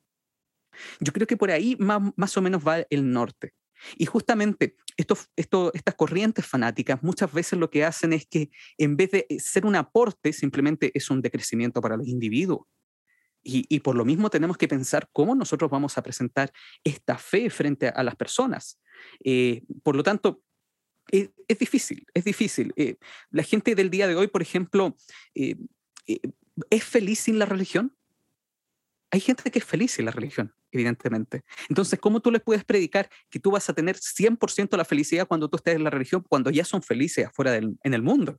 Yo 1.01 1.12
creo 1.12 1.27
que 1.27 1.37
por 1.37 1.51
ahí 1.51 1.77
más, 1.79 2.12
más 2.16 2.37
o 2.37 2.42
menos 2.42 2.66
va 2.66 2.85
el 2.90 3.11
norte. 3.11 3.55
Y 3.97 4.07
justamente 4.07 4.77
estos, 4.97 5.31
estas 5.37 5.95
corrientes 5.95 6.47
fanáticas 6.47 7.03
muchas 7.03 7.33
veces 7.33 7.59
lo 7.59 7.71
que 7.71 7.85
hacen 7.85 8.12
es 8.12 8.27
que 8.27 8.51
en 8.77 8.97
vez 8.97 9.11
de 9.12 9.27
eh, 9.29 9.41
ser 9.41 9.67
un 9.67 9.77
aporte, 9.77 10.33
simplemente 10.33 10.91
es 10.95 11.11
un 11.11 11.23
decrecimiento 11.23 11.81
para 11.81 11.97
los 11.97 12.09
individuos. 12.09 12.67
Y, 13.51 13.81
por 13.81 13.97
lo 13.97 14.05
mismo 14.05 14.29
tenemos 14.29 14.59
que 14.59 14.69
pensar 14.69 15.09
cómo 15.11 15.35
nosotros 15.35 15.71
vamos 15.71 15.97
a 15.97 16.03
presentar 16.03 16.53
esta 16.85 17.17
fe 17.17 17.49
frente 17.49 17.88
a, 17.88 18.03
las 18.03 18.14
personas. 18.14 18.79
Eh, 19.25 19.62
por 19.83 19.97
lo 19.97 20.03
tanto, 20.03 20.43
es, 21.11 21.31
difícil, 21.59 22.05
es 22.12 22.25
difícil. 22.25 22.75
Eh, 22.77 22.97
la 23.31 23.43
gente 23.43 23.75
del 23.75 23.88
día 23.88 24.07
de 24.07 24.17
hoy, 24.17 24.27
por 24.27 24.43
ejemplo, 24.43 24.97
¿es 25.35 26.85
feliz 26.85 27.21
sin 27.21 27.38
la 27.38 27.47
religión? 27.47 27.97
Hay 29.11 29.21
gente 29.21 29.51
que 29.51 29.61
es 29.61 29.64
feliz 29.64 29.93
sin 29.93 30.05
la 30.05 30.11
religión 30.11 30.53
evidentemente. 30.70 31.42
Entonces, 31.68 31.98
¿cómo 31.98 32.20
tú 32.20 32.31
les 32.31 32.42
puedes 32.42 32.64
predicar 32.64 33.11
que 33.31 33.40
tú 33.40 33.50
vas 33.50 33.68
a 33.68 33.72
tener 33.72 33.96
100% 33.96 34.76
la 34.76 34.85
felicidad 34.85 35.26
cuando 35.26 35.48
tú 35.48 35.57
estés 35.57 35.76
en 35.76 35.85
la 35.85 35.90
religión, 35.90 36.24
cuando 36.28 36.50
ya 36.50 36.64
son 36.64 36.83
felices 36.83 37.26
afuera 37.26 37.57
en 37.57 37.94
el 37.94 38.02
mundo? 38.02 38.38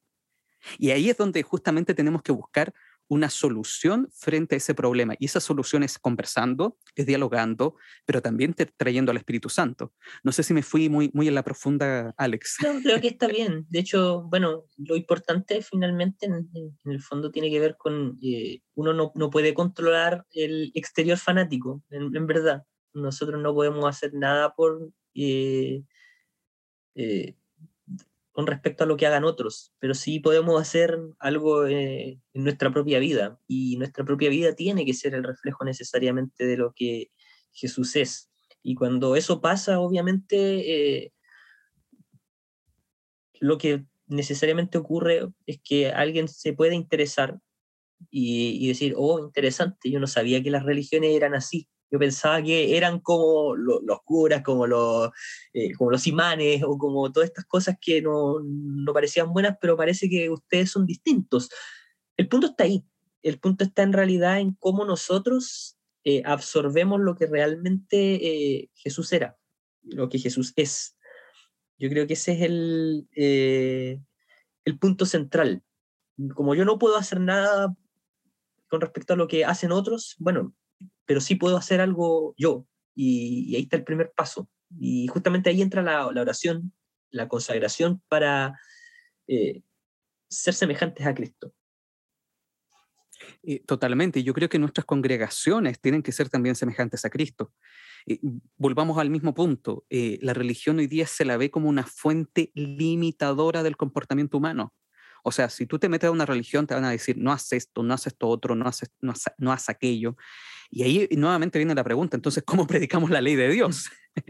Y 0.78 0.92
ahí 0.92 1.10
es 1.10 1.18
donde 1.18 1.44
justamente 1.44 1.94
tenemos 1.94 2.22
que 2.22 2.32
buscar 2.32 2.74
una 3.10 3.30
solución 3.30 4.08
frente 4.14 4.56
a 4.56 4.58
ese 4.58 4.74
problema. 4.74 5.16
Y 5.20 5.26
esa 5.26 5.40
solución 5.40 5.84
es 5.84 5.98
conversando, 5.98 6.78
es 6.96 7.06
dialogando, 7.06 7.76
pero 8.06 8.22
también 8.22 8.56
trayendo 8.78 9.12
al 9.12 9.18
Espíritu 9.18 9.50
Santo. 9.50 9.94
No 10.24 10.32
sé 10.32 10.44
si 10.44 10.54
me 10.54 10.62
fui 10.62 10.90
muy, 10.90 11.10
muy 11.14 11.28
en 11.28 11.36
la 11.36 11.44
profunda, 11.44 12.14
Alex. 12.18 12.58
No, 12.64 12.80
creo 12.82 13.02
que 13.02 13.08
está 13.08 13.28
bien. 13.28 13.66
De 13.70 13.80
hecho, 13.80 14.24
bueno, 14.30 14.66
lo 14.78 14.96
importante 14.96 15.62
finalmente 15.62 16.28
en, 16.28 16.50
el 16.86 17.02
fondo 17.02 17.32
tiene 17.32 17.50
que 17.50 17.60
ver 17.60 17.76
con, 17.78 18.20
eh, 18.22 18.62
uno 18.76 18.94
no, 18.94 19.12
no, 19.16 19.30
puede 19.30 19.54
controlar 19.56 20.26
el 20.32 20.72
exterior 20.76 21.18
fanático, 21.18 21.84
en, 21.90 22.28
verdad. 22.28 22.64
Nosotros 22.94 23.42
no 23.42 23.54
podemos 23.54 23.86
hacer 23.86 24.14
nada 24.14 24.54
por... 24.54 24.92
Eh, 25.16 25.84
eh, 26.96 27.39
con 28.40 28.48
respecto 28.48 28.86
a 28.86 28.88
lo 28.88 28.96
que 28.96 29.06
hagan 29.06 29.26
otros, 29.26 29.74
pero 29.80 29.94
sí 29.94 30.22
podemos 30.22 30.62
hacer 30.62 30.98
algo 31.20 31.68
eh, 31.68 32.22
en 32.34 32.44
nuestra 32.46 32.72
propia 32.72 32.98
vida 32.98 33.38
y 33.50 33.76
nuestra 33.76 34.06
propia 34.06 34.30
vida 34.30 34.56
tiene 34.56 34.86
que 34.86 34.94
ser 34.94 35.14
el 35.14 35.26
reflejo 35.26 35.66
necesariamente 35.66 36.48
de 36.48 36.56
lo 36.56 36.72
que 36.74 37.12
Jesús 37.52 37.98
es. 37.98 38.32
Y 38.64 38.76
cuando 38.76 39.18
eso 39.18 39.42
pasa, 39.42 39.82
obviamente, 39.82 40.38
eh, 41.04 41.14
lo 43.42 43.58
que 43.58 43.84
necesariamente 44.08 44.78
ocurre 44.78 45.28
es 45.46 45.60
que 45.62 45.90
alguien 45.92 46.30
se 46.30 46.54
puede 46.54 46.76
interesar 46.76 47.42
y, 48.10 48.58
y 48.64 48.70
decir, 48.70 48.94
oh, 48.96 49.20
interesante, 49.20 49.92
yo 49.92 50.00
no 50.00 50.08
sabía 50.08 50.42
que 50.42 50.50
las 50.50 50.64
religiones 50.64 51.14
eran 51.14 51.36
así 51.36 51.68
yo 51.92 51.98
pensaba 51.98 52.42
que 52.42 52.78
eran 52.78 53.00
como 53.00 53.56
los 53.56 54.02
curas, 54.04 54.44
como 54.44 54.68
los, 54.68 55.10
eh, 55.54 55.74
como 55.74 55.92
los 55.92 56.06
imanes 56.08 56.62
o 56.64 56.78
como 56.78 57.12
todas 57.12 57.30
estas 57.30 57.46
cosas 57.46 57.78
que 57.82 58.02
no, 58.02 58.40
no, 58.44 58.94
parecían 58.94 59.34
buenas, 59.34 59.58
pero 59.60 59.76
parece 59.76 60.10
que 60.10 60.30
ustedes 60.30 60.72
son 60.72 60.86
distintos. 60.86 61.50
El 62.16 62.28
punto 62.28 62.48
está 62.48 62.66
ahí. 62.66 62.86
El 63.24 63.40
punto 63.40 63.64
está 63.64 63.84
en 63.84 63.94
realidad 63.94 64.40
en 64.40 64.54
cómo 64.54 64.86
nosotros 64.86 65.78
eh, 66.04 66.22
absorbemos 66.26 67.00
lo 67.00 67.16
que 67.16 67.26
realmente 67.26 67.98
eh, 68.16 68.70
Jesús 68.76 69.12
era, 69.12 69.38
lo 69.82 70.10
que 70.10 70.20
Jesús 70.20 70.54
es. 70.56 70.96
Yo 71.78 71.90
creo 71.90 72.08
que 72.08 72.14
ese 72.14 72.34
es 72.34 72.42
el, 72.42 73.08
el 73.16 74.80
punto 74.80 75.06
central. 75.06 75.64
como 76.36 76.54
yo 76.56 76.66
no 76.66 76.78
puedo 76.78 76.98
hacer 76.98 77.20
nada 77.20 77.76
con 78.70 78.82
respecto 78.82 79.14
a 79.14 79.18
lo 79.18 79.28
que 79.28 79.46
hacen 79.46 79.72
otros, 79.72 80.16
bueno, 80.20 80.54
pero 81.10 81.22
sí 81.22 81.34
puedo 81.34 81.58
hacer 81.58 81.82
algo 81.82 82.36
yo. 82.38 82.68
Y, 82.94 83.56
ahí 83.56 83.64
está 83.64 83.78
el 83.78 83.84
primer 83.84 84.12
paso. 84.16 84.48
Y 84.80 85.08
justamente 85.08 85.50
ahí 85.50 85.60
entra 85.60 85.82
la, 85.82 86.06
oración, 86.06 86.72
la 87.10 87.28
consagración 87.28 88.04
para 88.08 88.60
eh, 89.26 89.64
ser 90.30 90.54
semejantes 90.54 91.08
a 91.08 91.16
Cristo. 91.16 91.52
Eh, 93.42 93.64
totalmente. 93.66 94.22
Yo 94.22 94.36
creo 94.36 94.50
que 94.50 94.60
nuestras 94.60 94.86
congregaciones 94.86 95.82
tienen 95.82 96.04
que 96.04 96.12
ser 96.12 96.30
también 96.30 96.56
semejantes 96.56 97.04
a 97.06 97.10
Cristo. 97.10 97.54
Eh, 98.06 98.20
volvamos 98.56 99.00
al 99.00 99.10
mismo 99.10 99.34
punto. 99.34 99.88
la 99.90 100.36
religión 100.36 100.78
hoy 100.78 100.86
día 100.86 101.08
se 101.08 101.26
la 101.26 101.38
ve 101.38 101.50
como 101.50 101.70
una 101.70 101.88
fuente 101.88 102.52
limitadora 102.54 103.64
del 103.64 103.78
comportamiento 103.78 104.38
humano. 104.38 104.76
O 105.24 105.32
sea, 105.32 105.50
si 105.50 105.66
tú 105.66 105.80
te 105.80 105.90
metes 105.90 106.08
a 106.08 106.12
una 106.12 106.28
religión, 106.28 106.68
te 106.68 106.76
van 106.76 106.86
a 106.86 106.92
decir, 106.92 107.18
no 107.18 107.32
haces 107.32 107.54
esto, 107.54 107.82
no 107.82 107.96
haces 107.96 108.14
esto 108.14 108.28
otro, 108.28 108.54
no 108.54 108.68
haces, 108.68 108.92
no, 109.02 109.14
no 109.40 109.52
haces 109.52 109.70
aquello. 109.70 110.16
Y 110.70 110.84
ahí 110.84 111.10
nuevamente 111.12 111.60
viene 111.60 111.76
la 111.76 111.84
pregunta, 111.84 112.16
entonces, 112.16 112.44
¿cómo 112.46 112.68
predicamos 112.68 113.10
la 113.10 113.22
ley 113.22 113.36
de 113.36 113.50
Dios? 113.50 113.90
Eh, 114.16 114.22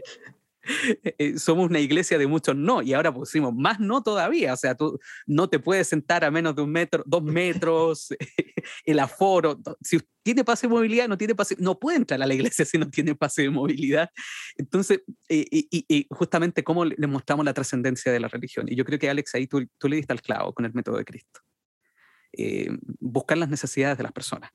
eh, 1.18 1.38
somos 1.38 1.68
una 1.68 1.80
iglesia 1.80 2.18
de 2.18 2.26
muchos 2.26 2.56
no, 2.56 2.82
y 2.82 2.92
ahora 2.92 3.12
pusimos 3.12 3.54
más 3.54 3.80
no 3.80 4.02
todavía, 4.02 4.52
o 4.52 4.56
sea, 4.56 4.74
tú 4.74 4.98
no 5.26 5.48
te 5.48 5.58
puedes 5.58 5.88
sentar 5.88 6.24
a 6.24 6.30
menos 6.30 6.54
de 6.54 6.62
un 6.62 6.70
metro, 6.70 7.02
dos 7.06 7.22
metros, 7.22 8.08
el 8.84 8.98
aforo, 8.98 9.60
si 9.80 10.00
tiene 10.22 10.44
pase 10.44 10.66
de 10.66 10.72
movilidad, 10.72 11.08
no 11.08 11.16
tiene 11.16 11.34
pase, 11.34 11.56
no 11.58 11.78
puede 11.78 11.98
entrar 11.98 12.22
a 12.22 12.26
la 12.26 12.34
iglesia 12.34 12.64
si 12.64 12.78
no 12.78 12.90
tiene 12.90 13.14
pase 13.14 13.42
de 13.42 13.50
movilidad. 13.50 14.10
Entonces, 14.56 15.02
eh, 15.28 15.46
y, 15.50 16.06
justamente 16.10 16.62
cómo 16.62 16.84
le 16.84 17.06
mostramos 17.06 17.44
la 17.44 17.54
trascendencia 17.54 18.12
de 18.12 18.20
la 18.20 18.28
religión. 18.28 18.66
Y 18.68 18.76
yo 18.76 18.84
creo 18.84 18.98
que 18.98 19.08
Alex, 19.08 19.34
ahí 19.34 19.46
tú, 19.46 19.66
tú 19.78 19.88
le 19.88 19.96
diste 19.96 20.12
al 20.12 20.20
clavo 20.20 20.52
con 20.52 20.64
el 20.66 20.74
método 20.74 20.98
de 20.98 21.04
Cristo. 21.04 21.40
buscar 23.00 23.38
las 23.38 23.48
necesidades 23.48 23.96
de 23.96 24.04
las 24.04 24.12
personas. 24.12 24.50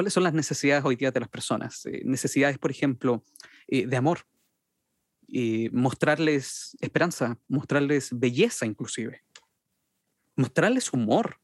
¿Cuáles 0.00 0.14
son 0.14 0.22
las 0.22 0.32
necesidades 0.32 0.82
hoy 0.82 0.96
día 0.96 1.10
de 1.10 1.20
las 1.20 1.28
personas? 1.28 1.82
necesidades, 2.04 2.56
por 2.56 2.70
ejemplo, 2.70 3.22
de 3.68 3.94
amor 3.94 4.20
mostrarles 5.72 6.74
esperanza, 6.80 7.38
mostrarles 7.48 8.08
belleza 8.10 8.64
inclusive, 8.64 9.22
mostrarles 10.36 10.90
humor. 10.94 11.38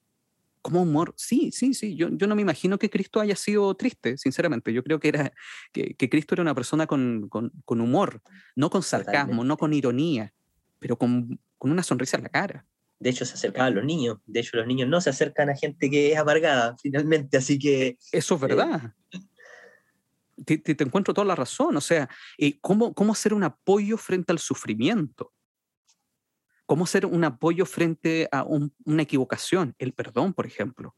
¿Cómo 0.63 0.81
humor? 0.81 1.13
Sí, 1.19 1.53
sí, 1.53 1.75
sí. 1.75 1.97
Yo, 1.97 2.09
yo 2.11 2.27
no 2.27 2.35
me 2.35 2.41
imagino 2.41 2.79
que 2.79 2.89
Cristo 2.89 3.21
haya 3.21 3.37
sido 3.37 3.75
triste, 3.75 4.17
sinceramente. 4.17 4.73
Yo 4.73 4.83
creo 4.83 5.01
que, 5.01 5.09
era, 5.09 5.35
que, 5.71 5.95
Cristo 6.09 6.35
era 6.35 6.41
una 6.41 6.55
persona 6.55 6.87
con, 6.87 7.29
con, 7.29 7.53
con 7.67 7.83
humor, 7.83 8.23
no 8.55 8.71
con 8.71 8.83
sarcasmo, 8.83 9.45
no 9.45 9.59
con 9.59 9.75
ironía, 9.75 10.33
pero 10.79 10.97
con, 10.97 11.39
con 11.59 11.71
una 11.71 11.83
sonrisa 11.83 12.17
en 12.17 12.23
la 12.23 12.31
cara. 12.31 12.65
De 12.99 13.11
hecho, 13.11 13.25
se 13.25 13.35
acercaba 13.35 13.67
a 13.67 13.71
los 13.71 13.85
niños. 13.85 14.19
De 14.27 14.41
hecho, 14.41 14.57
los 14.57 14.67
niños 14.67 14.89
no 14.89 15.01
se 15.01 15.11
acercan 15.11 15.51
a 15.51 15.57
gente 15.57 15.91
que 15.91 16.13
es 16.13 16.19
amargada, 16.19 16.77
finalmente. 16.81 17.37
Así 17.37 17.59
que. 17.59 17.99
Eso 18.13 18.35
es 18.37 18.41
verdad. 18.41 18.95
Eh, 19.13 20.59
te, 20.59 20.59
te, 20.59 20.85
encuentro 20.85 21.13
toda 21.13 21.27
la 21.27 21.35
razón. 21.35 21.77
O 21.77 21.81
sea, 21.81 22.09
eh, 22.39 22.59
¿cómo, 22.61 22.95
¿cómo 22.95 23.13
hacer 23.13 23.35
un 23.35 23.45
apoyo 23.45 23.99
frente 23.99 24.33
al 24.33 24.39
sufrimiento? 24.39 25.33
¿Cómo 26.65 26.85
hacer 26.85 27.07
un 27.07 27.23
apoyo 27.25 27.67
frente 27.67 28.29
a 28.33 28.45
una 28.45 29.03
equivocación? 29.03 29.75
El 29.79 29.93
perdón, 29.93 30.33
por 30.33 30.47
ejemplo. 30.47 30.97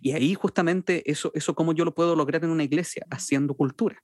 Y 0.00 0.12
ahí 0.12 0.34
justamente 0.34 1.08
eso, 1.10 1.30
eso 1.34 1.54
cómo 1.54 1.72
yo 1.72 1.84
lo 1.84 1.94
puedo 1.94 2.16
lograr 2.16 2.44
en 2.44 2.50
una 2.50 2.64
iglesia, 2.64 3.06
haciendo 3.10 3.54
cultura 3.54 4.02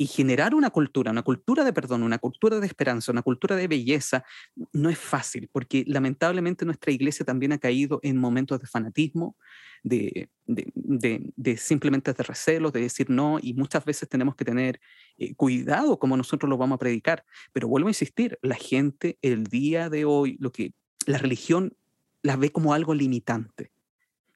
y 0.00 0.06
generar 0.06 0.54
una 0.54 0.70
cultura, 0.70 1.10
una 1.10 1.24
cultura 1.24 1.64
de 1.64 1.72
perdón, 1.72 2.04
una 2.04 2.18
cultura 2.18 2.60
de 2.60 2.66
esperanza, 2.66 3.10
una 3.10 3.22
cultura 3.22 3.56
de 3.56 3.66
belleza, 3.66 4.24
no 4.72 4.88
es 4.88 4.98
fácil, 4.98 5.50
porque 5.52 5.84
lamentablemente 5.88 6.64
nuestra 6.64 6.92
iglesia 6.92 7.26
también 7.26 7.52
ha 7.52 7.58
caído 7.58 7.98
en 8.04 8.16
momentos 8.16 8.60
de 8.60 8.68
fanatismo, 8.68 9.36
de, 9.82 10.28
de, 10.46 11.56
simplemente 11.56 12.12
de 12.12 12.22
recelo, 12.22 12.70
de 12.70 12.80
decir 12.80 13.10
no, 13.10 13.38
y 13.42 13.54
muchas 13.54 13.84
veces 13.84 14.08
tenemos 14.08 14.36
que 14.36 14.44
tener 14.44 14.80
eh, 15.18 15.34
cuidado 15.34 15.98
como 15.98 16.16
nosotros 16.16 16.48
lo 16.48 16.56
vamos 16.56 16.76
a 16.76 16.78
predicar. 16.78 17.24
Pero 17.52 17.66
vuelvo 17.66 17.88
a 17.88 17.90
insistir, 17.90 18.38
la 18.40 18.54
gente 18.54 19.18
el 19.20 19.44
día 19.44 19.90
de 19.90 20.04
hoy, 20.04 20.36
lo 20.38 20.52
que 20.52 20.72
la 21.06 21.18
religión 21.18 21.76
la 22.22 22.36
ve 22.36 22.50
como 22.50 22.72
algo 22.72 22.94
limitante, 22.94 23.72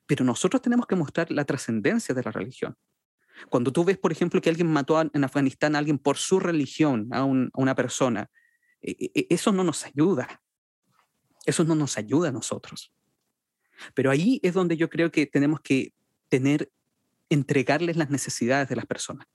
pero 0.07 0.25
nosotros 0.25 0.61
tenemos 0.61 0.87
que 0.87 0.97
mostrar 0.97 1.31
la 1.31 1.45
trascendencia 1.45 2.15
de 2.15 2.23
la 2.23 2.33
religión. 2.33 2.77
Cuando 3.49 3.73
tú 3.73 3.85
ves, 3.85 3.99
por 3.99 4.13
ejemplo, 4.13 4.41
que 4.41 4.51
alguien 4.51 4.71
mató 4.71 5.01
en 5.01 5.25
Afganistán 5.25 5.75
a 5.75 5.79
alguien 5.79 5.99
por 5.99 6.17
su 6.17 6.41
religión, 6.41 7.09
a, 7.13 7.25
una 7.25 7.75
persona, 7.75 8.31
e, 8.81 9.11
e, 9.15 9.27
eso 9.31 9.53
no 9.53 9.65
nos 9.65 9.85
ayuda. 9.85 10.43
Eso 11.45 11.65
no 11.65 11.75
nos 11.75 11.99
ayuda 11.99 12.29
a 12.29 12.33
nosotros. 12.33 12.93
Pero 13.95 14.11
ahí 14.11 14.41
es 14.43 14.55
donde 14.55 14.77
yo 14.77 14.89
creo 14.89 15.11
que 15.11 15.27
tenemos 15.27 15.61
que 15.61 15.93
tener, 16.29 16.71
entregarles 17.29 17.97
las 17.97 18.11
necesidades 18.11 18.69
de 18.69 18.77
las 18.77 18.87
personas. 18.87 19.27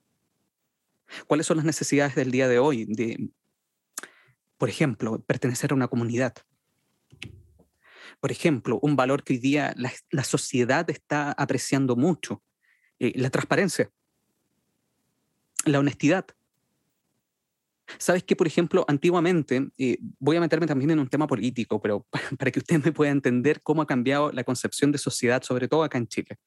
¿Cuáles 1.25 1.45
son 1.45 1.57
las 1.57 1.65
necesidades 1.65 2.15
del 2.15 2.31
día 2.31 2.47
de 2.47 2.59
hoy? 2.59 2.85
De, 2.85 3.29
por 4.57 4.69
ejemplo, 4.69 5.21
pertenecer 5.21 5.71
a 5.71 5.75
una 5.75 5.87
comunidad. 5.87 6.33
Por 8.19 8.31
ejemplo, 8.31 8.79
un 8.81 8.95
valor 8.95 9.23
que 9.23 9.33
hoy 9.33 9.39
día 9.39 9.75
la 10.09 10.23
sociedad 10.23 10.89
está 10.89 11.31
apreciando 11.33 11.95
mucho, 11.95 12.41
eh, 12.99 13.13
la 13.15 13.29
transparencia, 13.29 13.91
la 15.65 15.79
honestidad. 15.79 16.25
Sabes 17.97 18.23
que, 18.23 18.35
por 18.35 18.47
ejemplo, 18.47 18.83
antiguamente, 18.87 19.69
eh, 19.77 19.97
voy 20.19 20.35
a 20.35 20.41
meterme 20.41 20.67
también 20.67 20.91
en 20.91 20.99
un 20.99 21.07
tema 21.07 21.25
político, 21.27 21.81
pero 21.81 22.05
para 22.37 22.51
que 22.51 22.59
usted 22.59 22.83
me 22.83 22.91
pueda 22.91 23.11
entender 23.11 23.61
cómo 23.61 23.81
ha 23.81 23.87
cambiado 23.87 24.31
la 24.31 24.43
concepción 24.43 24.91
de 24.91 24.97
sociedad, 24.97 25.41
sobre 25.43 25.67
todo 25.67 25.83
acá 25.83 25.97
en 25.97 26.07
Chile. 26.07 26.37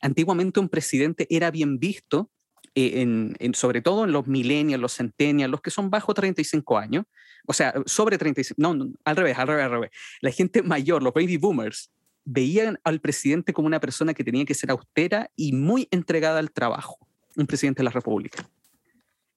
Antiguamente 0.00 0.60
un 0.60 0.68
presidente 0.68 1.26
era 1.30 1.50
bien 1.50 1.78
visto, 1.78 2.30
eh, 2.74 3.02
en, 3.40 3.54
sobre 3.54 3.82
todo 3.82 4.04
en 4.04 4.12
los 4.12 4.26
millennials, 4.28 4.80
los 4.80 4.94
centennials, 4.94 5.50
los 5.50 5.60
que 5.60 5.70
son 5.70 5.90
bajo 5.90 6.14
35 6.14 6.78
años, 6.78 7.06
o 7.46 7.52
sea, 7.52 7.74
sobre 7.86 8.18
35, 8.18 8.60
no, 8.60 8.74
no, 8.74 8.92
al 9.04 9.16
revés, 9.16 9.36
al 9.38 9.48
revés, 9.48 9.64
al 9.64 9.70
revés. 9.70 9.90
La 10.20 10.30
gente 10.30 10.62
mayor, 10.62 11.02
los 11.02 11.12
baby 11.12 11.38
boomers, 11.38 11.90
veían 12.30 12.78
al 12.84 13.00
presidente 13.00 13.54
como 13.54 13.66
una 13.66 13.80
persona 13.80 14.12
que 14.12 14.22
tenía 14.22 14.44
que 14.44 14.52
ser 14.52 14.70
austera 14.70 15.30
y 15.34 15.54
muy 15.54 15.88
entregada 15.90 16.38
al 16.38 16.50
trabajo, 16.50 16.98
un 17.36 17.46
presidente 17.46 17.80
de 17.80 17.84
la 17.84 17.90
República. 17.90 18.46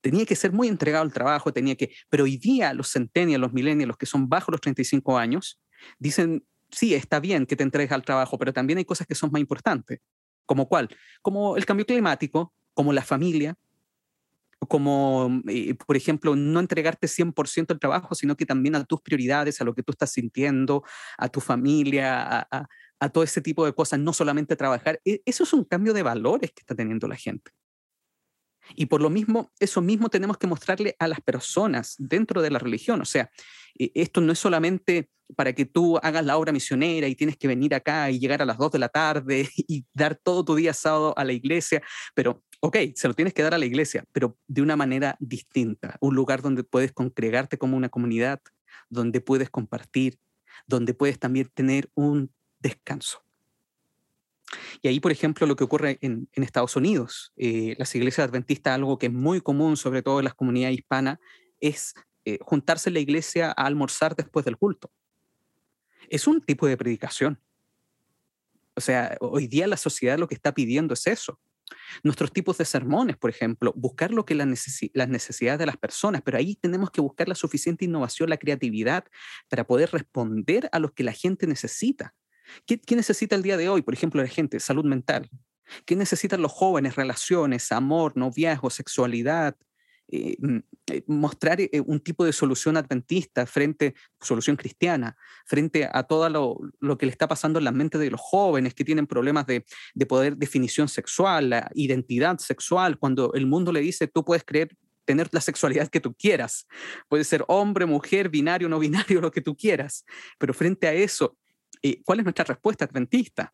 Tenía 0.01 0.25
que 0.25 0.35
ser 0.35 0.51
muy 0.51 0.67
entregado 0.67 1.03
al 1.03 1.13
trabajo, 1.13 1.53
tenía 1.53 1.75
que... 1.75 1.93
Pero 2.09 2.25
hoy 2.25 2.35
día 2.35 2.73
los 2.73 2.89
centenios, 2.89 3.39
los 3.39 3.53
millennials, 3.53 3.87
los 3.87 3.97
que 3.97 4.05
son 4.05 4.27
bajo 4.27 4.51
los 4.51 4.59
35 4.59 5.17
años, 5.17 5.57
dicen, 5.99 6.43
sí, 6.69 6.93
está 6.93 7.21
bien 7.21 7.45
que 7.45 7.55
te 7.55 7.63
entregues 7.63 7.93
al 7.93 8.03
trabajo, 8.03 8.37
pero 8.37 8.51
también 8.51 8.77
hay 8.77 8.85
cosas 8.85 9.07
que 9.07 9.15
son 9.15 9.31
más 9.31 9.39
importantes. 9.39 10.01
¿Como 10.45 10.67
cuál? 10.67 10.89
Como 11.21 11.55
el 11.55 11.65
cambio 11.65 11.85
climático, 11.85 12.53
como 12.73 12.91
la 12.91 13.03
familia, 13.03 13.57
como, 14.67 15.41
eh, 15.47 15.75
por 15.75 15.95
ejemplo, 15.95 16.35
no 16.35 16.59
entregarte 16.59 17.07
100% 17.07 17.71
al 17.71 17.79
trabajo, 17.79 18.15
sino 18.15 18.35
que 18.35 18.45
también 18.45 18.75
a 18.75 18.83
tus 18.83 19.01
prioridades, 19.01 19.61
a 19.61 19.63
lo 19.63 19.73
que 19.73 19.81
tú 19.81 19.93
estás 19.93 20.11
sintiendo, 20.11 20.83
a 21.17 21.29
tu 21.29 21.39
familia, 21.39 22.41
a 22.51 22.67
todo 23.09 23.23
ese 23.23 23.41
tipo 23.41 23.65
de 23.65 23.73
cosas, 23.73 23.99
no 23.99 24.13
solamente 24.13 24.55
trabajar. 24.55 24.99
E, 25.05 25.21
eso 25.25 25.43
es 25.43 25.53
un 25.53 25.63
cambio 25.63 25.93
de 25.93 26.03
valores 26.03 26.51
que 26.51 26.61
está 26.61 26.75
teniendo 26.75 27.07
la 27.07 27.15
gente. 27.15 27.51
Y 28.75 28.85
por 28.85 29.01
lo 29.01 29.09
mismo, 29.09 29.51
eso 29.59 29.81
mismo 29.81 30.09
tenemos 30.09 30.37
que 30.37 30.47
mostrarle 30.47 30.95
a 30.99 31.07
las 31.07 31.21
personas 31.21 31.95
dentro 31.97 32.41
de 32.41 32.51
la 32.51 32.59
religión. 32.59 33.01
O 33.01 33.05
sea, 33.05 33.29
e, 33.77 33.91
esto 33.95 34.21
no 34.21 34.31
es 34.31 34.39
solamente 34.39 35.09
para 35.35 35.53
que 35.53 35.65
tú 35.65 35.97
hagas 35.97 36.25
la 36.25 36.37
obra 36.37 36.51
misionera 36.51 37.07
y 37.07 37.15
tienes 37.15 37.37
que 37.37 37.47
venir 37.47 37.73
acá 37.73 38.11
y 38.11 38.19
llegar 38.19 38.41
a 38.41 38.45
las 38.45 38.57
2 38.57 38.71
de 38.71 38.79
la 38.79 38.89
tarde 38.89 39.49
y 39.55 39.85
dar 39.93 40.15
todo 40.15 40.43
tu 40.43 40.55
día 40.55 40.73
sábado 40.73 41.13
a 41.17 41.23
la 41.23 41.33
iglesia, 41.33 41.81
pero 42.13 42.43
ok, 42.59 42.77
se 42.95 43.07
lo 43.07 43.13
tienes 43.13 43.33
que 43.33 43.41
dar 43.41 43.53
a 43.53 43.57
la 43.57 43.65
iglesia, 43.65 44.05
pero 44.11 44.37
de 44.47 44.61
una 44.61 44.75
manera 44.75 45.15
distinta, 45.19 45.97
un 45.99 46.15
lugar 46.15 46.41
donde 46.41 46.63
puedes 46.63 46.91
congregarte 46.91 47.57
como 47.57 47.75
una 47.75 47.89
comunidad, 47.89 48.39
donde 48.89 49.21
puedes 49.21 49.49
compartir, 49.49 50.19
donde 50.67 50.93
puedes 50.93 51.17
también 51.17 51.49
tener 51.53 51.89
un 51.95 52.31
descanso. 52.61 53.23
Y 54.81 54.87
ahí, 54.87 54.99
por 54.99 55.11
ejemplo, 55.11 55.47
lo 55.47 55.55
que 55.55 55.63
ocurre 55.63 55.97
en, 56.01 56.27
Estados 56.33 56.75
Unidos, 56.75 57.31
eh, 57.37 57.75
las 57.77 57.93
iglesias 57.95 58.27
adventistas, 58.27 58.73
algo 58.73 58.97
que 58.97 59.07
es 59.07 59.13
muy 59.13 59.41
común, 59.41 59.77
sobre 59.77 60.01
todo 60.01 60.19
en 60.19 60.25
las 60.25 60.33
comunidades 60.33 60.77
hispanas, 60.77 61.19
es 61.59 61.93
eh, 62.25 62.39
juntarse 62.41 62.89
en 62.89 62.95
la 62.95 62.99
iglesia 62.99 63.49
a 63.49 63.65
almorzar 63.65 64.15
después 64.15 64.45
del 64.45 64.57
culto. 64.57 64.91
Es 66.09 66.27
un 66.27 66.41
tipo 66.41 66.67
de 66.67 66.77
predicación. 66.77 67.39
O 68.75 68.81
sea, 68.81 69.17
hoy 69.21 69.47
día 69.47 69.67
la 69.67 69.77
sociedad 69.77 70.17
lo 70.17 70.27
que 70.27 70.35
está 70.35 70.53
pidiendo 70.53 70.93
es 70.93 71.07
eso. 71.07 71.39
Nuestros 72.03 72.33
tipos 72.33 72.57
de 72.57 72.65
sermones, 72.65 73.17
por 73.17 73.29
ejemplo, 73.29 73.73
buscar 73.75 74.11
lo 74.11 74.25
que 74.25 74.35
las 74.35 74.47
necesidades 74.47 75.59
de 75.59 75.65
las 75.65 75.77
personas, 75.77 76.21
pero 76.21 76.37
ahí 76.37 76.55
tenemos 76.55 76.91
que 76.91 77.01
buscar 77.01 77.29
la 77.29 77.35
suficiente 77.35 77.85
innovación, 77.85 78.29
la 78.29 78.37
creatividad 78.37 79.05
para 79.49 79.65
poder 79.65 79.91
responder 79.91 80.69
a 80.71 80.79
lo 80.79 80.93
que 80.93 81.03
la 81.03 81.13
gente 81.13 81.47
necesita. 81.47 82.13
¿Qué, 82.65 82.79
necesita 82.95 83.35
el 83.35 83.43
día 83.43 83.57
de 83.57 83.69
hoy, 83.69 83.81
por 83.81 83.93
ejemplo, 83.93 84.21
la 84.21 84.27
gente? 84.27 84.59
Salud 84.59 84.85
mental. 84.85 85.29
¿Qué 85.85 85.95
necesitan 85.95 86.41
los 86.41 86.51
jóvenes? 86.51 86.95
Relaciones, 86.95 87.71
amor, 87.71 88.17
noviazgo, 88.17 88.69
sexualidad, 88.69 89.55
eh, 90.09 90.35
mm, 90.39 90.57
eh, 90.87 91.03
mostrar 91.07 91.59
un 91.85 91.99
tipo 92.01 92.25
de 92.25 92.33
solución 92.33 92.75
adventista 92.75 93.45
frente, 93.45 93.95
solución 94.19 94.57
cristiana, 94.57 95.15
frente 95.45 95.89
a 95.91 96.03
todo 96.03 96.29
lo, 96.29 96.97
que 96.97 97.05
le 97.05 97.11
está 97.11 97.27
pasando 97.27 97.59
en 97.59 97.65
la 97.65 97.71
mente 97.71 97.97
de 97.97 98.11
los 98.11 98.19
jóvenes 98.19 98.73
que 98.73 98.83
tienen 98.83 99.07
problemas 99.07 99.45
de, 99.45 99.65
de 99.93 100.05
poder 100.05 100.35
definición 100.35 100.89
sexual, 100.89 101.51
la 101.51 101.71
identidad 101.73 102.37
sexual, 102.39 102.97
cuando 102.97 103.33
el 103.33 103.47
mundo 103.47 103.71
le 103.71 103.79
dice, 103.79 104.07
tú 104.07 104.25
puedes 104.25 104.43
creer 104.43 104.75
tener 105.05 105.29
la 105.31 105.41
sexualidad 105.41 105.89
que 105.89 105.99
tú 105.99 106.13
quieras. 106.13 106.67
Puede 107.09 107.23
ser 107.23 107.43
hombre, 107.47 107.85
mujer, 107.85 108.29
binario, 108.29 108.69
no 108.69 108.79
binario, 108.79 109.21
lo 109.21 109.31
que 109.31 109.41
tú 109.41 109.55
quieras. 109.55 110.05
Pero 110.37 110.53
frente 110.53 110.87
a 110.87 110.93
eso, 110.93 111.37
eh, 111.83 112.01
¿cuál 112.03 112.19
es 112.19 112.25
nuestra 112.25 112.45
respuesta 112.45 112.85
adventista? 112.85 113.53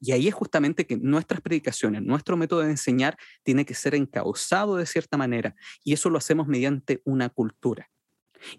Y 0.00 0.12
ahí 0.12 0.28
es 0.28 0.34
justamente 0.34 0.86
que 0.86 0.96
nuestras 0.96 1.40
predicaciones, 1.40 2.02
nuestro 2.02 2.36
método 2.36 2.60
de 2.60 2.70
enseñar 2.70 3.16
tiene 3.42 3.64
que 3.64 3.74
ser 3.74 3.94
encauzado 3.94 4.76
de 4.76 4.86
cierta 4.86 5.16
manera. 5.16 5.54
Y 5.84 5.94
eso 5.94 6.10
lo 6.10 6.18
hacemos 6.18 6.46
mediante 6.46 7.00
una 7.04 7.30
cultura. 7.30 7.90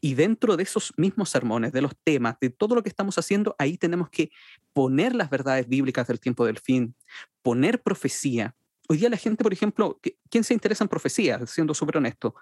Y 0.02 0.16
dentro 0.16 0.58
de 0.58 0.64
esos 0.64 0.94
mismos 0.98 1.30
sermones, 1.30 1.72
de 1.72 1.82
los 1.82 1.94
temas, 2.04 2.38
de 2.42 2.50
todo 2.50 2.76
lo 2.76 2.84
que 2.84 2.90
estamos 2.90 3.18
haciendo, 3.18 3.56
ahí 3.60 3.78
tenemos 3.78 4.10
que 4.10 4.32
poner 4.74 5.16
las 5.16 5.30
verdades 5.30 5.68
bíblicas 5.68 6.08
del 6.08 6.20
tiempo 6.20 6.46
del 6.46 6.58
fin, 6.58 6.96
poner 7.44 7.82
profecía. 7.82 8.56
Hoy 8.90 8.98
día 8.98 9.10
la 9.10 9.18
gente, 9.18 9.44
por 9.44 9.54
ejemplo, 9.54 10.00
¿quién 10.30 10.44
se 10.44 10.54
interesa 10.54 10.84
en 10.84 10.90
profecía? 10.90 11.46
Siendo 11.46 11.74
súper 11.74 11.98
honesto. 11.98 12.36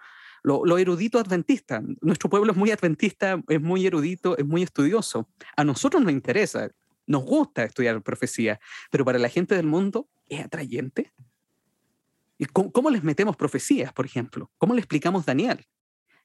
Lo, 0.45 0.63
lo, 0.63 0.77
erudito 0.77 1.17
adventista. 1.17 1.81
Nuestro 2.01 2.29
pueblo 2.29 2.51
es 2.51 2.57
muy 2.57 2.71
adventista, 2.71 3.41
es 3.47 3.61
muy 3.61 3.85
erudito, 3.85 4.37
es 4.37 4.45
muy 4.45 4.61
estudioso. 4.63 5.27
A 5.57 5.63
nosotros 5.63 6.03
nos 6.03 6.11
interesa 6.11 6.69
nos 7.07 7.23
gusta 7.23 7.63
estudiar 7.63 8.01
profecía, 8.01 8.59
pero 8.91 9.05
para 9.05 9.19
la 9.19 9.29
gente 9.29 9.55
del 9.55 9.65
mundo 9.65 10.09
es 10.27 10.43
atrayente. 10.43 11.11
¿Y 12.37 12.45
cómo, 12.45 12.89
les 12.89 13.03
metemos 13.03 13.37
profecías, 13.37 13.93
por 13.93 14.05
ejemplo? 14.05 14.51
¿Cómo 14.57 14.73
le 14.73 14.81
explicamos 14.81 15.25
Daniel? 15.25 15.65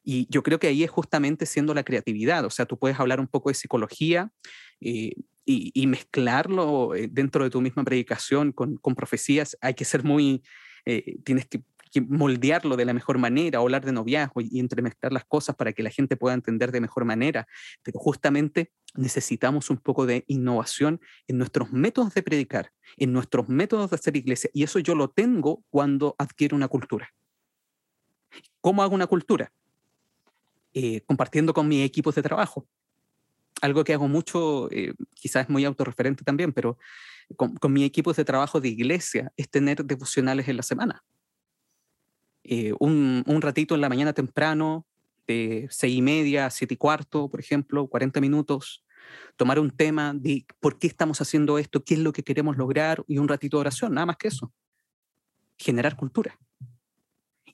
Y 0.03 0.27
yo 0.31 0.43
creo 0.43 0.59
que 0.59 0.67
ahí 0.67 0.83
es 0.83 0.91
justamente 0.91 1.47
siendo 1.47 1.75
la 1.75 1.85
creatividad, 1.85 2.45
o 2.45 2.51
sea, 2.51 2.67
tú 2.67 2.79
puedes 2.79 2.99
hablar 2.99 3.21
un 3.21 3.29
poco 3.29 3.51
de 3.51 3.55
psicología 3.55 4.33
eh, 4.81 5.13
y, 5.45 5.87
mezclarlo 5.87 6.95
eh, 6.95 7.09
dentro 7.11 7.45
de 7.45 7.51
tu 7.51 7.61
misma 7.61 7.85
predicación 7.85 8.53
con, 8.53 8.79
profecías. 8.97 9.57
Hay 9.61 9.75
que 9.75 9.85
ser 9.85 10.03
muy, 10.05 10.43
eh, 10.85 11.17
tienes 11.25 11.47
que 11.47 11.63
que 11.91 12.01
moldearlo 12.01 12.77
de 12.77 12.85
la 12.85 12.95
mejor 12.95 13.19
manera, 13.19 13.59
hablar 13.59 13.85
de 13.85 13.93
noviazgo 13.93 14.41
y, 14.41 14.61
entremezclar 14.61 15.13
las 15.13 15.25
cosas 15.25 15.57
para 15.57 15.73
que 15.73 15.83
la 15.83 15.91
gente 15.91 16.17
pueda 16.17 16.35
entender 16.35 16.73
de 16.73 16.81
mejor 16.81 17.05
manera. 17.05 17.47
Pero 17.83 17.99
justamente 17.99 18.71
necesitamos 18.95 19.71
un 19.71 19.79
poco 19.79 20.07
de 20.07 20.25
innovación 20.29 21.01
en 21.27 21.39
nuestros 21.39 21.73
métodos 21.73 22.15
de 22.15 22.23
predicar, 22.23 22.73
en 22.97 23.13
nuestros 23.13 23.49
métodos 23.49 23.91
de 23.91 23.97
hacer 23.97 24.17
iglesia. 24.17 24.51
Y 24.53 24.63
eso 24.63 24.79
yo 24.79 24.95
lo 24.95 25.11
tengo 25.11 25.65
cuando 25.71 26.15
adquiero 26.19 26.57
una 26.57 26.69
cultura. 26.69 27.13
¿Cómo 28.61 28.83
hago 28.83 28.95
una 28.95 29.07
cultura? 29.07 29.53
Eh, 30.73 31.01
compartiendo 31.03 31.53
con 31.53 31.67
mis 31.67 31.85
equipos 31.85 32.15
de 32.15 32.23
trabajo. 32.23 32.67
Algo 33.61 33.83
que 33.85 33.93
hago 33.93 34.07
mucho, 34.07 34.71
eh, 34.71 34.95
quizás 35.15 35.51
muy 35.51 35.65
autorreferente 35.65 36.25
también, 36.25 36.53
pero 36.53 36.79
con, 37.37 37.57
con 37.57 37.73
mis 37.73 37.85
equipos 37.85 38.17
de 38.17 38.25
trabajo 38.25 38.61
de 38.61 38.69
iglesia 38.69 39.33
es 39.37 39.51
tener 39.51 39.85
devocionales 39.85 40.49
en 40.49 40.57
la 40.57 40.63
semana 40.63 41.03
eh, 42.53 42.75
un, 42.81 43.25
ratito 43.41 43.77
en 43.77 43.81
la 43.81 43.89
mañana 43.89 44.13
temprano, 44.13 44.85
de 45.29 45.69
seis 45.71 45.97
y 45.97 46.03
media 46.03 46.47
a 46.47 46.51
siete 46.51 46.75
y 46.75 46.77
cuarto, 46.77 47.31
por 47.31 47.39
ejemplo, 47.39 47.87
40 47.87 48.21
minutos, 48.21 48.85
tomar 49.37 49.61
un 49.61 49.71
tema 49.71 50.15
de 50.15 50.45
por 50.59 50.77
qué 50.81 50.89
estamos 50.89 51.21
haciendo 51.21 51.59
esto, 51.59 51.85
qué 51.85 51.95
es 51.95 52.01
lo 52.01 52.13
que 52.13 52.25
queremos 52.25 52.57
lograr 52.57 53.05
y 53.07 53.19
un 53.19 53.29
ratito 53.29 53.57
de 53.57 53.61
oración, 53.61 53.95
nada 53.95 54.07
más 54.07 54.17
que 54.17 54.27
eso. 54.27 54.53
Generar 55.59 55.95
cultura. 55.95 56.41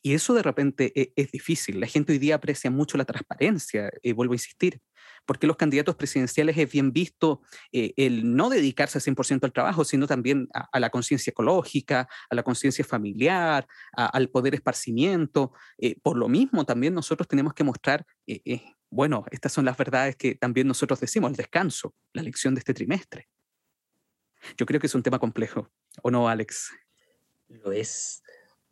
Y 0.07 0.15
eso 0.15 0.35
de 0.35 0.43
repente 0.43 0.93
es, 0.95 1.09
es, 1.17 1.33
difícil. 1.33 1.81
La 1.81 1.89
gente 1.89 2.13
hoy 2.13 2.21
día 2.21 2.37
aprecia 2.37 2.71
mucho 2.71 2.97
la 2.97 3.05
transparencia, 3.05 3.91
y 4.05 4.13
vuelvo 4.13 4.35
a 4.35 4.37
insistir 4.37 4.81
porque 5.25 5.47
los 5.47 5.57
candidatos 5.57 5.97
presidenciales 5.97 6.57
es 6.57 6.71
bien 6.71 6.93
visto 6.93 7.43
eh, 7.73 7.93
el 7.97 8.37
no 8.37 8.49
dedicarse 8.49 8.99
al 8.99 9.03
100% 9.03 9.45
al 9.45 9.53
trabajo, 9.53 9.85
sino 9.85 10.07
también 10.07 10.49
a, 10.55 10.79
la 10.79 10.91
conciencia 10.91 11.33
ecológica, 11.33 12.09
a 12.31 12.35
la 12.37 12.45
conciencia 12.45 12.85
familiar, 12.85 13.67
al 13.93 14.31
poder 14.31 14.55
esparcimiento. 14.55 15.53
Eh, 15.79 15.97
por 16.01 16.17
lo 16.17 16.29
mismo, 16.29 16.65
también 16.65 16.95
nosotros 16.95 17.27
tenemos 17.27 17.53
que 17.53 17.65
mostrar, 17.65 18.07
eh, 18.29 18.63
bueno, 18.89 19.25
estas 19.33 19.53
son 19.53 19.65
las 19.65 19.77
verdades 19.77 20.15
que 20.15 20.37
también 20.37 20.69
nosotros 20.69 21.01
decimos, 21.01 21.31
el 21.31 21.37
descanso, 21.37 21.95
la 22.13 22.23
lección 22.23 22.55
de 22.55 22.61
este 22.61 22.73
trimestre. 22.73 23.29
Yo 24.57 24.65
creo 24.65 24.79
que 24.79 24.87
es 24.87 24.95
un 24.95 25.03
tema 25.03 25.19
complejo, 25.19 25.73
¿o 26.03 26.11
no, 26.13 26.29
Alex? 26.29 26.71
Lo 27.49 27.73
es, 27.73 28.23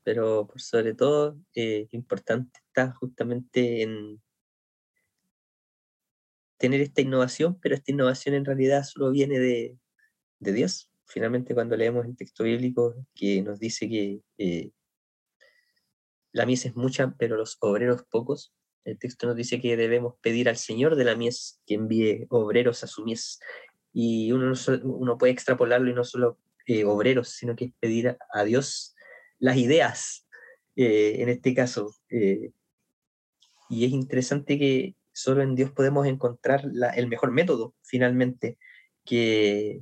pero 0.05 0.47
por 0.47 0.61
sobre 0.61 0.95
todo, 0.95 1.39
importante 1.55 2.61
está 2.67 2.93
justamente 2.93 3.83
en 3.83 4.23
tener 6.59 6.81
esta 6.81 7.01
innovación, 7.01 7.59
pero 7.61 7.75
esta 7.75 7.91
innovación 7.91 8.35
en 8.35 8.45
realidad 8.45 8.85
solo 8.85 9.11
viene 9.11 9.39
de, 9.39 9.79
de 10.39 10.53
Dios. 10.53 10.91
Finalmente, 11.07 11.55
cuando 11.55 11.77
leemos 11.77 12.07
el 12.07 12.17
texto 12.17 12.45
bíblico 12.45 12.95
que 13.15 13.43
nos 13.43 13.59
dice 13.59 13.89
que 13.89 14.21
eh, 14.39 14.71
la 16.33 16.47
mies 16.47 16.67
es 16.67 16.77
mucha, 16.77 17.15
pero 17.19 17.37
los 17.37 17.57
obreros 17.61 18.05
pocos, 18.05 18.55
el 18.85 18.99
texto 18.99 19.27
nos 19.27 19.37
dice 19.37 19.61
que 19.61 19.77
debemos 19.77 20.15
pedir 20.21 20.49
al 20.49 20.57
Señor 20.57 20.97
de 20.97 21.05
la 21.05 21.17
mies 21.17 21.61
que 21.67 21.75
envíe 21.75 22.27
obreros 22.29 22.85
a 22.85 22.87
su 22.87 23.05
mies. 23.05 23.41
Y 23.93 24.33
uno, 24.33 24.53
uno 24.83 25.19
puede 25.19 25.33
extrapolarlo 25.33 25.91
y 25.91 25.95
no 25.95 26.05
solo 26.05 26.39
eh, 26.67 26.85
obreros, 26.85 27.31
sino 27.31 27.57
que 27.57 27.73
pedir 27.81 28.17
a 28.33 28.45
Dios 28.45 28.95
las 29.39 29.57
ideas, 29.57 30.27
eh, 30.77 31.17
en 31.19 31.29
este 31.29 31.55
caso. 31.55 31.95
y 33.69 33.85
es 33.85 33.93
interesante 33.93 34.59
que 34.59 34.95
solo 35.13 35.43
en 35.43 35.55
Dios 35.55 35.71
podemos 35.73 36.07
encontrar 36.07 36.65
el 36.97 37.09
mejor 37.09 37.31
método, 37.33 37.75
finalmente, 37.83 38.59
que 39.05 39.81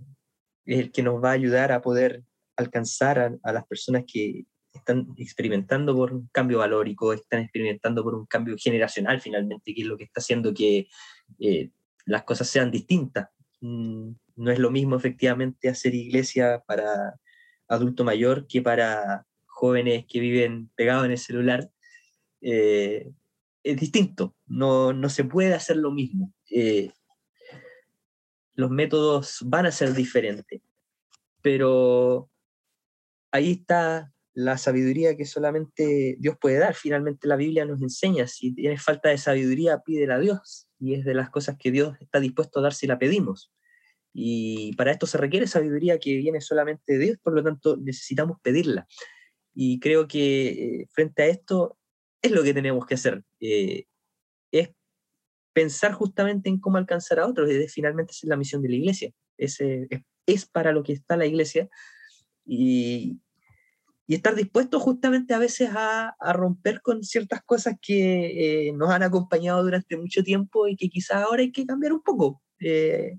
es 0.67 0.79
el 0.79 0.93
que 0.93 1.03
nos 1.03 1.23
va 1.23 1.31
a 1.31 1.33
ayudar 1.33 1.73
a 1.73 1.81
poder 1.81 2.23
alcanzar 2.57 3.39
a, 3.43 3.53
las 3.53 3.67
personas 3.67 4.05
que 4.07 4.45
están 4.73 5.09
experimentando 5.17 5.95
por 5.95 6.13
un 6.13 6.29
cambio 6.33 6.59
valórico, 6.59 7.13
están 7.13 7.41
experimentando 7.43 8.03
por 8.03 8.15
un 8.15 8.27
cambio 8.27 8.57
generacional, 8.59 9.21
finalmente, 9.21 9.75
que 9.75 9.83
es 9.83 9.87
lo 9.87 9.97
que 9.97 10.05
está 10.05 10.21
haciendo 10.21 10.55
que 10.55 10.89
eh, 11.39 11.71
las 12.07 12.25
cosas 12.25 12.49
sean 12.49 12.71
distintas. 12.71 13.29
Mm, 13.61 14.13
no 14.37 14.51
es 14.51 14.59
lo 14.59 14.71
mismo, 14.71 14.97
efectivamente, 14.97 15.69
hacer 15.69 15.95
iglesia 15.95 16.63
para 16.67 17.15
adulto 17.69 18.05
mayor 18.05 18.47
que 18.47 18.61
para 18.63 19.27
jóvenes 19.63 20.07
que 20.09 20.19
viven 20.19 20.71
pegados 20.75 21.05
en 21.05 21.13
el 21.13 21.19
celular. 21.19 21.71
Eh, 22.41 23.13
es 23.63 23.77
distinto, 23.77 24.35
no, 24.45 24.93
no, 24.93 25.09
se 25.09 25.23
puede 25.23 25.55
hacer 25.55 25.77
lo 25.77 25.93
mismo. 25.93 26.35
Eh, 26.51 26.91
los 28.55 28.71
métodos 28.71 29.39
van 29.45 29.67
a 29.67 29.71
ser 29.71 29.95
diferentes, 29.95 30.61
pero 31.43 32.29
ahí 33.31 33.53
está 33.53 34.13
la 34.35 34.59
sabiduría 34.59 35.17
que 35.17 35.27
solamente 35.27 36.17
Dios 36.19 36.37
puede 36.41 36.59
dar. 36.59 36.75
Finalmente 36.75 37.29
la 37.29 37.37
Biblia 37.37 37.65
nos 37.65 37.81
enseña, 37.83 38.27
si 38.27 38.53
tienes 38.57 38.83
falta 38.83 39.11
de 39.11 39.19
sabiduría, 39.19 39.79
pídela 39.79 40.17
a 40.17 40.19
Dios, 40.19 40.67
y 40.81 40.95
es 40.95 41.05
de 41.05 41.15
las 41.15 41.31
cosas 41.31 41.57
que 41.57 41.71
Dios 41.71 41.97
está 42.01 42.19
dispuesto 42.19 42.59
a 42.59 42.63
dar 42.65 42.75
si 42.75 42.89
la 42.89 42.99
pedimos. 42.99 43.53
Y 44.13 44.75
para 44.75 44.91
esto 44.91 45.07
se 45.07 45.19
requiere 45.19 45.47
sabiduría 45.47 46.01
que 46.01 46.17
viene 46.17 46.41
solamente 46.41 46.95
de 46.95 46.99
Dios, 46.99 47.19
por 47.23 47.33
lo 47.33 47.45
tanto 47.45 47.77
necesitamos 47.77 48.39
pedirla. 48.43 48.89
Y 49.55 49.81
creo 49.81 50.09
que 50.09 50.49
eh, 50.49 50.87
frente 50.91 51.23
a 51.23 51.27
esto 51.27 51.79
es 52.23 52.31
lo 52.31 52.43
que 52.43 52.55
tenemos 52.55 52.87
que 52.87 52.95
hacer. 52.95 53.23
Eh, 53.41 53.85
es 54.51 54.71
pensar 55.53 55.93
justamente 55.93 56.49
en 56.49 56.59
cómo 56.59 56.79
alcanzar 56.79 57.21
a 57.21 57.27
otros. 57.27 57.51
Y 57.51 57.69
finalmente 57.69 58.13
esa 58.13 58.27
es 58.27 58.29
la 58.29 58.37
misión 58.37 58.63
de 58.63 58.69
la 58.69 58.77
iglesia. 58.77 59.13
Es, 59.37 59.59
es, 60.27 60.47
para 60.47 60.73
lo 60.73 60.83
que 60.83 60.93
está 60.93 61.17
la 61.17 61.27
iglesia. 61.27 61.69
Y, 62.45 63.21
y 64.07 64.15
estar 64.15 64.35
dispuesto 64.35 64.81
justamente 64.81 65.33
a 65.33 65.39
veces 65.39 65.71
a, 65.73 66.15
a 66.19 66.33
romper 66.33 66.83
con 66.83 67.03
ciertas 67.03 67.43
cosas 67.45 67.77
que 67.81 68.69
eh, 68.69 68.73
nos 68.73 68.91
han 68.91 69.03
acompañado 69.03 69.63
durante 69.63 69.97
mucho 69.97 70.23
tiempo 70.23 70.69
y 70.69 70.77
que 70.77 70.89
quizás 70.89 71.23
ahora 71.23 71.43
hay 71.43 71.53
que 71.53 71.67
cambiar 71.67 71.93
un 71.93 72.03
poco. 72.03 72.43
Eh, 72.61 73.19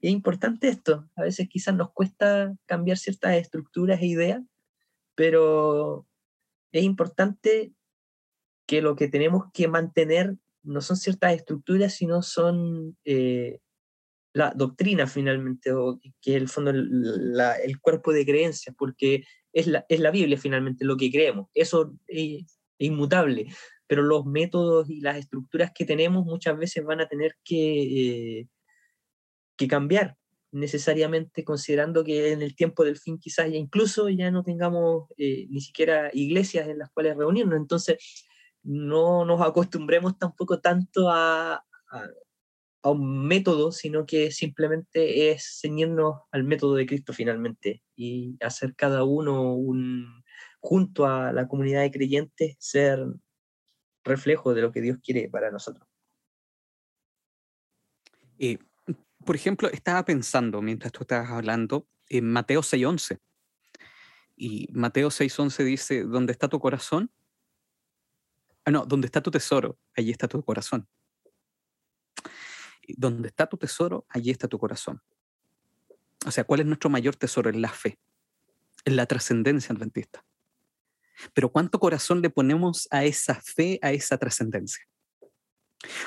es 0.00 0.10
importante 0.10 0.68
esto. 0.68 1.08
A 1.16 1.22
veces 1.22 1.48
quizás 1.48 1.74
nos 1.74 1.92
cuesta 1.92 2.54
cambiar 2.66 2.98
ciertas 2.98 3.36
estructuras 3.36 4.00
e 4.00 4.06
ideas, 4.06 4.42
pero 5.22 6.04
es 6.72 6.82
importante 6.82 7.72
que 8.66 8.82
lo 8.82 8.96
que 8.96 9.06
tenemos 9.06 9.44
que 9.54 9.68
mantener 9.68 10.34
no 10.64 10.80
son 10.80 10.96
ciertas 10.96 11.34
estructuras, 11.34 11.94
sino 11.94 12.22
son 12.22 12.98
eh, 13.04 13.60
la 14.34 14.50
doctrina 14.50 15.06
finalmente, 15.06 15.72
o 15.72 16.00
que 16.20 16.34
es 16.34 16.42
el 16.42 16.48
fondo 16.48 16.72
el 16.72 17.80
cuerpo 17.80 18.12
de 18.12 18.26
creencias, 18.26 18.74
porque 18.76 19.22
es 19.52 19.68
la, 19.68 19.86
es 19.88 20.00
la 20.00 20.10
Biblia 20.10 20.36
finalmente 20.36 20.84
lo 20.84 20.96
que 20.96 21.12
creemos. 21.12 21.46
Eso 21.54 21.94
es, 22.08 22.58
inmutable, 22.78 23.46
pero 23.86 24.02
los 24.02 24.26
métodos 24.26 24.90
y 24.90 25.02
las 25.02 25.18
estructuras 25.18 25.70
que 25.72 25.84
tenemos 25.84 26.24
muchas 26.24 26.58
veces 26.58 26.84
van 26.84 27.00
a 27.00 27.06
tener 27.06 27.36
que, 27.44 28.40
eh, 28.40 28.48
que 29.56 29.68
cambiar 29.68 30.16
necesariamente 30.52 31.44
considerando 31.44 32.04
que 32.04 32.32
en 32.32 32.42
el 32.42 32.54
tiempo 32.54 32.84
del 32.84 32.98
fin 32.98 33.18
quizás 33.18 33.50
ya 33.50 33.56
incluso 33.56 34.08
ya 34.10 34.30
no 34.30 34.44
tengamos 34.44 35.08
eh, 35.16 35.46
ni 35.50 35.60
siquiera 35.60 36.10
iglesias 36.12 36.68
en 36.68 36.78
las 36.78 36.90
cuales 36.90 37.16
reunirnos. 37.16 37.56
Entonces, 37.58 38.26
no 38.62 39.24
nos 39.24 39.40
acostumbremos 39.40 40.18
tampoco 40.18 40.60
tanto 40.60 41.10
a, 41.10 41.64
a, 41.90 42.90
un 42.90 43.26
método, 43.26 43.72
sino 43.72 44.06
que 44.06 44.30
simplemente 44.30 45.30
es 45.30 45.60
ceñirnos 45.62 46.20
al 46.32 46.44
método 46.44 46.74
de 46.74 46.86
Cristo 46.86 47.12
finalmente 47.12 47.82
y 47.96 48.36
hacer 48.40 48.74
cada 48.74 49.04
uno 49.04 49.54
un, 49.54 50.24
junto 50.60 51.06
a 51.06 51.32
la 51.32 51.48
comunidad 51.48 51.82
de 51.82 51.90
creyentes, 51.90 52.56
ser 52.58 53.04
reflejo 54.04 54.54
de 54.54 54.62
lo 54.62 54.72
que 54.72 54.80
Dios 54.80 54.98
quiere 55.02 55.28
para 55.28 55.50
nosotros. 55.50 55.86
Eh, 58.38 58.58
por 59.24 59.36
ejemplo, 59.36 59.68
estaba 59.70 60.04
pensando 60.04 60.62
mientras 60.62 60.92
tú 60.92 61.02
estabas 61.02 61.30
hablando 61.30 61.86
en 62.08 62.30
Mateo 62.30 62.60
6.11. 62.60 63.20
Y 64.36 64.68
Mateo 64.72 65.08
6.11 65.08 65.64
dice, 65.64 66.04
¿dónde 66.04 66.32
está 66.32 66.48
tu 66.48 66.58
corazón? 66.58 67.10
Ah, 68.64 68.70
no, 68.70 68.86
donde 68.86 69.06
está 69.06 69.20
tu 69.20 69.30
tesoro, 69.30 69.78
allí 69.96 70.10
está 70.10 70.28
tu 70.28 70.42
corazón. 70.44 70.88
Donde 72.88 73.28
está 73.28 73.46
tu 73.46 73.56
tesoro, 73.56 74.06
allí 74.08 74.30
está 74.30 74.48
tu 74.48 74.58
corazón. 74.58 75.02
O 76.26 76.30
sea, 76.30 76.44
¿cuál 76.44 76.60
es 76.60 76.66
nuestro 76.66 76.90
mayor 76.90 77.16
tesoro? 77.16 77.50
En 77.50 77.60
la 77.60 77.70
fe, 77.70 77.98
en 78.84 78.96
la 78.96 79.06
trascendencia 79.06 79.74
adventista. 79.74 80.24
Pero 81.34 81.50
¿cuánto 81.50 81.78
corazón 81.78 82.22
le 82.22 82.30
ponemos 82.30 82.88
a 82.90 83.04
esa 83.04 83.40
fe, 83.40 83.78
a 83.82 83.92
esa 83.92 84.18
trascendencia? 84.18 84.84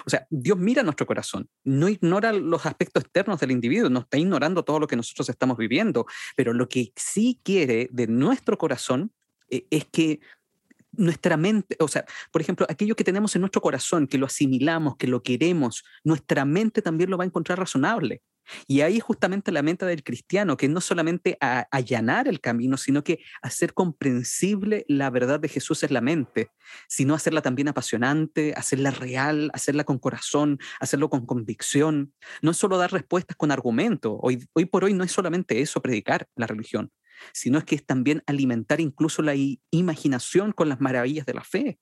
O 0.05 0.09
sea, 0.09 0.25
Dios 0.29 0.57
mira 0.57 0.83
nuestro 0.83 1.05
corazón, 1.05 1.49
no 1.63 1.89
ignora 1.89 2.33
los 2.33 2.65
aspectos 2.65 3.03
externos 3.03 3.39
del 3.39 3.51
individuo, 3.51 3.89
no 3.89 3.99
está 3.99 4.17
ignorando 4.17 4.63
todo 4.63 4.79
lo 4.79 4.87
que 4.87 4.95
nosotros 4.95 5.29
estamos 5.29 5.57
viviendo, 5.57 6.05
pero 6.35 6.53
lo 6.53 6.69
que 6.69 6.93
sí 6.95 7.39
quiere 7.43 7.89
de 7.91 8.07
nuestro 8.07 8.57
corazón 8.57 9.11
eh, 9.49 9.65
es 9.69 9.85
que 9.85 10.19
nuestra 10.97 11.35
mente, 11.37 11.75
o 11.79 11.87
sea, 11.87 12.05
por 12.31 12.41
ejemplo, 12.41 12.65
aquello 12.69 12.95
que 12.95 13.03
tenemos 13.03 13.35
en 13.35 13.41
nuestro 13.41 13.61
corazón, 13.61 14.07
que 14.07 14.17
lo 14.17 14.25
asimilamos, 14.25 14.95
que 14.95 15.07
lo 15.07 15.23
queremos, 15.23 15.83
nuestra 16.03 16.45
mente 16.45 16.81
también 16.81 17.09
lo 17.09 17.17
va 17.17 17.23
a 17.23 17.27
encontrar 17.27 17.59
razonable. 17.59 18.21
Y 18.67 18.81
ahí 18.81 18.99
justamente 18.99 19.51
la 19.51 19.61
mente 19.61 19.85
del 19.85 20.03
cristiano, 20.03 20.57
que 20.57 20.67
no 20.67 20.81
solamente 20.81 21.37
a, 21.41 21.67
allanar 21.71 22.27
el 22.27 22.39
camino, 22.39 22.77
sino 22.77 23.03
que 23.03 23.19
hacer 23.41 23.73
comprensible 23.73 24.85
la 24.87 25.09
verdad 25.09 25.39
de 25.39 25.49
Jesús 25.49 25.83
en 25.83 25.93
la 25.93 26.01
mente, 26.01 26.49
sino 26.87 27.13
hacerla 27.13 27.41
también 27.41 27.67
apasionante, 27.67 28.53
hacerla 28.55 28.91
real, 28.91 29.49
hacerla 29.53 29.83
con 29.83 29.99
corazón, 29.99 30.59
hacerlo 30.79 31.09
con 31.09 31.25
convicción. 31.25 32.13
No 32.41 32.51
es 32.51 32.57
solo 32.57 32.77
dar 32.77 32.91
respuestas 32.91 33.37
con 33.37 33.51
argumento. 33.51 34.17
Hoy, 34.21 34.45
hoy 34.53 34.65
por 34.65 34.83
hoy 34.83 34.93
no 34.93 35.03
es 35.03 35.11
solamente 35.11 35.61
eso, 35.61 35.81
predicar 35.81 36.27
la 36.35 36.47
religión, 36.47 36.91
sino 37.33 37.57
es 37.57 37.63
que 37.63 37.75
es 37.75 37.85
también 37.85 38.23
alimentar 38.27 38.81
incluso 38.81 39.21
la 39.21 39.35
imaginación 39.71 40.51
con 40.51 40.69
las 40.69 40.81
maravillas 40.81 41.25
de 41.25 41.33
la 41.33 41.43
fe. 41.43 41.79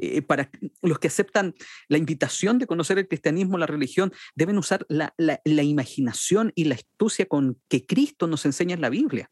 Eh, 0.00 0.22
para 0.22 0.50
los 0.82 0.98
que 0.98 1.08
aceptan 1.08 1.54
la 1.88 1.98
invitación 1.98 2.58
de 2.58 2.66
conocer 2.66 2.98
el 2.98 3.08
cristianismo, 3.08 3.58
la 3.58 3.66
religión, 3.66 4.12
deben 4.34 4.56
usar 4.56 4.86
la, 4.88 5.12
imaginación 5.44 6.52
y 6.54 6.64
la 6.64 6.76
astucia 6.76 7.26
con 7.26 7.60
que 7.68 7.84
Cristo 7.84 8.28
nos 8.28 8.46
enseña 8.46 8.74
en 8.74 8.80
la 8.80 8.90
Biblia. 8.90 9.30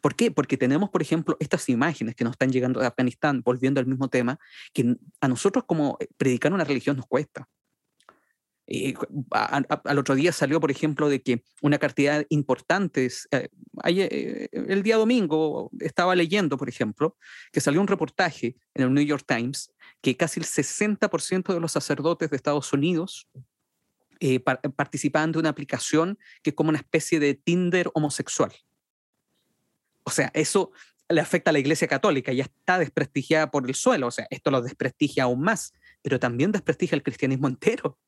¿Por 0.00 0.14
qué? 0.14 0.30
Porque 0.30 0.56
tenemos, 0.56 0.88
por 0.88 1.02
ejemplo, 1.02 1.36
estas 1.40 1.68
imágenes 1.68 2.14
que 2.14 2.24
nos 2.24 2.32
están 2.32 2.50
llegando 2.50 2.80
de 2.80 2.86
Afganistán, 2.86 3.42
volviendo 3.44 3.80
al 3.80 3.86
mismo 3.86 4.08
tema, 4.08 4.38
que 4.72 4.96
a 5.20 5.28
nosotros 5.28 5.64
como 5.66 5.98
eh, 6.00 6.06
predicar 6.16 6.52
una 6.52 6.64
religión 6.64 6.96
nos 6.96 7.06
cuesta. 7.06 7.48
Eh, 8.74 8.94
al 9.32 9.98
otro 9.98 10.14
día 10.14 10.32
salió, 10.32 10.58
por 10.58 10.70
ejemplo, 10.70 11.10
de 11.10 11.20
que 11.20 11.44
una 11.60 11.76
cantidad 11.76 12.24
importante, 12.30 13.06
eh, 13.30 13.48
eh, 13.84 14.48
el 14.50 14.82
día 14.82 14.96
domingo 14.96 15.70
estaba 15.78 16.14
leyendo, 16.14 16.56
por 16.56 16.70
ejemplo, 16.70 17.18
que 17.52 17.60
salió 17.60 17.82
un 17.82 17.86
reportaje 17.86 18.56
en 18.72 18.84
el 18.84 18.94
New 18.94 19.04
York 19.04 19.24
Times 19.26 19.70
que 20.00 20.16
casi 20.16 20.40
el 20.40 20.46
60% 20.46 21.52
de 21.52 21.60
los 21.60 21.72
sacerdotes 21.72 22.30
de 22.30 22.36
Estados 22.36 22.72
Unidos 22.72 23.28
participaban 24.76 25.32
de 25.32 25.40
una 25.40 25.50
aplicación 25.50 26.18
que 26.42 26.50
es 26.50 26.56
como 26.56 26.70
una 26.70 26.78
especie 26.78 27.20
de 27.20 27.34
Tinder 27.34 27.90
homosexual. 27.92 28.52
O 30.04 30.10
sea, 30.10 30.30
eso 30.32 30.72
le 31.10 31.20
afecta 31.20 31.50
a 31.50 31.52
la 31.52 31.58
Iglesia 31.58 31.88
Católica, 31.88 32.32
ya 32.32 32.44
está 32.44 32.78
desprestigiada 32.78 33.50
por 33.50 33.68
el 33.68 33.74
suelo, 33.74 34.06
o 34.06 34.10
sea, 34.10 34.26
esto 34.30 34.50
lo 34.50 34.62
desprestigia 34.62 35.24
aún 35.24 35.42
más, 35.42 35.74
pero 36.00 36.18
también 36.18 36.52
desprestigia 36.52 36.96
el 36.96 37.02
cristianismo 37.02 37.48
entero. 37.48 37.98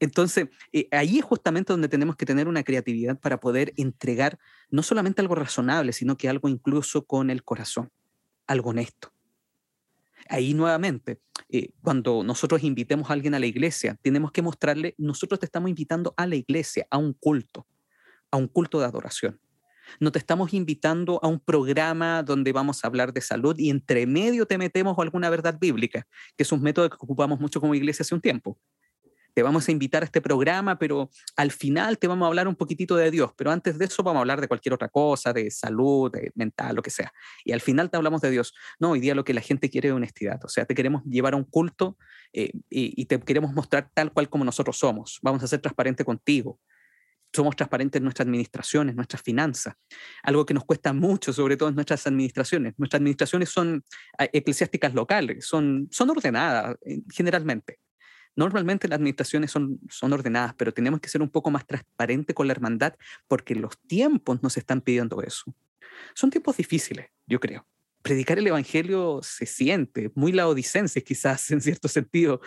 Entonces, 0.00 0.48
eh, 0.72 0.88
ahí 0.90 1.18
es 1.18 1.24
justamente 1.24 1.72
donde 1.72 1.88
tenemos 1.88 2.16
que 2.16 2.26
tener 2.26 2.48
una 2.48 2.62
creatividad 2.62 3.18
para 3.18 3.40
poder 3.40 3.72
entregar 3.76 4.38
no 4.70 4.82
solamente 4.82 5.20
algo 5.20 5.34
razonable, 5.34 5.92
sino 5.92 6.16
que 6.16 6.28
algo 6.28 6.48
incluso 6.48 7.04
con 7.04 7.30
el 7.30 7.44
corazón, 7.44 7.90
algo 8.46 8.70
honesto. 8.70 9.12
Ahí 10.28 10.54
nuevamente, 10.54 11.20
eh, 11.48 11.70
cuando 11.82 12.22
nosotros 12.24 12.62
invitemos 12.62 13.10
a 13.10 13.12
alguien 13.12 13.34
a 13.34 13.38
la 13.38 13.46
iglesia, 13.46 13.96
tenemos 14.02 14.32
que 14.32 14.42
mostrarle, 14.42 14.94
nosotros 14.98 15.38
te 15.38 15.46
estamos 15.46 15.68
invitando 15.68 16.14
a 16.16 16.26
la 16.26 16.36
iglesia, 16.36 16.86
a 16.90 16.98
un 16.98 17.12
culto, 17.12 17.66
a 18.30 18.36
un 18.36 18.48
culto 18.48 18.80
de 18.80 18.86
adoración. 18.86 19.40
No 20.00 20.12
te 20.12 20.18
estamos 20.18 20.52
invitando 20.54 21.20
a 21.22 21.28
un 21.28 21.40
programa 21.40 22.22
donde 22.22 22.52
vamos 22.52 22.84
a 22.84 22.88
hablar 22.88 23.12
de 23.12 23.20
salud 23.20 23.56
y 23.58 23.70
entre 23.70 24.06
medio 24.06 24.46
te 24.46 24.58
metemos 24.58 24.98
alguna 24.98 25.30
verdad 25.30 25.56
bíblica, 25.58 26.06
que 26.36 26.42
es 26.42 26.52
un 26.52 26.62
método 26.62 26.90
que 26.90 26.96
ocupamos 26.96 27.40
mucho 27.40 27.60
como 27.60 27.74
iglesia 27.74 28.02
hace 28.02 28.14
un 28.14 28.20
tiempo. 28.20 28.58
Te 29.34 29.42
vamos 29.42 29.68
a 29.68 29.72
invitar 29.72 30.02
a 30.02 30.06
este 30.06 30.20
programa, 30.20 30.78
pero 30.78 31.10
al 31.36 31.50
final 31.50 31.98
te 31.98 32.06
vamos 32.06 32.24
a 32.24 32.28
hablar 32.28 32.46
un 32.46 32.54
poquitito 32.54 32.94
de 32.94 33.10
Dios, 33.10 33.32
pero 33.36 33.50
antes 33.50 33.78
de 33.78 33.86
eso 33.86 34.04
vamos 34.04 34.18
a 34.18 34.20
hablar 34.20 34.40
de 34.40 34.46
cualquier 34.46 34.74
otra 34.74 34.88
cosa, 34.88 35.32
de 35.32 35.50
salud, 35.50 36.12
de 36.12 36.30
mental, 36.36 36.76
lo 36.76 36.82
que 36.82 36.90
sea. 36.90 37.12
Y 37.44 37.50
al 37.50 37.60
final 37.60 37.90
te 37.90 37.96
hablamos 37.96 38.20
de 38.20 38.30
Dios. 38.30 38.54
No, 38.78 38.90
hoy 38.90 39.00
día 39.00 39.12
lo 39.16 39.24
que 39.24 39.34
la 39.34 39.40
gente 39.40 39.70
quiere 39.70 39.88
es 39.88 39.94
honestidad, 39.94 40.40
o 40.44 40.48
sea, 40.48 40.66
te 40.66 40.74
queremos 40.76 41.02
llevar 41.04 41.34
a 41.34 41.36
un 41.36 41.44
culto 41.44 41.98
eh, 42.32 42.52
y, 42.70 43.00
y 43.00 43.06
te 43.06 43.18
queremos 43.18 43.52
mostrar 43.52 43.90
tal 43.92 44.12
cual 44.12 44.28
como 44.28 44.44
nosotros 44.44 44.78
somos. 44.78 45.18
Vamos 45.20 45.42
a 45.42 45.48
ser 45.48 45.60
transparentes 45.60 46.06
contigo 46.06 46.60
somos 47.34 47.56
transparentes 47.56 47.98
en 47.98 48.04
nuestras 48.04 48.26
administraciones, 48.26 48.94
nuestras 48.94 49.22
finanzas, 49.22 49.74
algo 50.22 50.46
que 50.46 50.54
nos 50.54 50.64
cuesta 50.64 50.92
mucho, 50.92 51.32
sobre 51.32 51.56
todo 51.56 51.68
en 51.68 51.74
nuestras 51.74 52.06
administraciones. 52.06 52.74
Nuestras 52.76 53.00
administraciones 53.00 53.48
son 53.48 53.84
ah, 54.18 54.28
eclesiásticas 54.32 54.94
locales, 54.94 55.44
son, 55.44 55.88
son 55.90 56.10
ordenadas 56.10 56.76
eh, 56.86 57.02
generalmente. 57.12 57.80
Normalmente 58.36 58.88
las 58.88 58.98
administraciones 58.98 59.50
son, 59.50 59.80
son 59.88 60.12
ordenadas, 60.12 60.54
pero 60.56 60.72
tenemos 60.72 61.00
que 61.00 61.08
ser 61.08 61.22
un 61.22 61.30
poco 61.30 61.50
más 61.50 61.66
transparentes 61.66 62.34
con 62.34 62.46
la 62.46 62.52
hermandad 62.52 62.94
porque 63.28 63.54
los 63.54 63.78
tiempos 63.86 64.42
nos 64.42 64.56
están 64.56 64.80
pidiendo 64.80 65.22
eso. 65.22 65.54
Son 66.14 66.30
tiempos 66.30 66.56
difíciles, 66.56 67.06
yo 67.26 67.38
creo. 67.40 67.66
Predicar 68.02 68.38
el 68.38 68.46
Evangelio 68.46 69.20
se 69.22 69.46
siente, 69.46 70.10
muy 70.14 70.32
laodicense 70.32 71.02
quizás 71.02 71.50
en 71.52 71.60
cierto 71.60 71.88
sentido, 71.88 72.40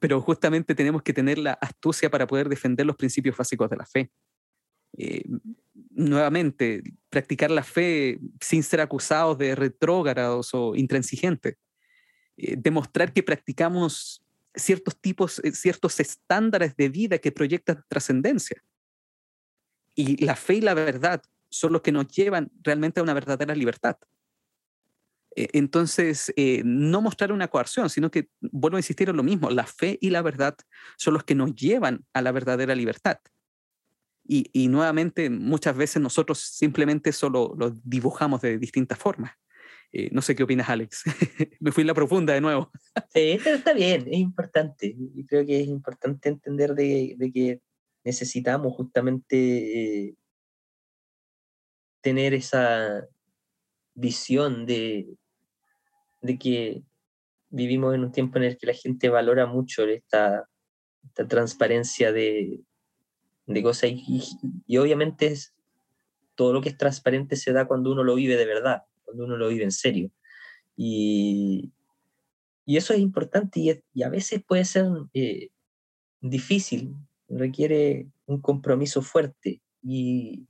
pero 0.00 0.20
justamente 0.20 0.74
tenemos 0.74 1.02
que 1.02 1.12
tener 1.12 1.38
la 1.38 1.52
astucia 1.52 2.10
para 2.10 2.26
poder 2.26 2.48
defender 2.48 2.86
los 2.86 2.96
principios 2.96 3.36
básicos 3.36 3.70
de 3.70 3.76
la 3.76 3.86
fe. 3.86 4.10
Eh, 4.96 5.24
nuevamente, 5.90 6.82
practicar 7.10 7.50
la 7.50 7.62
fe 7.62 8.18
sin 8.40 8.62
ser 8.62 8.80
acusados 8.80 9.38
de 9.38 9.54
retrógrados 9.54 10.50
o 10.52 10.74
intransigentes. 10.74 11.56
Eh, 12.36 12.56
demostrar 12.58 13.12
que 13.12 13.22
practicamos 13.22 14.22
ciertos 14.54 14.98
tipos, 15.00 15.38
eh, 15.44 15.52
ciertos 15.52 16.00
estándares 16.00 16.76
de 16.76 16.88
vida 16.88 17.18
que 17.18 17.32
proyectan 17.32 17.84
trascendencia. 17.88 18.62
Y 19.94 20.24
la 20.24 20.36
fe 20.36 20.54
y 20.54 20.60
la 20.60 20.74
verdad 20.74 21.22
son 21.48 21.72
los 21.72 21.82
que 21.82 21.92
nos 21.92 22.08
llevan 22.08 22.50
realmente 22.62 23.00
a 23.00 23.02
una 23.02 23.14
verdadera 23.14 23.54
libertad. 23.54 23.96
Eh, 25.36 25.50
entonces, 25.52 26.32
eh, 26.36 26.62
no 26.64 27.02
mostrar 27.02 27.30
una 27.30 27.48
coerción, 27.48 27.90
sino 27.90 28.10
que, 28.10 28.28
vuelvo 28.40 28.78
a 28.78 28.80
insistir 28.80 29.10
en 29.10 29.16
lo 29.16 29.22
mismo, 29.22 29.50
la 29.50 29.66
fe 29.66 29.98
y 30.00 30.10
la 30.10 30.22
verdad 30.22 30.56
son 30.96 31.14
los 31.14 31.24
que 31.24 31.34
nos 31.34 31.54
llevan 31.54 32.04
a 32.14 32.22
la 32.22 32.32
verdadera 32.32 32.74
libertad. 32.74 33.18
Y, 34.24 34.50
y 34.52 34.68
nuevamente, 34.68 35.30
muchas 35.30 35.76
veces 35.76 36.02
nosotros 36.02 36.38
simplemente 36.40 37.12
solo 37.12 37.54
lo 37.56 37.70
dibujamos 37.84 38.40
de 38.40 38.58
distintas 38.58 38.98
formas. 38.98 39.32
Eh, 39.92 40.08
no 40.10 40.20
sé 40.22 40.34
qué 40.34 40.42
opinas, 40.42 40.68
Alex. 40.68 41.04
Me 41.60 41.70
fui 41.70 41.82
en 41.82 41.86
la 41.86 41.94
profunda 41.94 42.32
de 42.32 42.40
nuevo. 42.40 42.72
sí, 43.14 43.38
pero 43.44 43.56
está 43.56 43.72
bien, 43.72 44.06
es 44.10 44.18
importante. 44.18 44.96
Creo 45.28 45.46
que 45.46 45.60
es 45.60 45.68
importante 45.68 46.28
entender 46.28 46.74
de, 46.74 47.14
de 47.16 47.32
que 47.32 47.60
necesitamos 48.04 48.74
justamente 48.74 50.16
tener 52.00 52.34
esa 52.34 53.06
visión 53.94 54.66
de, 54.66 55.16
de 56.20 56.38
que 56.38 56.82
vivimos 57.50 57.94
en 57.94 58.04
un 58.04 58.12
tiempo 58.12 58.38
en 58.38 58.44
el 58.44 58.58
que 58.58 58.66
la 58.66 58.74
gente 58.74 59.08
valora 59.08 59.46
mucho 59.46 59.84
esta, 59.84 60.48
esta 61.04 61.28
transparencia 61.28 62.12
de, 62.12 62.60
de 63.46 63.62
cosas 63.62 63.90
y, 63.92 64.76
obviamente 64.78 65.26
es, 65.26 65.54
todo 66.34 66.52
lo 66.52 66.60
que 66.60 66.68
es 66.68 66.76
transparente 66.76 67.36
se 67.36 67.52
da 67.52 67.66
cuando 67.66 67.90
uno 67.92 68.04
lo 68.04 68.14
vive 68.14 68.36
de 68.36 68.44
verdad, 68.44 68.82
cuando 69.04 69.24
uno 69.24 69.36
lo 69.36 69.48
vive 69.48 69.64
en 69.64 69.72
serio. 69.72 70.10
Y, 70.76 71.72
y 72.66 72.76
eso 72.76 72.92
es 72.92 73.00
importante 73.00 73.82
y, 73.94 74.02
a 74.02 74.08
veces 74.08 74.42
puede 74.46 74.64
ser 74.64 74.86
eh, 75.14 75.48
difícil, 76.20 76.94
requiere 77.28 78.08
un 78.26 78.40
compromiso 78.40 79.02
fuerte 79.02 79.62
y, 79.82 80.46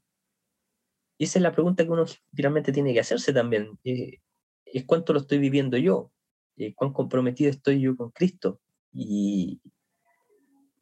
y 1.18 1.24
esa 1.24 1.38
es 1.38 1.42
la 1.42 1.52
pregunta 1.52 1.84
que 1.84 1.90
uno 1.90 2.04
finalmente 2.34 2.72
tiene 2.72 2.92
que 2.92 3.00
hacerse 3.00 3.32
también. 3.32 3.78
Eh, 3.84 4.18
es 4.66 4.84
cuánto 4.84 5.12
lo 5.12 5.20
estoy 5.20 5.38
viviendo 5.38 5.76
yo. 5.76 6.12
eh, 6.56 6.74
cuán 6.74 6.92
comprometido 6.92 7.50
estoy 7.50 7.80
yo 7.80 7.96
con 7.96 8.10
Cristo 8.10 8.60
y 8.92 9.60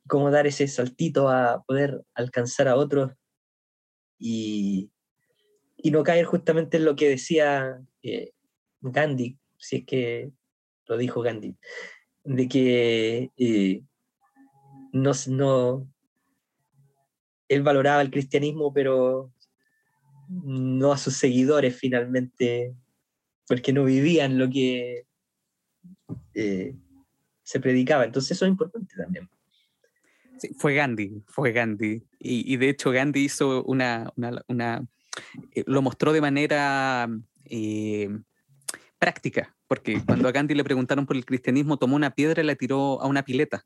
cómo 0.06 0.30
dar 0.30 0.46
ese 0.46 0.68
saltito 0.68 1.28
a 1.28 1.62
poder 1.66 2.04
alcanzar 2.14 2.68
a 2.68 2.76
otros 2.76 3.12
y, 4.18 4.90
y 5.76 5.90
no 5.90 6.02
caer 6.02 6.24
justamente 6.26 6.76
en 6.76 6.84
lo 6.84 6.94
que 6.96 7.08
decía 7.08 7.80
eh, 8.02 8.32
Gandhi, 8.80 9.38
si 9.58 9.76
es 9.76 9.84
que 9.86 10.30
lo 10.86 10.96
dijo 10.96 11.22
Gandhi, 11.22 11.56
de 12.24 12.48
que 12.48 13.30
eh, 13.36 13.82
no, 14.92 15.12
no, 15.28 15.92
él 17.48 17.62
valoraba 17.62 18.02
el 18.02 18.10
cristianismo, 18.10 18.72
pero 18.72 19.32
no 20.28 20.92
a 20.92 20.98
sus 20.98 21.16
seguidores 21.16 21.76
finalmente, 21.76 22.74
porque 23.46 23.72
no 23.72 23.84
vivían 23.84 24.38
lo 24.38 24.48
que 24.48 25.06
eh, 26.34 26.74
se 27.42 27.60
predicaba. 27.60 28.04
Entonces 28.04 28.32
eso 28.32 28.46
es 28.46 28.50
importante 28.50 28.94
también. 28.96 29.28
Sí, 30.38 30.50
fue 30.58 30.74
Gandhi, 30.74 31.22
fue 31.26 31.52
Gandhi. 31.52 32.02
Y, 32.18 32.56
de 32.56 32.68
hecho 32.68 32.90
Gandhi 32.90 33.24
hizo 33.24 33.62
una, 33.64 34.12
una, 34.48 34.84
eh, 35.54 35.64
lo 35.66 35.82
mostró 35.82 36.12
de 36.12 36.20
manera 36.20 37.08
eh, 37.44 38.08
práctica, 38.98 39.54
porque 39.68 40.02
cuando 40.04 40.28
a 40.28 40.32
Gandhi 40.32 40.54
le 40.54 40.64
preguntaron 40.64 41.06
por 41.06 41.16
el 41.16 41.24
cristianismo, 41.24 41.78
tomó 41.78 41.96
una 41.96 42.14
piedra 42.14 42.42
y 42.42 42.46
la 42.46 42.56
tiró 42.56 43.00
a 43.00 43.06
una 43.06 43.24
pileta. 43.24 43.64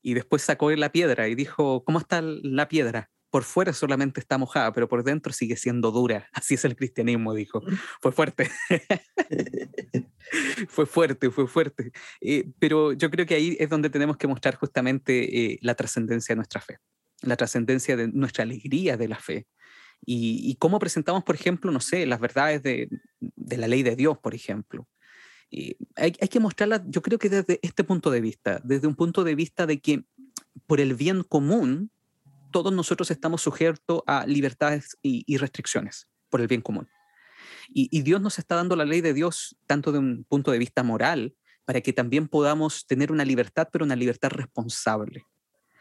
Y 0.00 0.14
después 0.14 0.42
sacó 0.42 0.70
la 0.70 0.92
piedra 0.92 1.28
y 1.28 1.34
dijo, 1.34 1.82
¿cómo 1.84 1.98
está 1.98 2.22
la 2.22 2.68
piedra? 2.68 3.10
Por 3.34 3.42
fuera 3.42 3.72
solamente 3.72 4.20
está 4.20 4.38
mojada, 4.38 4.72
pero 4.72 4.88
por 4.88 5.02
dentro 5.02 5.32
sigue 5.32 5.56
siendo 5.56 5.90
dura. 5.90 6.28
Así 6.32 6.54
es 6.54 6.64
el 6.64 6.76
cristianismo, 6.76 7.34
dijo. 7.34 7.62
Fue 8.00 8.12
fuerte. 8.12 8.48
fue 10.68 10.86
fuerte, 10.86 11.32
fue 11.32 11.48
fuerte. 11.48 11.90
Eh, 12.20 12.48
pero 12.60 12.92
yo 12.92 13.10
creo 13.10 13.26
que 13.26 13.34
ahí 13.34 13.56
es 13.58 13.68
donde 13.68 13.90
tenemos 13.90 14.18
que 14.18 14.28
mostrar 14.28 14.54
justamente 14.54 15.52
eh, 15.54 15.58
la 15.62 15.74
trascendencia 15.74 16.32
de 16.32 16.36
nuestra 16.36 16.60
fe, 16.60 16.78
la 17.22 17.34
trascendencia 17.34 17.96
de 17.96 18.06
nuestra 18.06 18.44
alegría 18.44 18.96
de 18.96 19.08
la 19.08 19.18
fe. 19.18 19.48
Y, 20.06 20.54
cómo 20.60 20.78
presentamos, 20.78 21.24
por 21.24 21.34
ejemplo, 21.34 21.72
no 21.72 21.80
sé, 21.80 22.06
las 22.06 22.20
verdades 22.20 22.62
de, 22.62 22.88
la 23.56 23.66
ley 23.66 23.82
de 23.82 23.96
Dios, 23.96 24.16
por 24.16 24.36
ejemplo. 24.36 24.86
hay, 25.50 26.14
hay 26.20 26.28
que 26.28 26.38
mostrarlas, 26.38 26.82
yo 26.86 27.02
creo 27.02 27.18
que 27.18 27.30
desde 27.30 27.58
este 27.62 27.82
punto 27.82 28.12
de 28.12 28.20
vista, 28.20 28.60
desde 28.62 28.86
un 28.86 28.94
punto 28.94 29.24
de 29.24 29.34
vista 29.34 29.66
de 29.66 29.80
que 29.80 30.04
por 30.66 30.80
el 30.80 30.94
bien 30.94 31.24
común, 31.24 31.90
todos 32.54 32.72
nosotros 32.72 33.10
estamos 33.10 33.42
sujetos 33.42 34.02
a 34.06 34.24
libertades 34.26 34.96
y, 35.02 35.36
restricciones 35.38 36.06
por 36.30 36.40
el 36.40 36.46
bien 36.46 36.60
común. 36.60 36.88
Y, 37.68 38.02
Dios 38.02 38.20
nos 38.20 38.38
está 38.38 38.54
dando 38.54 38.76
la 38.76 38.84
ley 38.84 39.00
de 39.00 39.12
Dios 39.12 39.56
tanto 39.66 39.90
de 39.90 39.98
un 39.98 40.22
punto 40.22 40.52
de 40.52 40.58
vista 40.58 40.84
moral, 40.84 41.34
para 41.64 41.80
que 41.80 41.92
también 41.92 42.28
podamos 42.28 42.86
tener 42.86 43.10
una 43.10 43.24
libertad, 43.24 43.68
pero 43.72 43.84
una 43.84 43.96
libertad 43.96 44.30
responsable. 44.30 45.24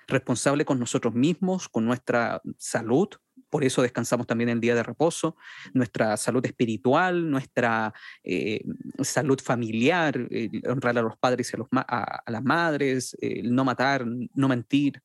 Responsable 0.07 0.65
con 0.65 0.79
nosotros 0.79 1.13
mismos, 1.13 1.69
con 1.69 1.85
nuestra 1.85 2.41
salud, 2.57 3.09
por 3.51 3.63
eso 3.63 3.83
descansamos 3.83 4.25
también 4.25 4.49
el 4.49 4.59
día 4.59 4.73
de 4.73 4.81
reposo, 4.81 5.37
nuestra 5.75 6.17
salud 6.17 6.43
espiritual, 6.43 7.29
nuestra 7.29 7.93
eh, 8.23 8.63
salud 9.03 9.39
familiar, 9.39 10.27
honrar 10.67 10.97
a 10.97 11.03
los 11.03 11.17
padres 11.17 11.53
y 11.53 11.57
a, 11.75 12.23
las 12.25 12.43
madres, 12.43 13.15
no 13.43 13.63
matar, 13.63 14.07
no 14.07 14.47
mentir, 14.47 15.03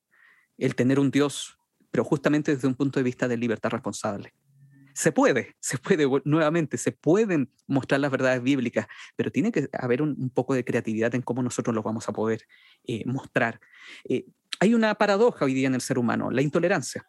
el 0.56 0.74
tener 0.74 0.98
un 0.98 1.10
Dios 1.10 1.57
pero 1.90 2.04
justamente 2.04 2.54
desde 2.54 2.68
un 2.68 2.74
punto 2.74 2.98
de 3.00 3.04
vista 3.04 3.28
de 3.28 3.36
libertad 3.36 3.70
responsable. 3.70 4.32
Se 4.94 5.12
puede, 5.12 5.54
se 5.60 5.78
puede, 5.78 6.06
nuevamente, 6.24 6.76
se 6.76 6.90
pueden 6.90 7.52
mostrar 7.68 8.00
las 8.00 8.10
verdades 8.10 8.42
bíblicas, 8.42 8.86
pero 9.14 9.30
tiene 9.30 9.52
que 9.52 9.68
haber 9.72 10.02
un, 10.02 10.30
poco 10.30 10.54
de 10.54 10.64
creatividad 10.64 11.14
en 11.14 11.22
cómo 11.22 11.42
nosotros 11.42 11.74
los 11.74 11.84
vamos 11.84 12.08
a 12.08 12.12
poder 12.12 12.42
eh, 12.84 13.04
mostrar. 13.06 13.60
Eh, 14.08 14.26
hay 14.58 14.74
una 14.74 14.94
paradoja 14.96 15.44
hoy 15.44 15.54
día 15.54 15.68
en 15.68 15.74
el 15.74 15.80
ser 15.80 15.98
humano, 15.98 16.30
la 16.30 16.42
intolerancia. 16.42 17.06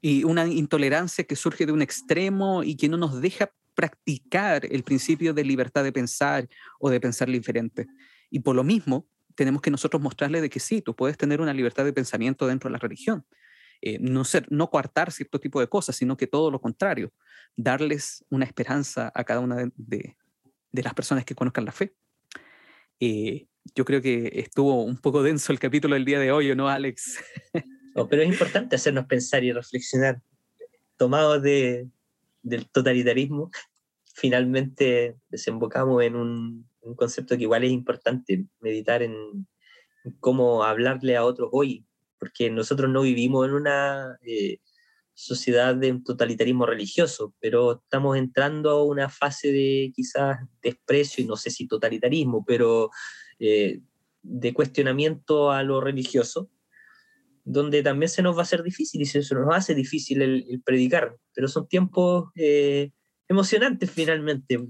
Y 0.00 0.22
una 0.24 0.46
intolerancia 0.46 1.24
que 1.24 1.34
surge 1.34 1.66
de 1.66 1.72
un 1.72 1.82
extremo 1.82 2.62
y 2.62 2.76
que 2.76 2.88
no 2.88 2.96
nos 2.96 3.20
deja 3.20 3.50
practicar 3.74 4.64
el 4.70 4.84
principio 4.84 5.34
de 5.34 5.44
libertad 5.44 5.82
de 5.82 5.92
pensar 5.92 6.48
o 6.78 6.90
de 6.90 7.00
pensar 7.00 7.28
diferente. 7.28 7.86
Y 8.30 8.40
por 8.40 8.54
lo 8.54 8.62
mismo, 8.62 9.08
tenemos 9.34 9.62
que 9.62 9.70
nosotros 9.70 10.00
mostrarle 10.00 10.40
de 10.40 10.50
que 10.50 10.60
sí, 10.60 10.80
tú 10.80 10.94
puedes 10.94 11.16
tener 11.16 11.40
una 11.40 11.52
libertad 11.52 11.84
de 11.84 11.92
pensamiento 11.92 12.46
dentro 12.46 12.68
de 12.68 12.72
la 12.72 12.78
religión, 12.78 13.24
eh, 13.82 13.98
no, 14.00 14.24
ser, 14.24 14.46
no 14.50 14.70
coartar 14.70 15.12
cierto 15.12 15.40
tipo 15.40 15.60
de 15.60 15.68
cosas, 15.68 15.96
sino 15.96 16.16
que 16.16 16.26
todo 16.26 16.50
lo 16.50 16.60
contrario, 16.60 17.12
darles 17.56 18.24
una 18.30 18.44
esperanza 18.44 19.12
a 19.14 19.24
cada 19.24 19.40
una 19.40 19.70
de, 19.76 20.16
las 20.72 20.94
personas 20.94 21.24
que 21.24 21.34
conozcan 21.34 21.64
la 21.64 21.72
fe. 21.72 21.94
Eh, 23.00 23.46
yo 23.74 23.84
creo 23.84 24.02
que 24.02 24.30
estuvo 24.34 24.84
un 24.84 24.98
poco 24.98 25.22
denso 25.22 25.52
el 25.52 25.58
capítulo 25.58 25.94
del 25.94 26.04
día 26.04 26.18
de 26.18 26.32
hoy, 26.32 26.54
¿no, 26.54 26.68
Alex? 26.68 27.18
pero 28.10 28.22
es 28.22 28.28
importante 28.28 28.76
hacernos 28.76 29.06
pensar 29.06 29.44
y 29.44 29.52
reflexionar. 29.52 30.20
Tomados 30.96 31.42
de, 31.42 31.88
del 32.42 32.68
totalitarismo, 32.68 33.50
finalmente 34.14 35.16
desembocamos 35.28 36.02
en 36.02 36.16
un, 36.16 36.68
concepto 36.96 37.36
que 37.36 37.44
igual 37.44 37.64
es 37.64 37.70
importante, 37.70 38.44
meditar 38.60 39.02
en 39.02 39.46
cómo 40.20 40.64
hablarle 40.64 41.16
a 41.16 41.24
otros 41.24 41.48
hoy, 41.50 41.86
porque 42.24 42.48
nosotros 42.48 42.90
no 42.90 43.02
vivimos 43.02 43.46
en 43.46 43.52
una 43.52 44.16
eh, 44.22 44.60
sociedad 45.12 45.76
de 45.76 45.92
un 45.92 46.02
totalitarismo 46.02 46.64
religioso, 46.64 47.34
pero 47.38 47.82
estamos 47.82 48.16
entrando 48.16 48.70
a 48.70 48.82
una 48.82 49.10
fase 49.10 49.52
de 49.52 49.92
quizás 49.94 50.38
desprecio, 50.62 51.22
y 51.22 51.26
no 51.26 51.36
sé 51.36 51.50
si 51.50 51.68
totalitarismo, 51.68 52.42
pero 52.46 52.88
eh, 53.38 53.80
de 54.22 54.54
cuestionamiento 54.54 55.52
a 55.52 55.62
lo 55.64 55.82
religioso, 55.82 56.48
donde 57.44 57.82
también 57.82 58.08
se 58.08 58.22
nos 58.22 58.34
va 58.34 58.40
a 58.40 58.44
hacer 58.44 58.62
difícil 58.62 59.02
y 59.02 59.04
se 59.04 59.18
nos 59.18 59.54
hace 59.54 59.74
difícil 59.74 60.22
el, 60.22 60.62
predicar, 60.64 61.18
pero 61.34 61.46
son 61.46 61.68
tiempos 61.68 62.30
eh, 62.36 62.90
emocionantes 63.28 63.90
finalmente, 63.90 64.66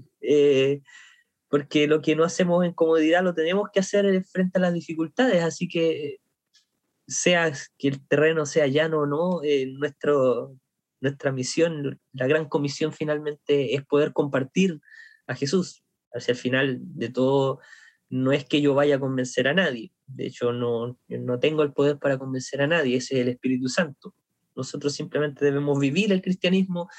porque 1.47 1.87
lo 1.87 2.01
que 2.01 2.17
no 2.17 2.25
hacemos 2.25 2.65
en 2.65 2.73
comodidad 2.73 3.23
lo 3.23 3.33
tenemos 3.33 3.69
que 3.71 3.79
hacer 3.79 4.25
frente 4.25 4.57
a 4.57 4.61
las 4.61 4.73
dificultades, 4.73 5.41
así 5.41 5.69
que 5.69 6.19
sea 7.07 7.51
que 7.77 7.87
el 7.87 8.07
terreno 8.07 8.45
sea 8.45 8.67
llano 8.67 9.01
o 9.01 9.05
no, 9.05 9.43
eh, 9.43 9.67
nuestra 11.01 11.31
misión, 11.31 11.99
la 12.13 12.27
gran 12.27 12.47
comisión 12.47 12.93
finalmente 12.93 13.75
es 13.75 13.85
poder 13.85 14.13
compartir 14.13 14.79
a 15.27 15.35
Jesús. 15.35 15.83
Hacia 16.11 16.31
el 16.31 16.37
final 16.37 16.79
de 16.81 17.09
todo, 17.09 17.59
no 18.09 18.31
es 18.31 18.45
que 18.45 18.61
yo 18.61 18.73
vaya 18.73 18.95
a 18.95 18.99
convencer 18.99 19.47
a 19.47 19.53
nadie. 19.53 19.91
De 20.07 20.27
hecho, 20.27 20.53
no, 20.53 20.97
no 21.07 21.39
tengo 21.39 21.63
el 21.63 21.73
poder 21.73 21.97
para 21.99 22.17
convencer 22.17 22.61
a 22.61 22.67
nadie, 22.67 22.97
ese 22.97 23.15
es 23.15 23.21
el 23.21 23.29
Espíritu 23.29 23.67
Santo. 23.67 24.15
Nosotros 24.55 24.93
simplemente 24.93 25.43
debemos 25.43 25.77
vivir 25.79 26.11
el 26.11 26.21
cristianismo 26.21 26.89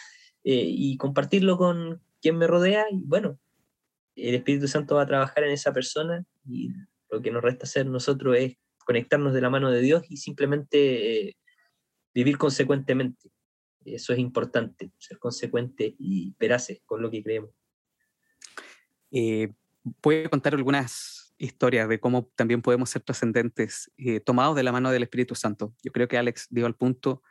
eh, 0.45 0.67
y 0.69 0.97
compartirlo 0.99 1.57
con 1.57 2.03
quien 2.21 2.37
me 2.37 2.47
rodea. 2.47 2.85
Y 2.91 3.03
bueno, 3.05 3.39
el 4.15 4.35
Espíritu 4.35 4.69
Santo 4.69 4.97
va 4.97 5.03
a 5.03 5.07
trabajar 5.07 5.45
en 5.45 5.53
esa 5.53 5.73
persona 5.73 6.25
y 6.47 6.71
lo 7.11 7.23
que 7.23 7.31
nos 7.31 7.43
resta 7.43 7.65
hacer 7.65 7.87
nosotros 7.87 8.37
es 8.37 8.57
conectarnos 8.87 9.34
de 9.34 9.41
la 9.41 9.51
mano 9.51 9.70
de 9.70 9.82
Dios 9.82 10.05
y 10.09 10.16
simplemente 10.16 11.28
eh, 11.28 11.37
vivir 12.14 12.39
consecuentemente. 12.39 13.30
Eso 13.84 14.12
es 14.12 14.18
importante, 14.18 14.93
ser 14.97 15.18
consecuente 15.18 15.95
y 15.99 16.34
veraces 16.39 16.80
con 16.87 17.03
lo 17.03 17.11
que 17.11 17.22
creemos. 17.22 17.51
Eh, 19.11 19.53
¿Puede 20.01 20.30
contar 20.30 20.55
algunas 20.55 21.34
historias 21.37 21.89
de 21.89 22.01
cómo 22.01 22.30
también 22.37 22.62
podemos 22.62 22.89
ser 22.89 23.03
trascendentes 23.03 23.93
eh, 23.99 24.20
tomados 24.20 24.57
de 24.57 24.62
la 24.62 24.72
mano 24.72 24.91
del 24.91 25.03
Espíritu 25.03 25.34
Santo? 25.34 25.74
Yo 25.82 25.93
creo 25.93 26.09
que 26.09 26.16
Alex 26.16 26.47
dio 26.51 26.66
al 26.66 26.74
punto, 26.74 27.22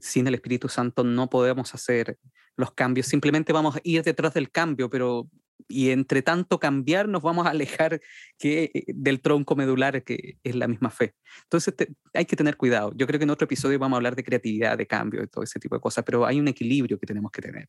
sin 0.00 0.26
el 0.26 0.34
Espíritu 0.34 0.68
Santo 0.68 1.04
no 1.04 1.28
podemos 1.28 1.74
hacer 1.74 2.16
los 2.56 2.72
cambios, 2.72 3.06
simplemente 3.06 3.52
vamos 3.52 3.76
a 3.76 3.80
ir 3.82 4.02
detrás 4.02 4.32
del 4.32 4.50
cambio, 4.50 4.88
pero 4.88 5.28
y 5.66 5.90
entre 5.90 6.22
tanto 6.22 6.60
cambiar 6.60 7.08
nos 7.08 7.22
vamos 7.22 7.46
a 7.46 7.50
alejar 7.50 8.00
que, 8.38 8.70
eh, 8.72 8.84
del 8.88 9.20
tronco 9.20 9.56
medular 9.56 10.04
que 10.04 10.38
es 10.42 10.54
la 10.54 10.68
misma 10.68 10.90
fe. 10.90 11.14
Entonces 11.44 11.74
hay 12.14 12.24
que 12.24 12.36
tener 12.36 12.56
cuidado. 12.56 12.92
Yo 12.94 13.06
creo 13.06 13.18
que 13.18 13.24
en 13.24 13.30
otro 13.30 13.46
episodio 13.46 13.78
vamos 13.78 13.96
a 13.96 13.98
hablar 13.98 14.16
de 14.16 14.24
creatividad, 14.24 14.78
de 14.78 14.86
cambio, 14.86 15.20
de 15.20 15.26
todo 15.26 15.42
ese 15.42 15.58
tipo 15.58 15.74
de 15.74 15.80
cosas, 15.80 16.04
pero 16.04 16.24
hay 16.26 16.38
un 16.38 16.48
equilibrio 16.48 16.98
que 16.98 17.06
tenemos 17.06 17.30
que 17.30 17.42
tener. 17.42 17.68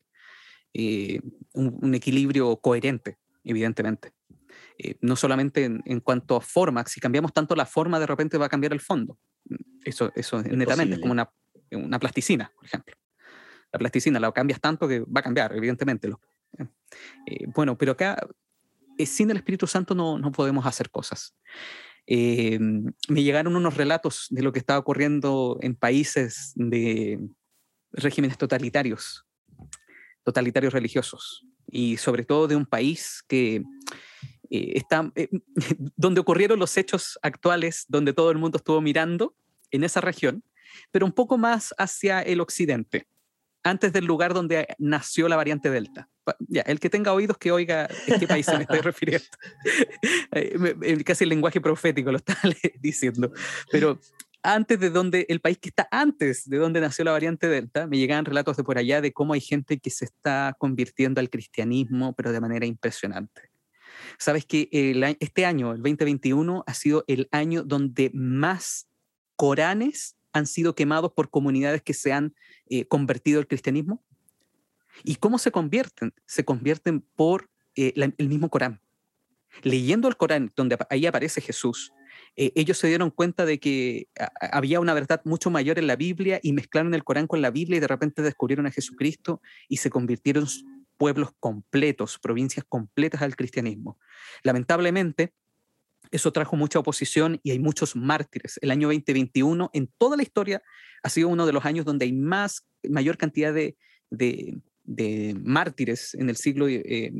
Eh, 0.72 1.20
un, 1.54 1.94
equilibrio 1.94 2.56
coherente, 2.56 3.18
evidentemente. 3.42 4.12
Eh, 4.78 4.96
no 5.00 5.16
solamente 5.16 5.64
en, 5.64 6.00
cuanto 6.00 6.36
a 6.36 6.40
forma, 6.40 6.84
si 6.86 7.00
cambiamos 7.00 7.32
tanto 7.32 7.56
la 7.56 7.66
forma, 7.66 7.98
de 7.98 8.06
repente 8.06 8.38
va 8.38 8.46
a 8.46 8.48
cambiar 8.48 8.72
el 8.72 8.80
fondo. 8.80 9.18
Eso, 9.84 10.12
eso 10.14 10.38
es 10.38 10.46
netamente 10.46 10.94
es 10.94 11.00
como 11.00 11.12
una, 11.12 11.30
una 11.72 11.98
plasticina, 11.98 12.52
por 12.54 12.64
ejemplo. 12.64 12.94
La 13.72 13.78
plasticina 13.78 14.18
la 14.18 14.32
cambias 14.32 14.60
tanto 14.60 14.88
que 14.88 15.00
va 15.00 15.20
a 15.20 15.22
cambiar, 15.22 15.54
evidentemente. 15.56 16.08
Los, 16.08 16.18
eh, 17.26 17.46
bueno, 17.54 17.76
pero 17.78 17.92
acá 17.92 18.16
eh, 18.98 19.06
sin 19.06 19.30
el 19.30 19.36
Espíritu 19.36 19.66
Santo 19.66 19.94
no, 19.94 20.18
no 20.18 20.32
podemos 20.32 20.66
hacer 20.66 20.90
cosas. 20.90 21.36
Eh, 22.06 22.58
me 23.08 23.22
llegaron 23.22 23.56
unos 23.56 23.76
relatos 23.76 24.26
de 24.30 24.42
lo 24.42 24.52
que 24.52 24.58
estaba 24.58 24.78
ocurriendo 24.78 25.58
en 25.60 25.76
países 25.76 26.52
de 26.56 27.20
regímenes 27.92 28.38
totalitarios, 28.38 29.26
totalitarios 30.24 30.72
religiosos. 30.72 31.44
y 31.72 31.98
sobre 31.98 32.24
todo 32.24 32.48
de 32.48 32.56
un 32.56 32.66
país 32.66 33.22
que 33.28 33.62
está, 34.50 35.12
donde 35.96 36.20
ocurrieron 36.20 36.58
los 36.58 36.76
hechos 36.76 37.16
actuales, 37.22 37.84
donde 37.88 38.12
todo 38.12 38.32
el 38.32 38.38
mundo 38.38 38.58
estuvo 38.58 38.80
mirando 38.80 39.36
en 39.70 39.84
esa 39.84 40.00
región, 40.00 40.42
pero 40.90 41.06
un 41.06 41.12
poco 41.12 41.38
más 41.38 41.74
hacia 41.78 42.22
el 42.22 42.40
occidente, 42.40 43.06
antes 43.62 43.92
del 43.92 44.04
lugar 44.04 44.34
donde 44.34 44.66
nació 44.78 45.28
la 45.28 45.36
variante 45.36 45.70
Delta. 45.70 46.08
Ya, 46.48 46.62
el 46.62 46.78
que 46.78 46.90
tenga 46.90 47.12
oídos 47.12 47.38
que 47.38 47.50
oiga 47.50 47.88
en 48.06 48.20
qué 48.20 48.26
país 48.26 48.46
me 48.48 48.62
estoy 48.62 48.80
refiriendo. 48.82 49.26
Eh, 50.32 51.02
casi 51.04 51.24
el 51.24 51.30
lenguaje 51.30 51.60
profético 51.60 52.10
lo 52.10 52.18
está 52.18 52.36
diciendo. 52.80 53.32
Pero 53.70 53.98
antes 54.42 54.78
de 54.80 54.90
donde, 54.90 55.26
el 55.28 55.40
país 55.40 55.58
que 55.58 55.68
está 55.68 55.88
antes 55.90 56.48
de 56.48 56.58
donde 56.58 56.80
nació 56.80 57.04
la 57.04 57.12
variante 57.12 57.48
Delta, 57.48 57.86
me 57.86 57.98
llegaban 57.98 58.24
relatos 58.24 58.56
de 58.56 58.64
por 58.64 58.78
allá 58.78 59.00
de 59.00 59.12
cómo 59.12 59.34
hay 59.34 59.40
gente 59.40 59.78
que 59.78 59.90
se 59.90 60.06
está 60.06 60.54
convirtiendo 60.58 61.20
al 61.20 61.30
cristianismo, 61.30 62.14
pero 62.14 62.32
de 62.32 62.40
manera 62.40 62.66
impresionante. 62.66 63.50
Sabes 64.18 64.46
que 64.46 64.68
este 65.20 65.44
año, 65.44 65.72
el 65.72 65.82
2021, 65.82 66.64
ha 66.66 66.74
sido 66.74 67.04
el 67.06 67.28
año 67.32 67.62
donde 67.64 68.10
más 68.14 68.86
Coranes 69.36 70.16
han 70.32 70.46
sido 70.46 70.74
quemados 70.74 71.12
por 71.12 71.30
comunidades 71.30 71.82
que 71.82 71.94
se 71.94 72.12
han 72.12 72.34
eh, 72.68 72.86
convertido 72.86 73.40
al 73.40 73.46
cristianismo. 73.46 74.04
¿Y 75.04 75.16
cómo 75.16 75.38
se 75.38 75.50
convierten? 75.50 76.12
Se 76.26 76.44
convierten 76.44 77.00
por 77.00 77.50
eh, 77.76 77.92
el 77.96 78.28
mismo 78.28 78.50
Corán. 78.50 78.80
Leyendo 79.62 80.08
el 80.08 80.16
Corán, 80.16 80.52
donde 80.56 80.78
ahí 80.90 81.06
aparece 81.06 81.40
Jesús, 81.40 81.92
eh, 82.36 82.52
ellos 82.54 82.78
se 82.78 82.86
dieron 82.88 83.10
cuenta 83.10 83.44
de 83.44 83.58
que 83.58 84.08
había 84.52 84.80
una 84.80 84.94
verdad 84.94 85.20
mucho 85.24 85.50
mayor 85.50 85.78
en 85.78 85.86
la 85.86 85.96
Biblia 85.96 86.40
y 86.42 86.52
mezclaron 86.52 86.94
el 86.94 87.04
Corán 87.04 87.26
con 87.26 87.42
la 87.42 87.50
Biblia 87.50 87.76
y 87.76 87.80
de 87.80 87.88
repente 87.88 88.22
descubrieron 88.22 88.66
a 88.66 88.70
Jesucristo 88.70 89.40
y 89.68 89.78
se 89.78 89.90
convirtieron 89.90 90.46
pueblos 90.96 91.30
completos, 91.40 92.18
provincias 92.18 92.64
completas 92.68 93.22
al 93.22 93.34
cristianismo. 93.34 93.98
Lamentablemente, 94.42 95.32
eso 96.10 96.32
trajo 96.32 96.56
mucha 96.56 96.78
oposición 96.78 97.40
y 97.42 97.52
hay 97.52 97.58
muchos 97.58 97.96
mártires. 97.96 98.58
El 98.62 98.70
año 98.70 98.88
2021, 98.88 99.70
en 99.72 99.90
toda 99.98 100.16
la 100.16 100.22
historia, 100.22 100.62
ha 101.02 101.08
sido 101.08 101.28
uno 101.28 101.46
de 101.46 101.52
los 101.52 101.64
años 101.64 101.84
donde 101.84 102.04
hay 102.04 102.12
más, 102.12 102.66
mayor 102.88 103.16
cantidad 103.16 103.54
de, 103.54 103.76
mártires 105.42 106.14
en 106.14 106.28
el 106.28 106.36
siglo 106.36 106.66
XX 106.66 106.82
eh, 106.84 107.12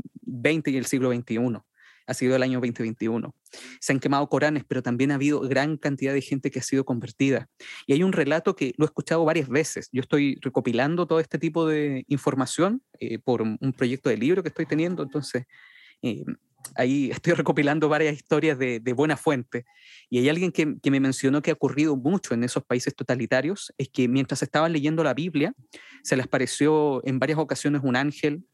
y 0.67 0.77
el 0.77 0.87
siglo 0.87 1.13
XXI 1.13 1.39
ha 2.07 2.15
sido 2.15 2.35
el 2.35 2.43
año 2.43 2.59
2021. 2.59 3.35
Se 3.79 3.93
han 3.93 4.01
quemado 4.01 4.29
Coranes, 4.29 4.65
pero 4.67 4.83
también 4.83 5.13
ha 5.13 5.15
habido 5.15 5.41
gran 5.41 5.77
cantidad 5.77 6.13
de 6.13 6.21
gente 6.21 6.51
que 6.51 6.59
ha 6.59 6.63
sido 6.63 6.85
convertida. 6.85 7.49
Y 7.87 7.93
hay 7.93 8.03
un 8.03 8.13
relato 8.13 8.57
que 8.57 8.75
lo 8.77 8.85
he 8.85 8.87
escuchado 8.87 9.25
varias 9.25 9.49
veces. 9.49 9.89
Yo 9.93 10.01
estoy 10.01 10.37
recopilando 10.41 11.07
todo 11.07 11.21
este 11.21 11.39
tipo 11.39 11.69
de 11.69 12.05
información 12.09 12.83
eh, 12.99 13.21
por 13.21 13.43
un 13.43 13.73
proyecto 13.77 14.11
de 14.11 14.17
libro 14.17 14.43
que 14.43 14.49
estoy 14.49 14.67
teniendo, 14.67 15.05
entonces 15.05 15.45
eh, 16.03 16.25
ahí 16.75 17.11
estoy 17.11 17.33
recopilando 17.35 17.89
varias 17.89 18.15
historias 18.15 18.59
de, 18.59 18.81
buena 18.95 19.17
fuente. 19.17 19.65
Y 20.09 20.19
hay 20.19 20.29
alguien 20.29 20.53
que, 20.53 20.67
me 20.91 21.01
mencionó 21.01 21.43
que 21.43 21.51
ha 21.51 21.55
ocurrido 21.55 21.97
mucho 21.97 22.35
en 22.35 22.45
esos 22.45 22.65
países 22.65 22.95
totalitarios, 22.95 23.73
es 23.79 23.89
que 23.89 24.09
mientras 24.09 24.43
estaban 24.43 24.73
leyendo 24.73 25.05
la 25.05 25.15
Biblia, 25.15 25.53
se 26.03 26.17
les 26.17 26.27
pareció 26.27 27.07
en 27.07 27.19
varias 27.19 27.39
ocasiones 27.39 27.83
un 27.85 27.97
ángel 27.97 28.45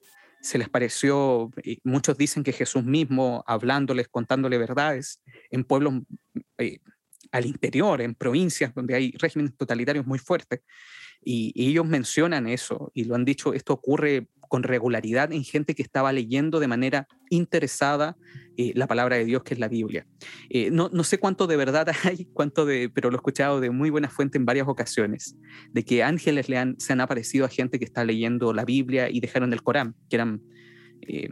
se 0.43 0.59
les 0.59 0.69
pareció, 0.69 1.51
muchos 1.83 2.17
dicen 2.17 2.45
que 2.45 2.53
Jesús 2.53 2.85
mismo 2.85 3.43
hablándoles, 3.49 4.07
contándole 4.07 4.59
verdades 4.59 5.21
en 5.51 5.65
pueblos 5.65 5.95
eh, 6.59 6.79
al 7.33 7.47
interior, 7.47 8.01
en 8.01 8.15
provincias 8.15 8.75
donde 8.75 8.95
hay 8.95 9.13
regímenes 9.19 9.57
totalitarios 9.57 10.07
muy 10.07 10.19
fuertes. 10.19 10.61
Y, 11.23 11.53
ellos 11.57 11.87
mencionan 11.87 12.47
eso 12.47 12.93
y 12.95 13.05
lo 13.05 13.15
han 13.15 13.25
dicho, 13.25 13.53
esto 13.55 13.73
ocurre 13.73 14.29
con 14.49 14.63
regularidad 14.63 15.33
en 15.33 15.45
gente 15.45 15.75
que 15.75 15.83
estaba 15.83 16.13
leyendo 16.13 16.61
de 16.61 16.69
manera 16.69 17.09
interesada 17.31 18.17
eh, 18.57 18.73
la 18.75 18.87
palabra 18.87 19.17
de 19.17 19.25
Dios, 19.25 19.43
que 19.43 19.55
es 19.55 19.61
la 19.61 19.69
Biblia. 19.69 20.07
Eh, 20.49 20.71
no, 20.71 20.89
no, 20.91 21.05
sé 21.05 21.19
cuánto 21.19 21.47
de 21.47 21.57
verdad 21.57 21.89
hay, 22.05 22.27
cuánto 22.33 22.65
de, 22.65 22.89
pero 22.89 23.11
lo 23.11 23.17
he 23.17 23.19
escuchado 23.19 23.61
de 23.61 23.71
muy 23.71 23.91
buena 23.91 24.09
fuente 24.09 24.39
en 24.39 24.47
varias 24.47 24.67
ocasiones, 24.67 25.37
de 25.73 25.85
que 25.85 26.03
ángeles 26.03 26.49
le 26.49 26.57
han, 26.57 26.81
se 26.81 26.93
han 26.93 27.01
aparecido 27.01 27.45
a 27.45 27.49
gente 27.49 27.79
que 27.79 27.85
está 27.85 28.05
leyendo 28.05 28.53
la 28.53 28.65
Biblia 28.65 29.11
y 29.11 29.21
dejaron 29.21 29.53
el 29.53 29.63
Corán, 29.63 29.95
que 30.09 30.17
eran, 30.17 30.43
eh, 31.03 31.31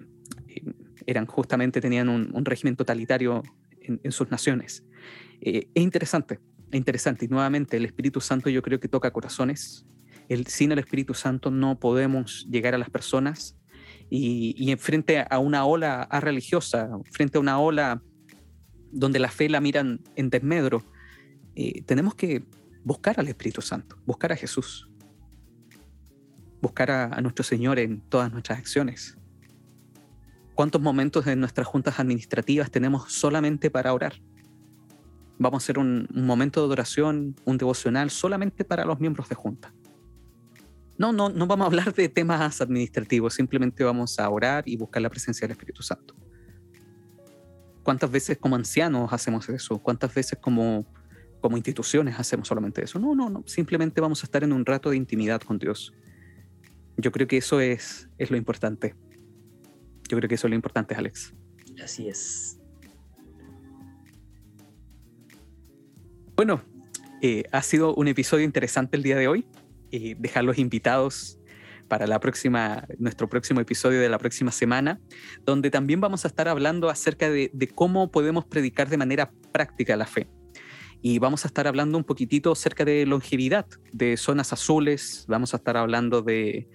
eran 1.06 1.26
justamente, 1.26 1.80
tenían 1.80 2.08
un, 2.08 2.44
régimen 2.44 2.76
totalitario 2.76 3.42
en, 3.80 4.00
en 4.02 4.12
sus 4.12 4.30
naciones. 4.30 4.84
es 5.40 5.64
interesante, 5.74 6.40
interesante. 6.72 7.24
Y 7.24 7.28
nuevamente, 7.28 7.76
el 7.78 7.86
Espíritu 7.86 8.20
Santo 8.20 8.50
yo 8.50 8.60
creo 8.60 8.80
que 8.80 8.88
toca 8.88 9.10
corazones. 9.10 9.86
El, 10.28 10.46
sin 10.46 10.72
el 10.72 10.78
Espíritu 10.78 11.14
Santo 11.14 11.50
no 11.50 11.78
podemos 11.78 12.46
llegar 12.50 12.74
a 12.74 12.78
las 12.78 12.90
personas. 12.90 13.56
Y, 14.10 14.54
y 14.58 14.76
frente 14.76 15.24
a 15.28 15.38
una 15.38 15.64
ola 15.64 16.06
religiosa, 16.20 16.90
frente 17.10 17.38
a 17.38 17.40
una 17.40 17.58
ola 17.58 18.02
donde 18.92 19.18
la 19.18 19.28
fe 19.28 19.48
la 19.48 19.60
miran 19.60 20.00
en 20.14 20.30
desmedro, 20.30 20.84
eh, 21.56 21.82
tenemos 21.82 22.14
que 22.14 22.44
buscar 22.84 23.18
al 23.18 23.28
Espíritu 23.28 23.60
Santo, 23.60 23.96
buscar 24.06 24.32
a 24.32 24.36
Jesús, 24.36 24.88
buscar 26.60 26.90
a, 26.90 27.20
nuestro 27.20 27.44
Señor 27.44 27.78
en 27.78 28.00
todas 28.00 28.32
nuestras 28.32 28.58
acciones. 28.58 29.18
¿Cuántos 30.54 30.80
momentos 30.80 31.26
en 31.26 31.40
nuestras 31.40 31.66
juntas 31.66 31.98
administrativas 31.98 32.70
tenemos 32.70 33.12
solamente 33.12 33.70
para 33.70 33.92
orar? 33.92 34.14
Vamos 35.38 35.62
a 35.62 35.64
hacer 35.64 35.78
un, 35.78 36.08
momento 36.12 36.60
de 36.60 36.66
adoración, 36.66 37.34
un 37.44 37.58
devocional 37.58 38.10
solamente 38.10 38.64
para 38.64 38.84
los 38.84 39.00
miembros 39.00 39.28
de 39.28 39.34
junta. 39.34 39.74
No, 40.96 41.12
no, 41.12 41.28
no 41.28 41.46
vamos 41.46 41.64
a 41.64 41.66
hablar 41.66 41.92
de 41.92 42.08
temas 42.08 42.60
administrativos, 42.60 43.34
simplemente 43.34 43.82
vamos 43.82 44.18
a 44.18 44.28
orar 44.28 44.64
y 44.66 44.76
buscar 44.76 45.02
la 45.02 45.10
presencia 45.10 45.46
del 45.46 45.52
Espíritu 45.52 45.82
Santo. 45.82 46.14
¿Cuántas 47.82 48.10
veces 48.10 48.38
como 48.38 48.56
ancianos 48.56 49.12
hacemos 49.12 49.48
eso? 49.48 49.78
¿Cuántas 49.78 50.14
veces 50.14 50.38
como, 50.40 50.86
como 51.40 51.56
instituciones 51.56 52.18
hacemos 52.18 52.48
solamente 52.48 52.82
eso? 52.82 52.98
No, 52.98 53.14
no, 53.14 53.28
no, 53.28 53.42
simplemente 53.46 54.00
vamos 54.00 54.22
a 54.22 54.26
estar 54.26 54.42
en 54.44 54.52
un 54.52 54.64
rato 54.64 54.90
de 54.90 54.96
intimidad 54.96 55.42
con 55.42 55.58
Dios. 55.58 55.92
Yo 56.96 57.10
creo 57.12 57.26
que 57.26 57.36
eso 57.36 57.60
es, 57.60 58.08
es 58.18 58.30
lo 58.30 58.36
importante. 58.36 58.94
Yo 60.08 60.16
creo 60.16 60.28
que 60.28 60.36
eso 60.36 60.46
es 60.46 60.50
lo 60.50 60.54
importante, 60.54 60.94
Alex. 60.94 61.34
Así 61.82 62.08
es. 62.08 62.58
Bueno, 66.36 66.62
eh, 67.20 67.44
ha 67.52 67.62
sido 67.62 67.94
un 67.94 68.08
episodio 68.08 68.44
interesante 68.44 68.96
el 68.96 69.02
día 69.02 69.16
de 69.16 69.28
hoy. 69.28 69.46
Eh, 69.96 70.16
invitados 70.56 71.38
para 71.86 72.08
la 72.08 72.18
próxima, 72.18 72.84
nuestro 72.98 73.28
próximo 73.28 73.60
episodio 73.60 74.00
de 74.00 74.08
la 74.08 74.18
próxima 74.18 74.50
semana, 74.50 74.98
donde 75.44 75.70
también 75.70 76.00
vamos 76.00 76.24
a 76.24 76.28
estar 76.28 76.48
hablando 76.48 76.88
acerca 76.88 77.30
de, 77.30 77.50
cómo 77.76 78.10
podemos 78.10 78.44
predicar 78.44 78.88
de 78.88 78.96
manera 78.96 79.30
práctica 79.52 79.96
la 79.96 80.06
fe. 80.06 80.26
Y 81.00 81.20
vamos 81.20 81.44
a 81.44 81.48
estar 81.48 81.68
hablando 81.68 81.96
un 81.96 82.02
poquitito 82.02 82.50
acerca 82.50 82.84
de 82.84 83.06
longevidad, 83.06 83.66
de 83.92 84.16
zonas 84.16 84.52
azules, 84.52 85.26
vamos 85.28 85.54
a 85.54 85.58
estar 85.58 85.76
hablando 85.76 86.22
de, 86.22 86.66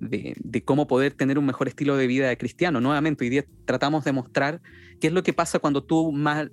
de, 0.00 0.64
cómo 0.64 0.86
poder 0.86 1.12
tener 1.12 1.38
un 1.38 1.44
mejor 1.44 1.68
estilo 1.68 1.98
de 1.98 2.06
vida 2.06 2.34
cristiano. 2.36 2.80
Nuevamente, 2.80 3.24
hoy 3.24 3.28
día 3.28 3.44
tratamos 3.66 4.04
de 4.04 4.12
mostrar 4.12 4.62
qué 4.98 5.08
es 5.08 5.12
lo 5.12 5.22
que 5.22 5.34
pasa 5.34 5.58
cuando 5.58 5.84
tú 5.84 6.10
más, 6.10 6.48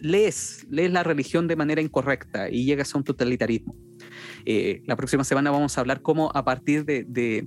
lees, 0.00 0.66
lees 0.68 0.90
la 0.90 1.04
religión 1.04 1.46
de 1.46 1.54
manera 1.54 1.80
incorrecta 1.80 2.50
y 2.50 2.64
llegas 2.64 2.92
a 2.94 2.98
un 2.98 3.04
totalitarismo. 3.04 3.76
Eh, 4.46 4.82
la 4.86 4.96
próxima 4.96 5.24
semana 5.24 5.50
vamos 5.50 5.76
a 5.76 5.80
hablar 5.80 6.02
cómo 6.02 6.30
a 6.34 6.44
partir 6.44 6.84
de, 6.84 7.46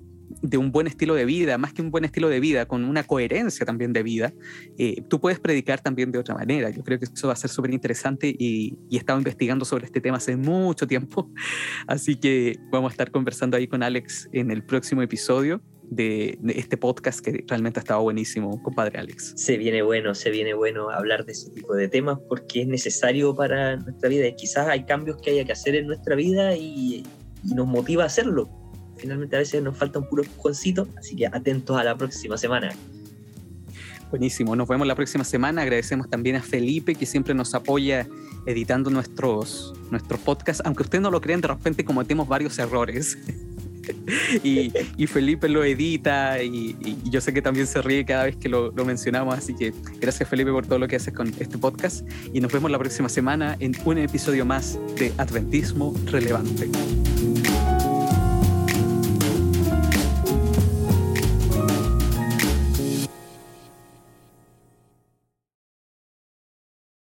un 0.57 0.71
buen 0.71 0.87
estilo 0.87 1.15
de 1.15 1.25
vida, 1.25 1.57
más 1.57 1.73
que 1.73 1.81
un 1.81 1.91
buen 1.91 2.05
estilo 2.05 2.29
de 2.29 2.39
vida, 2.39 2.65
con 2.65 2.83
una 2.83 3.03
coherencia 3.03 3.65
también 3.65 3.93
de 3.93 4.03
vida, 4.03 4.33
eh, 4.77 5.01
tú 5.09 5.19
puedes 5.19 5.39
predicar 5.39 5.81
también 5.81 6.11
de 6.11 6.19
otra 6.19 6.35
manera. 6.35 6.69
Yo 6.69 6.83
creo 6.83 6.99
que 6.99 7.05
eso 7.05 7.27
va 7.27 7.33
a 7.33 7.37
ser 7.37 7.49
súper 7.49 7.73
interesante 7.73 8.27
y, 8.27 8.77
y, 8.89 8.95
he 8.95 8.99
estado 8.99 9.19
investigando 9.19 9.65
sobre 9.65 9.85
este 9.85 10.01
tema 10.01 10.17
hace 10.17 10.35
mucho 10.35 10.87
tiempo, 10.87 11.31
así 11.87 12.15
que 12.15 12.59
vamos 12.71 12.91
a 12.91 12.93
estar 12.93 13.11
conversando 13.11 13.57
ahí 13.57 13.67
con 13.67 13.83
Alex 13.83 14.29
en 14.31 14.51
el 14.51 14.63
próximo 14.63 15.01
episodio 15.01 15.61
de, 15.89 16.37
este 16.55 16.77
podcast 16.77 17.19
que 17.19 17.43
realmente 17.47 17.79
ha 17.79 17.81
estado 17.81 18.01
buenísimo, 18.01 18.61
compadre 18.61 18.99
Alex. 18.99 19.33
Se 19.35 19.57
viene 19.57 19.81
bueno, 19.81 20.13
se 20.15 20.29
viene 20.29 20.53
bueno 20.53 20.89
hablar 20.89 21.25
de 21.25 21.31
ese 21.31 21.49
tipo 21.51 21.73
de 21.75 21.87
temas 21.87 22.19
porque 22.27 22.61
es 22.61 22.67
necesario 22.67 23.35
para 23.35 23.77
nuestra 23.77 24.09
vida 24.09 24.27
y 24.27 24.35
quizás 24.35 24.67
hay 24.67 24.85
cambios 24.85 25.17
que 25.21 25.31
haya 25.31 25.45
que 25.45 25.51
hacer 25.51 25.75
en 25.75 25.87
nuestra 25.87 26.15
vida 26.15 26.55
y, 26.55 27.03
nos 27.43 27.67
motiva 27.67 28.03
a 28.03 28.07
hacerlo. 28.07 28.49
Finalmente 28.97 29.35
a 29.35 29.39
veces 29.39 29.63
nos 29.63 29.77
falta 29.77 29.99
un 29.99 30.09
puro 30.09 30.23
empujoncito, 30.23 30.87
así 30.97 31.15
que 31.15 31.27
atentos 31.27 31.77
a 31.77 31.83
la 31.83 31.95
próxima 31.95 32.35
semana. 32.35 32.71
Buenísimo, 34.09 34.55
nos 34.55 34.67
vemos 34.67 34.85
la 34.85 34.95
próxima 34.95 35.23
semana. 35.23 35.61
Agradecemos 35.61 36.09
también 36.09 36.35
a 36.35 36.41
Felipe 36.41 36.95
que 36.95 37.05
siempre 37.05 37.33
nos 37.33 37.53
apoya 37.53 38.07
editando 38.45 38.89
nuestros, 38.89 39.73
nuestros 39.91 40.19
podcasts, 40.21 40.63
aunque 40.65 40.83
ustedes 40.83 41.01
no 41.01 41.11
lo 41.11 41.21
crean, 41.21 41.39
de 41.39 41.47
repente 41.47 41.85
cometemos 41.85 42.27
varios 42.27 42.57
errores. 42.59 43.17
Y, 44.43 44.71
Felipe 45.07 45.49
lo 45.49 45.63
edita 45.63 46.41
y, 46.43 46.75
yo 47.05 47.21
sé 47.21 47.33
que 47.33 47.41
también 47.41 47.67
se 47.67 47.81
ríe 47.81 48.05
cada 48.05 48.25
vez 48.25 48.35
que 48.35 48.49
lo, 48.49 48.71
lo, 48.71 48.85
mencionamos, 48.85 49.37
así 49.37 49.55
que 49.55 49.73
gracias 49.99 50.29
Felipe 50.29 50.51
por 50.51 50.65
todo 50.65 50.79
lo 50.79 50.87
que 50.87 50.97
haces 50.97 51.13
con 51.13 51.33
este 51.39 51.57
podcast 51.57 52.07
y 52.33 52.41
nos 52.41 52.51
vemos 52.51 52.71
la 52.71 52.79
próxima 52.79 53.09
semana 53.09 53.55
en 53.59 53.73
un 53.85 53.97
episodio 53.97 54.45
más 54.45 54.79
de 54.97 55.13
Adventismo 55.17 55.93
Relevante. 56.05 56.69